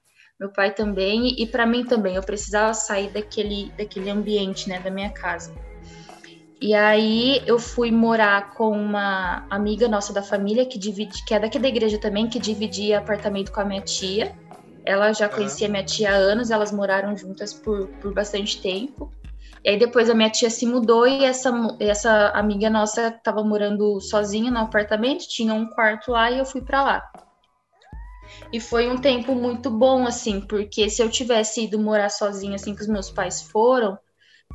meu 0.41 0.49
pai 0.49 0.73
também 0.73 1.35
e 1.37 1.45
para 1.45 1.67
mim 1.67 1.85
também, 1.85 2.15
eu 2.15 2.23
precisava 2.23 2.73
sair 2.73 3.11
daquele 3.11 3.71
daquele 3.77 4.09
ambiente, 4.09 4.67
né, 4.67 4.79
da 4.79 4.89
minha 4.89 5.11
casa. 5.11 5.53
E 6.59 6.73
aí 6.73 7.43
eu 7.45 7.59
fui 7.59 7.91
morar 7.91 8.55
com 8.55 8.71
uma 8.71 9.45
amiga 9.51 9.87
nossa 9.87 10.11
da 10.11 10.23
família 10.23 10.65
que 10.65 10.79
divide, 10.79 11.23
que 11.25 11.35
é 11.35 11.39
daqui 11.39 11.59
da 11.59 11.67
igreja 11.67 11.99
também, 11.99 12.27
que 12.27 12.39
dividia 12.39 12.97
apartamento 12.97 13.51
com 13.51 13.61
a 13.61 13.65
minha 13.65 13.81
tia. 13.81 14.31
Ela 14.83 15.13
já 15.13 15.29
conhecia 15.29 15.69
minha 15.69 15.83
tia 15.83 16.11
há 16.11 16.15
anos, 16.15 16.49
elas 16.49 16.71
moraram 16.71 17.15
juntas 17.15 17.53
por, 17.53 17.87
por 17.99 18.11
bastante 18.11 18.59
tempo. 18.61 19.11
E 19.63 19.69
aí 19.69 19.77
depois 19.77 20.09
a 20.09 20.15
minha 20.15 20.29
tia 20.29 20.49
se 20.49 20.65
mudou 20.65 21.07
e 21.07 21.23
essa, 21.23 21.51
essa 21.79 22.29
amiga 22.29 22.67
nossa 22.67 23.09
estava 23.09 23.43
morando 23.43 23.99
sozinha 24.01 24.49
no 24.49 24.59
apartamento, 24.59 25.27
tinha 25.27 25.53
um 25.53 25.67
quarto 25.67 26.11
lá 26.11 26.31
e 26.31 26.39
eu 26.39 26.45
fui 26.45 26.61
para 26.61 26.83
lá. 26.83 27.11
E 28.51 28.59
foi 28.59 28.89
um 28.89 28.97
tempo 28.97 29.33
muito 29.33 29.69
bom, 29.69 30.05
assim, 30.05 30.41
porque 30.41 30.89
se 30.89 31.01
eu 31.01 31.09
tivesse 31.09 31.63
ido 31.63 31.79
morar 31.79 32.09
sozinha, 32.09 32.55
assim 32.55 32.75
que 32.75 32.81
os 32.81 32.87
meus 32.87 33.09
pais 33.09 33.41
foram, 33.41 33.97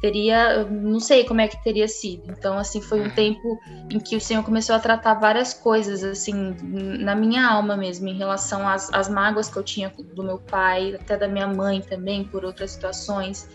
teria, 0.00 0.64
não 0.64 1.00
sei 1.00 1.24
como 1.24 1.40
é 1.40 1.48
que 1.48 1.62
teria 1.62 1.88
sido. 1.88 2.30
Então, 2.30 2.58
assim, 2.58 2.80
foi 2.80 3.00
um 3.00 3.10
tempo 3.10 3.58
em 3.90 3.98
que 3.98 4.16
o 4.16 4.20
Senhor 4.20 4.42
começou 4.44 4.74
a 4.74 4.78
tratar 4.78 5.14
várias 5.14 5.54
coisas, 5.54 6.04
assim, 6.04 6.54
na 6.98 7.14
minha 7.14 7.48
alma 7.48 7.76
mesmo, 7.76 8.08
em 8.08 8.16
relação 8.16 8.68
às, 8.68 8.92
às 8.92 9.08
mágoas 9.08 9.48
que 9.48 9.56
eu 9.56 9.62
tinha 9.62 9.92
do 10.14 10.22
meu 10.22 10.38
pai, 10.38 10.94
até 10.94 11.16
da 11.16 11.28
minha 11.28 11.46
mãe 11.46 11.80
também, 11.80 12.24
por 12.24 12.44
outras 12.44 12.72
situações. 12.72 13.48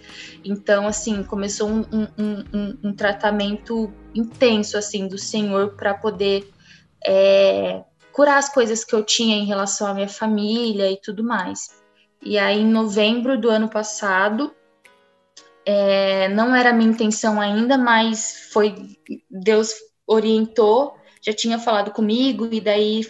Então, 0.43 0.87
assim, 0.87 1.23
começou 1.23 1.69
um, 1.69 1.85
um, 1.91 2.43
um, 2.53 2.77
um 2.85 2.93
tratamento 2.93 3.93
intenso, 4.15 4.77
assim, 4.77 5.07
do 5.07 5.17
Senhor 5.17 5.75
para 5.75 5.93
poder 5.93 6.49
é, 7.05 7.83
curar 8.13 8.37
as 8.37 8.49
coisas 8.49 8.83
que 8.83 8.93
eu 8.93 9.03
tinha 9.03 9.35
em 9.37 9.45
relação 9.45 9.87
à 9.87 9.93
minha 9.93 10.09
família 10.09 10.91
e 10.91 10.99
tudo 10.99 11.23
mais. 11.23 11.69
E 12.21 12.37
aí, 12.37 12.59
em 12.59 12.71
novembro 12.71 13.39
do 13.39 13.49
ano 13.49 13.67
passado, 13.69 14.53
É, 15.63 16.27
não 16.29 16.55
era 16.55 16.73
minha 16.73 16.89
intenção 16.89 17.39
ainda, 17.39 17.77
mas 17.77 18.49
foi 18.51 18.73
Deus 19.29 19.69
orientou, 20.07 20.95
já 21.21 21.33
tinha 21.33 21.59
falado 21.59 21.91
comigo 21.91 22.49
e 22.51 22.59
daí 22.59 23.05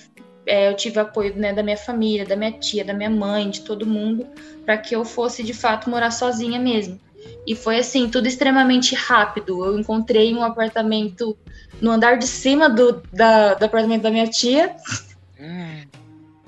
é, 0.46 0.68
eu 0.70 0.76
tive 0.76 1.00
apoio 1.00 1.34
né, 1.38 1.54
da 1.54 1.64
minha 1.64 1.78
família, 1.78 2.26
da 2.26 2.36
minha 2.36 2.52
tia, 2.52 2.84
da 2.84 2.94
minha 2.94 3.10
mãe, 3.10 3.50
de 3.50 3.62
todo 3.62 3.86
mundo, 3.86 4.28
para 4.66 4.78
que 4.78 4.94
eu 4.94 5.06
fosse 5.06 5.44
de 5.44 5.54
fato 5.54 5.90
morar 5.90 6.12
sozinha 6.12 6.60
mesmo. 6.60 7.00
E 7.46 7.56
foi 7.56 7.80
assim, 7.80 8.10
tudo 8.10 8.28
extremamente 8.28 8.96
rápido. 8.96 9.66
Eu 9.66 9.80
encontrei 9.80 10.34
um 10.34 10.44
apartamento 10.44 11.38
no 11.82 11.92
andar 11.92 12.18
de 12.18 12.28
cima 12.28 12.70
do, 12.70 13.02
da, 13.12 13.56
do 13.56 13.66
apartamento 13.66 14.04
da 14.04 14.12
minha 14.12 14.28
tia, 14.28 14.76
hum. 15.40 15.84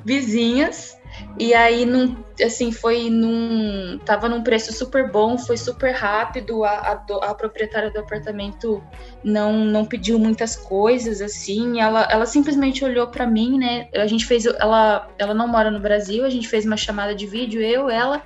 vizinhas. 0.06 0.98
E 1.38 1.54
aí, 1.54 1.86
num, 1.86 2.16
assim, 2.44 2.72
foi 2.72 3.10
num. 3.10 4.00
Tava 4.06 4.30
num 4.30 4.44
preço 4.44 4.72
super 4.74 5.12
bom, 5.12 5.38
foi 5.38 5.58
super 5.58 5.92
rápido. 5.92 6.64
A, 6.64 6.70
a, 6.70 7.30
a, 7.30 7.36
proprietária 7.36 7.92
do 7.92 8.00
apartamento 8.00 8.84
não, 9.24 9.54
não 9.54 9.86
pediu 9.86 10.20
muitas 10.20 10.56
coisas, 10.56 11.22
assim. 11.22 11.80
Ela, 11.80 12.08
ela 12.10 12.26
simplesmente 12.26 12.84
olhou 12.84 13.08
para 13.08 13.26
mim, 13.26 13.58
né? 13.58 13.88
A 13.96 14.08
gente 14.08 14.26
fez. 14.26 14.46
Ela, 14.46 15.08
ela 15.18 15.34
não 15.34 15.48
mora 15.48 15.72
no 15.72 15.80
Brasil, 15.80 16.26
a 16.26 16.30
gente 16.30 16.48
fez 16.48 16.66
uma 16.66 16.78
chamada 16.78 17.14
de 17.16 17.26
vídeo, 17.26 17.62
eu, 17.62 17.90
ela, 17.90 18.24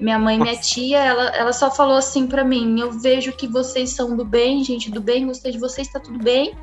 minha 0.00 0.18
mãe, 0.18 0.38
minha 0.38 0.56
tia. 0.56 0.98
Ela, 0.98 1.28
ela 1.30 1.52
só 1.52 1.70
falou 1.70 1.96
assim 1.96 2.26
para 2.26 2.44
mim: 2.44 2.80
Eu 2.80 2.92
vejo 2.92 3.32
que 3.32 3.46
vocês 3.46 3.90
são 3.90 4.16
do 4.16 4.24
bem, 4.24 4.62
gente 4.64 4.90
do 4.90 5.00
bem, 5.00 5.26
gostei 5.26 5.52
de 5.52 5.58
vocês, 5.58 5.88
tá 5.88 6.00
tudo 6.00 6.18
bem 6.18 6.56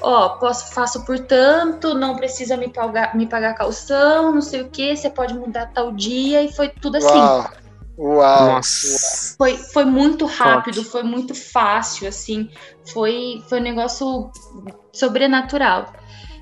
ó, 0.00 0.30
posso, 0.30 0.72
faço 0.72 1.04
por 1.04 1.18
tanto, 1.18 1.94
não 1.94 2.16
precisa 2.16 2.56
me 2.56 2.68
pagar, 2.68 3.16
me 3.16 3.26
pagar 3.26 3.54
calção, 3.54 4.32
não 4.32 4.40
sei 4.40 4.62
o 4.62 4.68
que, 4.68 4.96
você 4.96 5.10
pode 5.10 5.34
mudar 5.34 5.66
tal 5.72 5.92
dia, 5.92 6.42
e 6.42 6.52
foi 6.52 6.68
tudo 6.68 6.96
assim. 6.96 7.08
Uau! 7.08 7.50
Uau! 7.98 8.46
Nossa. 8.46 9.34
Foi, 9.36 9.56
foi 9.56 9.84
muito 9.84 10.24
rápido, 10.24 10.84
foi 10.84 11.02
muito 11.02 11.34
fácil, 11.34 12.08
assim, 12.08 12.48
foi, 12.92 13.42
foi 13.48 13.60
um 13.60 13.64
negócio 13.64 14.30
sobrenatural. 14.92 15.92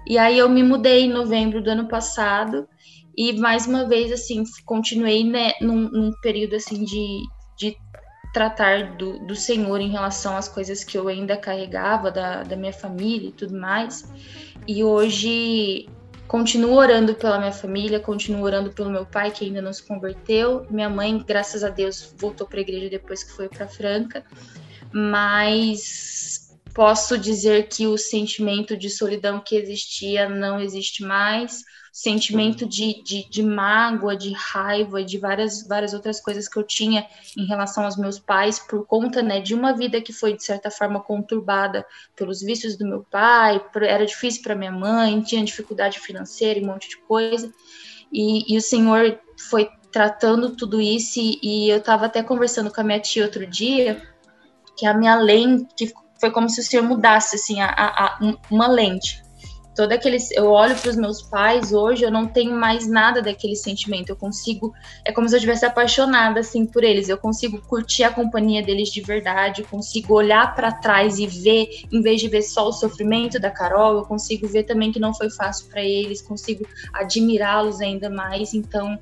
E 0.07 0.19
aí 0.19 0.39
eu 0.39 0.49
me 0.49 0.63
mudei 0.63 1.05
em 1.05 1.13
novembro 1.13 1.63
do 1.63 1.71
ano 1.71 1.89
passado, 1.89 2.69
e 3.17 3.33
mais 3.33 3.67
uma 3.67 3.89
vez, 3.89 4.13
assim, 4.13 4.45
continuei 4.65 5.25
né, 5.25 5.53
num, 5.61 5.89
num 5.89 6.13
período, 6.21 6.57
assim, 6.57 6.85
de, 6.85 7.23
de 7.57 7.77
tratar 8.33 8.97
do, 8.97 9.19
do 9.21 9.35
Senhor 9.35 9.81
em 9.81 9.91
relação 9.91 10.37
às 10.37 10.47
coisas 10.47 10.85
que 10.85 10.99
eu 10.99 11.09
ainda 11.09 11.39
carregava, 11.39 12.11
da, 12.11 12.43
da 12.43 12.55
minha 12.55 12.75
família 12.75 13.31
e 13.31 13.33
tudo 13.33 13.59
mais. 13.59 14.05
E 14.69 14.85
hoje 14.85 15.89
continuo 16.29 16.75
orando 16.75 17.15
pela 17.15 17.39
minha 17.39 17.53
família, 17.53 17.99
continuo 17.99 18.43
orando 18.43 18.71
pelo 18.71 18.91
meu 18.91 19.07
pai, 19.07 19.31
que 19.31 19.47
ainda 19.47 19.63
não 19.63 19.73
se 19.73 19.83
converteu. 19.83 20.67
Minha 20.69 20.91
mãe, 20.91 21.25
graças 21.27 21.65
a 21.65 21.71
Deus, 21.71 22.13
voltou 22.19 22.47
para 22.47 22.59
a 22.59 22.63
igreja 22.63 22.91
depois 22.91 23.25
que 23.25 23.33
foi 23.33 23.49
para 23.49 23.67
Franca. 23.67 24.23
Mas 24.93 26.55
posso 26.75 27.17
dizer 27.17 27.69
que 27.69 27.87
o 27.87 27.97
sentimento 27.97 28.77
de 28.77 28.91
solidão 28.91 29.41
que 29.41 29.57
existia 29.57 30.29
não 30.29 30.61
existe 30.61 31.03
mais 31.03 31.65
sentimento 31.97 32.67
de, 32.67 33.03
de, 33.03 33.27
de, 33.27 33.43
mágoa, 33.43 34.15
de 34.15 34.31
raiva, 34.35 35.03
de 35.03 35.17
várias, 35.17 35.67
várias 35.67 35.95
outras 35.95 36.21
coisas 36.21 36.47
que 36.47 36.59
eu 36.59 36.63
tinha 36.63 37.07
em 37.35 37.47
relação 37.47 37.87
aos 37.87 37.97
meus 37.97 38.19
pais, 38.19 38.59
por 38.59 38.87
conta 38.87 39.23
né, 39.23 39.41
de 39.41 39.55
uma 39.55 39.73
vida 39.73 39.99
que 40.03 40.13
foi, 40.13 40.37
de 40.37 40.45
certa 40.45 40.71
forma, 40.71 41.01
conturbada 41.01 41.87
pelos 42.15 42.43
vícios 42.43 42.77
do 42.77 42.87
meu 42.87 43.03
pai, 43.11 43.65
era 43.77 44.05
difícil 44.05 44.43
para 44.43 44.55
minha 44.55 44.71
mãe, 44.71 45.23
tinha 45.23 45.43
dificuldade 45.43 45.99
financeira 45.99 46.61
e 46.61 46.63
um 46.63 46.67
monte 46.67 46.87
de 46.87 46.99
coisa. 46.99 47.51
E, 48.13 48.53
e 48.53 48.59
o 48.59 48.61
Senhor 48.61 49.19
foi 49.49 49.67
tratando 49.91 50.55
tudo 50.55 50.79
isso, 50.79 51.19
e, 51.19 51.41
e 51.43 51.71
eu 51.71 51.79
estava 51.79 52.05
até 52.05 52.23
conversando 52.23 52.71
com 52.71 52.79
a 52.79 52.85
minha 52.85 53.01
tia 53.01 53.25
outro 53.25 53.47
dia, 53.47 54.03
que 54.77 54.85
a 54.85 54.93
minha 54.93 55.17
lente, 55.17 55.95
foi 56.21 56.31
como 56.31 56.47
se 56.51 56.61
o 56.61 56.63
Senhor 56.63 56.83
mudasse 56.83 57.37
assim, 57.37 57.59
a, 57.63 57.71
a 57.75 58.19
uma 58.51 58.67
lente 58.67 59.25
todo 59.77 59.93
aquele 59.93 60.17
eu 60.33 60.51
olho 60.51 60.75
para 60.75 60.91
os 60.91 60.97
meus 60.97 61.21
pais 61.21 61.73
hoje 61.73 62.03
eu 62.03 62.11
não 62.11 62.27
tenho 62.27 62.53
mais 62.53 62.89
nada 62.89 63.21
daquele 63.21 63.55
sentimento 63.55 64.09
eu 64.09 64.17
consigo 64.17 64.75
é 65.05 65.13
como 65.13 65.29
se 65.29 65.37
eu 65.37 65.41
tivesse 65.41 65.67
apaixonada 65.67 66.41
assim 66.41 66.65
por 66.65 66.83
eles 66.83 67.11
eu 67.11 67.19
consigo 67.19 67.61
curtir 67.61 68.03
a 68.05 68.11
companhia 68.11 68.63
deles 68.63 68.89
de 68.89 69.03
verdade 69.03 69.63
consigo 69.65 70.15
olhar 70.15 70.55
para 70.55 70.73
trás 70.73 71.19
e 71.19 71.27
ver 71.27 71.69
em 71.93 72.01
vez 72.01 72.21
de 72.21 72.29
ver 72.29 72.43
só 72.43 72.69
o 72.69 72.73
sofrimento 72.73 73.39
da 73.39 73.51
Carol 73.51 73.99
eu 73.99 74.05
consigo 74.05 74.49
ver 74.49 74.63
também 74.63 74.91
que 74.91 74.99
não 74.99 75.13
foi 75.13 75.29
fácil 75.29 75.69
para 75.69 75.83
eles 75.83 76.23
consigo 76.23 76.67
admirá-los 76.95 77.81
ainda 77.81 78.09
mais 78.09 78.55
então 78.55 78.99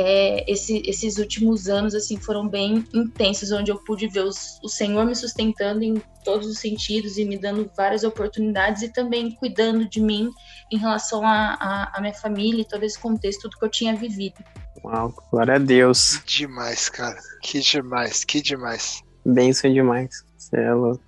é, 0.00 0.44
esse, 0.48 0.80
esses 0.86 1.18
últimos 1.18 1.68
anos 1.68 1.92
assim 1.92 2.16
foram 2.16 2.46
bem 2.46 2.86
intensos, 2.94 3.50
onde 3.50 3.72
eu 3.72 3.78
pude 3.78 4.06
ver 4.06 4.20
os, 4.20 4.60
o 4.62 4.68
Senhor 4.68 5.04
me 5.04 5.12
sustentando 5.12 5.82
em 5.82 6.00
todos 6.24 6.46
os 6.46 6.60
sentidos 6.60 7.18
e 7.18 7.24
me 7.24 7.36
dando 7.36 7.68
várias 7.76 8.04
oportunidades 8.04 8.82
e 8.82 8.92
também 8.92 9.32
cuidando 9.32 9.88
de 9.88 10.00
mim 10.00 10.30
em 10.70 10.78
relação 10.78 11.22
à 11.26 11.98
minha 12.00 12.14
família 12.14 12.62
e 12.62 12.64
todo 12.64 12.84
esse 12.84 12.96
contexto, 12.96 13.42
tudo 13.42 13.58
que 13.58 13.64
eu 13.64 13.70
tinha 13.70 13.96
vivido. 13.96 14.36
Uau, 14.84 15.12
glória 15.32 15.56
a 15.56 15.58
Deus. 15.58 16.18
Que 16.18 16.46
demais, 16.46 16.88
cara. 16.88 17.18
Que 17.42 17.58
demais, 17.58 18.24
que 18.24 18.40
demais. 18.40 19.02
Bênção 19.26 19.72
demais. 19.72 20.24
Você 20.36 20.60
é 20.60 20.72
louco. 20.72 21.02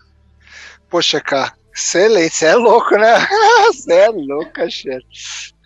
Poxa, 0.88 1.20
cara, 1.20 1.52
excelente. 1.72 2.34
Você 2.34 2.46
é 2.46 2.56
louco, 2.56 2.96
né? 2.96 3.14
Você 3.72 3.92
é 3.92 4.08
louco, 4.08 4.68
chefe. 4.68 5.06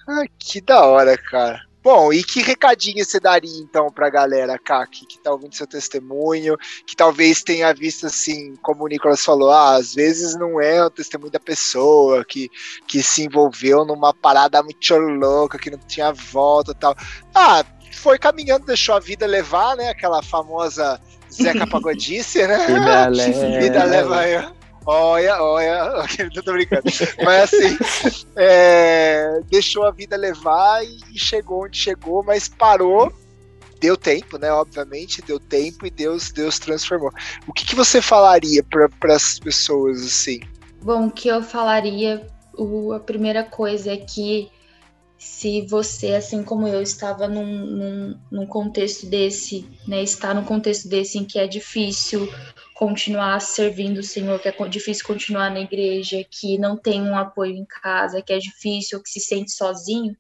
Ah, 0.07 0.25
que 0.39 0.61
da 0.61 0.85
hora, 0.85 1.17
cara. 1.17 1.63
Bom, 1.85 2.11
e 2.15 2.25
que 2.25 2.41
recadinho 2.41 3.05
você 3.05 3.21
daria 3.21 3.61
então 3.61 3.91
pra 3.91 4.09
galera, 4.09 4.59
Kaki, 4.59 5.05
que 5.05 5.19
tá 5.19 5.31
ouvindo 5.31 5.55
seu 5.55 5.67
testemunho, 5.67 6.57
que 6.87 6.97
talvez 6.97 7.43
tenha 7.43 7.75
visto 7.75 8.07
assim, 8.07 8.57
como 8.63 8.85
o 8.85 8.89
Nicolas 8.89 9.23
falou, 9.23 9.51
ah, 9.51 9.75
às 9.75 9.95
vezes 9.95 10.35
não 10.35 10.59
é 10.59 10.83
o 10.83 10.89
testemunho 10.89 11.31
da 11.31 11.39
pessoa 11.39 12.25
que, 12.25 12.51
que 12.87 13.03
se 13.03 13.25
envolveu 13.25 13.85
numa 13.85 14.15
parada 14.15 14.63
muito 14.63 14.95
louca, 14.97 15.59
que 15.59 15.71
não 15.71 15.79
tinha 15.79 16.11
volta 16.11 16.73
e 16.73 16.75
tal. 16.75 16.97
Ah, 17.35 17.63
foi 17.93 18.19
caminhando, 18.19 18.65
deixou 18.65 18.95
a 18.95 19.01
vida 19.01 19.27
levar, 19.27 19.77
né? 19.77 19.91
Aquela 19.91 20.23
famosa 20.23 20.99
Zeca 21.31 21.67
Pagodice, 21.69 22.47
né? 22.47 22.67
Vida 22.67 23.09
leva. 23.09 23.61
Vida 23.61 23.85
leva 23.85 24.29
eu. 24.29 24.64
Olha, 24.87 25.43
olha, 25.43 26.05
não 26.35 26.43
tô 26.43 26.53
brincando. 26.53 26.85
Mas 27.25 27.55
assim, 27.55 27.79
é, 28.37 29.41
deixou 29.51 29.85
a 29.85 29.91
vida 29.91 30.17
levar 30.17 30.85
e 30.85 31.19
chegou 31.19 31.65
onde 31.65 31.79
chegou, 31.79 32.23
mas 32.23 32.49
parou. 32.49 33.13
Deu 33.81 33.97
tempo, 33.97 34.39
né? 34.39 34.51
Obviamente, 34.51 35.21
deu 35.21 35.39
tempo 35.39 35.87
e 35.87 35.91
Deus, 35.91 36.33
Deus 36.33 36.59
transformou. 36.59 37.11
O 37.47 37.53
que, 37.53 37.67
que 37.67 37.75
você 37.75 38.01
falaria 38.01 38.63
para 38.63 39.15
as 39.15 39.39
pessoas 39.39 40.03
assim? 40.03 40.41
Bom, 40.83 41.07
o 41.07 41.11
que 41.11 41.29
eu 41.29 41.43
falaria, 41.43 42.27
o, 42.57 42.93
a 42.93 43.01
primeira 43.01 43.43
coisa 43.45 43.93
é 43.93 43.97
que 43.97 44.51
se 45.19 45.63
você, 45.67 46.15
assim 46.15 46.43
como 46.43 46.69
eu, 46.69 46.83
estava 46.83 47.27
num, 47.27 47.45
num, 47.47 48.19
num 48.31 48.47
contexto 48.47 49.07
desse, 49.07 49.67
né? 49.87 50.03
Está 50.03 50.35
num 50.35 50.45
contexto 50.45 50.89
desse 50.89 51.19
em 51.19 51.25
que 51.25 51.39
é 51.39 51.47
difícil 51.47 52.29
continuar 52.75 53.41
servindo 53.41 53.99
o 53.99 54.03
Senhor, 54.03 54.39
que 54.41 54.49
é 54.49 54.69
difícil 54.69 55.07
continuar 55.07 55.51
na 55.51 55.61
igreja, 55.61 56.25
que 56.29 56.59
não 56.59 56.77
tem 56.77 57.01
um 57.01 57.17
apoio 57.17 57.55
em 57.55 57.65
casa, 57.65 58.21
que 58.21 58.33
é 58.33 58.39
difícil, 58.39 59.03
que 59.03 59.09
se 59.09 59.21
sente 59.21 59.53
sozinho, 59.53 60.17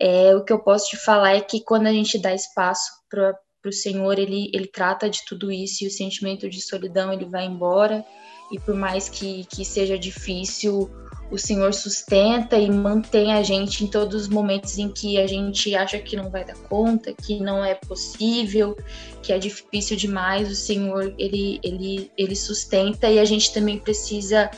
é, 0.00 0.34
o 0.34 0.42
que 0.42 0.52
eu 0.52 0.58
posso 0.58 0.88
te 0.88 0.96
falar 0.96 1.36
é 1.36 1.40
que 1.40 1.60
quando 1.62 1.86
a 1.86 1.92
gente 1.92 2.18
dá 2.18 2.34
espaço 2.34 2.90
para 3.08 3.38
o 3.64 3.72
Senhor, 3.72 4.18
ele, 4.18 4.50
ele 4.52 4.66
trata 4.66 5.08
de 5.08 5.24
tudo 5.24 5.52
isso 5.52 5.84
e 5.84 5.86
o 5.86 5.90
sentimento 5.92 6.50
de 6.50 6.60
solidão 6.60 7.12
ele 7.12 7.24
vai 7.24 7.44
embora. 7.44 8.04
E 8.50 8.58
por 8.58 8.74
mais 8.74 9.08
que, 9.08 9.44
que 9.44 9.64
seja 9.64 9.96
difícil, 9.96 10.90
o 11.32 11.38
Senhor 11.38 11.72
sustenta 11.72 12.58
e 12.58 12.70
mantém 12.70 13.32
a 13.32 13.42
gente 13.42 13.82
em 13.82 13.86
todos 13.86 14.22
os 14.22 14.28
momentos 14.28 14.76
em 14.76 14.90
que 14.90 15.18
a 15.18 15.26
gente 15.26 15.74
acha 15.74 15.98
que 15.98 16.14
não 16.14 16.28
vai 16.28 16.44
dar 16.44 16.56
conta, 16.68 17.14
que 17.14 17.40
não 17.40 17.64
é 17.64 17.74
possível, 17.74 18.76
que 19.22 19.32
é 19.32 19.38
difícil 19.38 19.96
demais. 19.96 20.50
O 20.50 20.54
Senhor 20.54 21.14
ele 21.16 21.58
ele 21.62 22.12
ele 22.18 22.36
sustenta 22.36 23.08
e 23.08 23.18
a 23.18 23.24
gente 23.24 23.50
também 23.50 23.78
precisa 23.78 24.50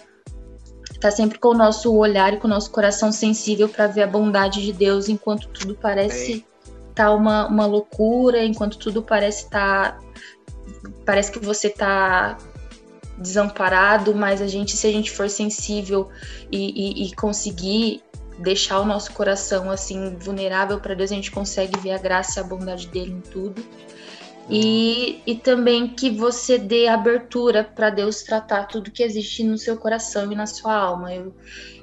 estar 0.90 0.98
tá 1.00 1.10
sempre 1.12 1.38
com 1.38 1.50
o 1.50 1.54
nosso 1.54 1.94
olhar 1.94 2.34
e 2.34 2.38
com 2.38 2.48
o 2.48 2.50
nosso 2.50 2.72
coração 2.72 3.12
sensível 3.12 3.68
para 3.68 3.86
ver 3.86 4.02
a 4.02 4.08
bondade 4.08 4.60
de 4.60 4.72
Deus 4.72 5.08
enquanto 5.08 5.46
tudo 5.50 5.76
parece 5.80 6.44
estar 6.90 7.04
tá 7.04 7.14
uma, 7.14 7.46
uma 7.46 7.66
loucura, 7.66 8.44
enquanto 8.44 8.78
tudo 8.78 9.00
parece 9.00 9.44
estar 9.44 9.92
tá, 9.92 10.00
parece 11.06 11.30
que 11.30 11.38
você 11.38 11.68
está 11.68 12.36
desamparado, 13.18 14.14
mas 14.14 14.40
a 14.40 14.46
gente, 14.46 14.76
se 14.76 14.86
a 14.86 14.92
gente 14.92 15.10
for 15.10 15.28
sensível 15.28 16.08
e, 16.50 17.02
e, 17.02 17.06
e 17.06 17.14
conseguir 17.14 18.02
deixar 18.38 18.80
o 18.80 18.84
nosso 18.84 19.12
coração 19.12 19.70
assim 19.70 20.16
vulnerável 20.16 20.80
para 20.80 20.94
Deus, 20.94 21.12
a 21.12 21.14
gente 21.14 21.30
consegue 21.30 21.78
ver 21.78 21.92
a 21.92 21.98
graça 21.98 22.40
e 22.40 22.42
a 22.42 22.46
bondade 22.46 22.88
dele 22.88 23.12
em 23.12 23.20
tudo. 23.20 23.64
E, 24.48 25.22
e 25.26 25.34
também 25.36 25.88
que 25.88 26.10
você 26.10 26.58
dê 26.58 26.86
abertura 26.86 27.64
para 27.64 27.88
Deus 27.88 28.22
tratar 28.22 28.64
tudo 28.64 28.90
que 28.90 29.02
existe 29.02 29.42
no 29.42 29.56
seu 29.56 29.76
coração 29.76 30.30
e 30.30 30.34
na 30.34 30.46
sua 30.46 30.74
alma. 30.74 31.14
Eu, 31.14 31.34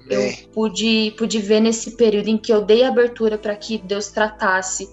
eu 0.09 0.31
pude, 0.53 1.13
pude 1.17 1.39
ver 1.39 1.59
nesse 1.59 1.95
período 1.95 2.27
em 2.27 2.37
que 2.37 2.53
eu 2.53 2.61
dei 2.61 2.83
abertura 2.83 3.37
para 3.37 3.55
que 3.55 3.79
Deus 3.79 4.09
tratasse 4.09 4.87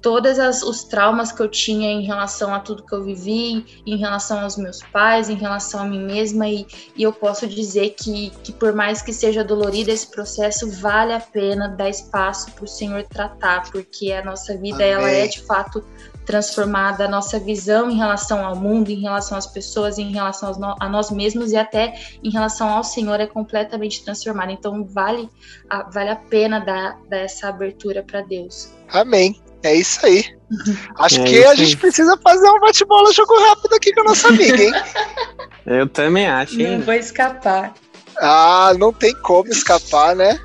todos 0.00 0.38
os 0.62 0.84
traumas 0.84 1.32
que 1.32 1.40
eu 1.40 1.48
tinha 1.48 1.90
em 1.90 2.04
relação 2.04 2.54
a 2.54 2.60
tudo 2.60 2.84
que 2.84 2.94
eu 2.94 3.02
vivi, 3.02 3.82
em 3.86 3.96
relação 3.96 4.40
aos 4.40 4.56
meus 4.56 4.80
pais, 4.92 5.28
em 5.28 5.34
relação 5.34 5.80
a 5.80 5.84
mim 5.84 6.04
mesma, 6.04 6.48
e, 6.48 6.66
e 6.96 7.02
eu 7.02 7.12
posso 7.12 7.46
dizer 7.46 7.90
que, 7.90 8.30
que, 8.42 8.52
por 8.52 8.72
mais 8.72 9.02
que 9.02 9.12
seja 9.12 9.42
dolorido 9.42 9.90
esse 9.90 10.06
processo, 10.06 10.70
vale 10.70 11.12
a 11.12 11.20
pena 11.20 11.68
dar 11.68 11.88
espaço 11.88 12.50
para 12.52 12.64
o 12.64 12.68
Senhor 12.68 13.04
tratar, 13.04 13.70
porque 13.70 14.12
a 14.12 14.24
nossa 14.24 14.56
vida 14.56 14.76
Amém. 14.76 14.90
ela 14.90 15.10
é 15.10 15.26
de 15.26 15.42
fato 15.42 15.84
transformada, 16.24 17.06
a 17.06 17.08
nossa 17.08 17.40
visão 17.40 17.90
em 17.90 17.96
relação 17.96 18.44
ao 18.44 18.54
mundo, 18.54 18.90
em 18.90 19.00
relação 19.00 19.38
às 19.38 19.46
pessoas, 19.46 19.98
em 19.98 20.12
relação 20.12 20.52
a 20.78 20.86
nós 20.86 21.10
mesmos 21.10 21.52
e 21.52 21.56
até 21.56 21.98
em 22.22 22.30
relação 22.30 22.68
ao 22.68 22.84
Senhor 22.84 23.18
é 23.18 23.26
completamente 23.26 24.04
transformada. 24.04 24.52
Então 24.52 24.84
vale 24.84 25.26
a, 25.70 25.84
vale 25.84 26.10
a 26.10 26.16
pena 26.16 26.60
dar, 26.60 27.00
dar 27.08 27.20
essa 27.20 27.48
abertura 27.48 28.02
para 28.02 28.20
Deus. 28.20 28.70
Amém. 28.90 29.40
É 29.62 29.74
isso 29.74 30.04
aí. 30.04 30.24
Acho 30.96 31.20
é 31.20 31.24
que 31.24 31.44
a 31.44 31.54
gente 31.54 31.76
precisa 31.76 32.16
fazer 32.18 32.48
um 32.48 32.60
bate-bola 32.60 33.12
jogo 33.12 33.38
rápido 33.40 33.74
aqui 33.74 33.92
com 33.92 34.00
a 34.00 34.04
nossa 34.04 34.28
amiga, 34.28 34.62
hein? 34.62 34.72
Eu 35.66 35.86
também 35.86 36.26
acho, 36.26 36.58
hein? 36.58 36.78
Não 36.78 36.84
vou 36.86 36.94
escapar. 36.94 37.74
Ah, 38.18 38.72
não 38.78 38.90
tem 38.90 39.14
como 39.20 39.48
escapar, 39.50 40.16
né? 40.16 40.40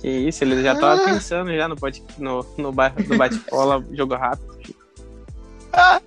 Que 0.00 0.08
isso, 0.08 0.44
ele 0.44 0.62
já 0.62 0.74
tava 0.74 1.02
ah. 1.02 1.04
pensando 1.04 1.54
já 1.54 1.66
no, 1.66 1.76
no, 2.18 2.46
no, 2.58 2.72
no 2.72 2.72
bate-bola 2.72 3.84
jogo 3.92 4.14
rápido. 4.14 4.60
Ah. 5.72 6.00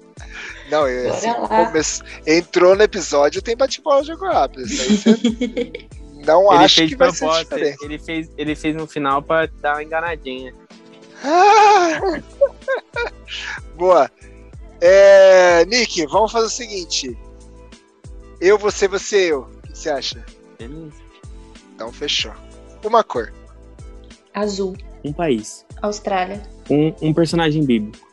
Não, 0.70 0.86
assim, 0.86 1.34
come... 1.34 1.82
entrou 2.26 2.76
no 2.76 2.84
episódio, 2.84 3.42
tem 3.42 3.56
bate-bola 3.56 4.04
jogo 4.04 4.26
rápido. 4.26 4.66
Isso 4.66 5.10
aí 5.10 5.18
você... 5.18 5.88
não 6.26 6.54
ele 6.54 6.64
acho 6.64 6.88
que 6.88 6.96
vai 6.96 7.12
ser 7.12 7.30
diferente. 7.30 7.78
Ele 7.84 8.00
fez, 8.00 8.30
ele 8.38 8.56
fez 8.56 8.76
no 8.76 8.88
final 8.88 9.22
pra 9.22 9.48
dar 9.62 9.74
uma 9.74 9.84
enganadinha. 9.84 10.54
Boa. 13.76 14.10
É, 14.82 15.66
Nick, 15.66 16.06
vamos 16.08 16.32
fazer 16.32 16.48
o 16.48 16.50
seguinte. 16.50 17.18
Eu, 18.42 18.58
você, 18.58 18.88
você, 18.88 19.32
eu. 19.32 19.42
O 19.42 19.62
que 19.62 19.78
você 19.78 19.90
acha? 19.90 20.26
Beleza. 20.60 20.92
Então 21.74 21.92
fechou. 21.92 22.34
Uma 22.84 23.04
cor. 23.04 23.32
Azul. 24.34 24.76
Um 25.04 25.14
país. 25.14 25.66
Austrália. 25.82 26.42
Um, 26.70 26.94
um 27.02 27.14
personagem 27.14 27.64
bíblico. 27.66 28.06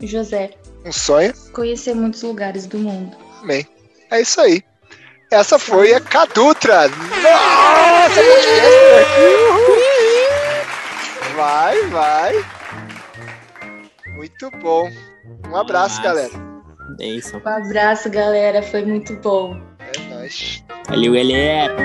José. 0.00 0.50
Um 0.84 0.92
sonho. 0.92 1.32
Conhecer 1.52 1.94
muitos 1.94 2.22
lugares 2.22 2.66
do 2.66 2.78
mundo. 2.78 3.16
Bem, 3.44 3.66
é 4.10 4.20
isso 4.20 4.40
aí. 4.40 4.62
Essa 5.30 5.58
foi 5.58 5.92
a 5.94 6.00
Cadutra. 6.00 6.88
Nossa, 6.88 8.20
Vai, 11.34 11.86
vai. 11.88 12.44
Muito 14.24 14.50
bom. 14.62 14.88
Um 15.50 15.54
abraço, 15.54 15.98
Nossa. 15.98 16.02
galera. 16.02 16.32
É 16.98 17.06
isso. 17.06 17.36
Um 17.36 17.46
abraço, 17.46 18.08
galera. 18.08 18.62
Foi 18.62 18.82
muito 18.82 19.14
bom. 19.16 19.60
É 19.78 20.14
nóis. 20.14 20.64
Valeu, 20.88 21.12
galera. 21.12 21.76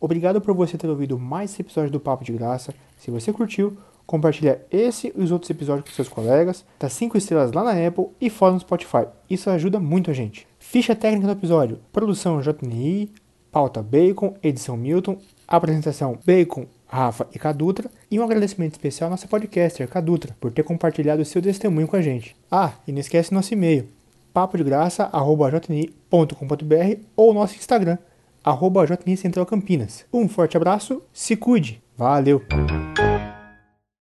Obrigado 0.00 0.40
por 0.40 0.56
você 0.56 0.76
ter 0.76 0.88
ouvido 0.88 1.16
mais 1.16 1.52
esse 1.52 1.62
episódio 1.62 1.92
do 1.92 2.00
Papo 2.00 2.24
de 2.24 2.32
Graça. 2.32 2.74
Se 2.98 3.12
você 3.12 3.32
curtiu, 3.32 3.78
compartilha 4.04 4.60
esse 4.72 5.12
e 5.16 5.22
os 5.22 5.30
outros 5.30 5.50
episódios 5.50 5.88
com 5.88 5.94
seus 5.94 6.08
colegas, 6.08 6.64
dá 6.80 6.88
5 6.88 7.16
estrelas 7.16 7.52
lá 7.52 7.62
na 7.62 7.86
Apple 7.86 8.08
e 8.20 8.28
fora 8.28 8.54
no 8.54 8.60
Spotify. 8.60 9.06
Isso 9.30 9.48
ajuda 9.50 9.78
muito 9.78 10.10
a 10.10 10.14
gente. 10.14 10.48
Ficha 10.58 10.96
técnica 10.96 11.28
do 11.28 11.38
episódio: 11.38 11.78
produção 11.92 12.40
JNI, 12.40 13.12
pauta 13.52 13.84
Bacon, 13.84 14.34
edição 14.42 14.76
Milton, 14.76 15.16
apresentação 15.46 16.18
Bacon 16.26 16.66
Rafa 16.86 17.26
e 17.34 17.38
Cadutra, 17.38 17.90
e 18.10 18.18
um 18.18 18.24
agradecimento 18.24 18.72
especial 18.72 19.08
à 19.08 19.10
nossa 19.10 19.28
podcaster, 19.28 19.86
Cadutra, 19.88 20.34
por 20.40 20.50
ter 20.52 20.62
compartilhado 20.62 21.20
o 21.22 21.24
seu 21.24 21.42
testemunho 21.42 21.88
com 21.88 21.96
a 21.96 22.02
gente. 22.02 22.36
Ah, 22.50 22.72
e 22.86 22.92
não 22.92 23.00
esquece 23.00 23.34
nosso 23.34 23.52
e-mail, 23.52 23.88
papodegraça.jni.com.br 24.32 27.00
ou 27.16 27.34
nosso 27.34 27.56
Instagram, 27.56 27.98
arroba 28.44 28.86
Central 29.16 29.46
Campinas. 29.46 30.04
Um 30.12 30.28
forte 30.28 30.56
abraço, 30.56 31.02
se 31.12 31.34
cuide, 31.36 31.82
valeu! 31.96 32.42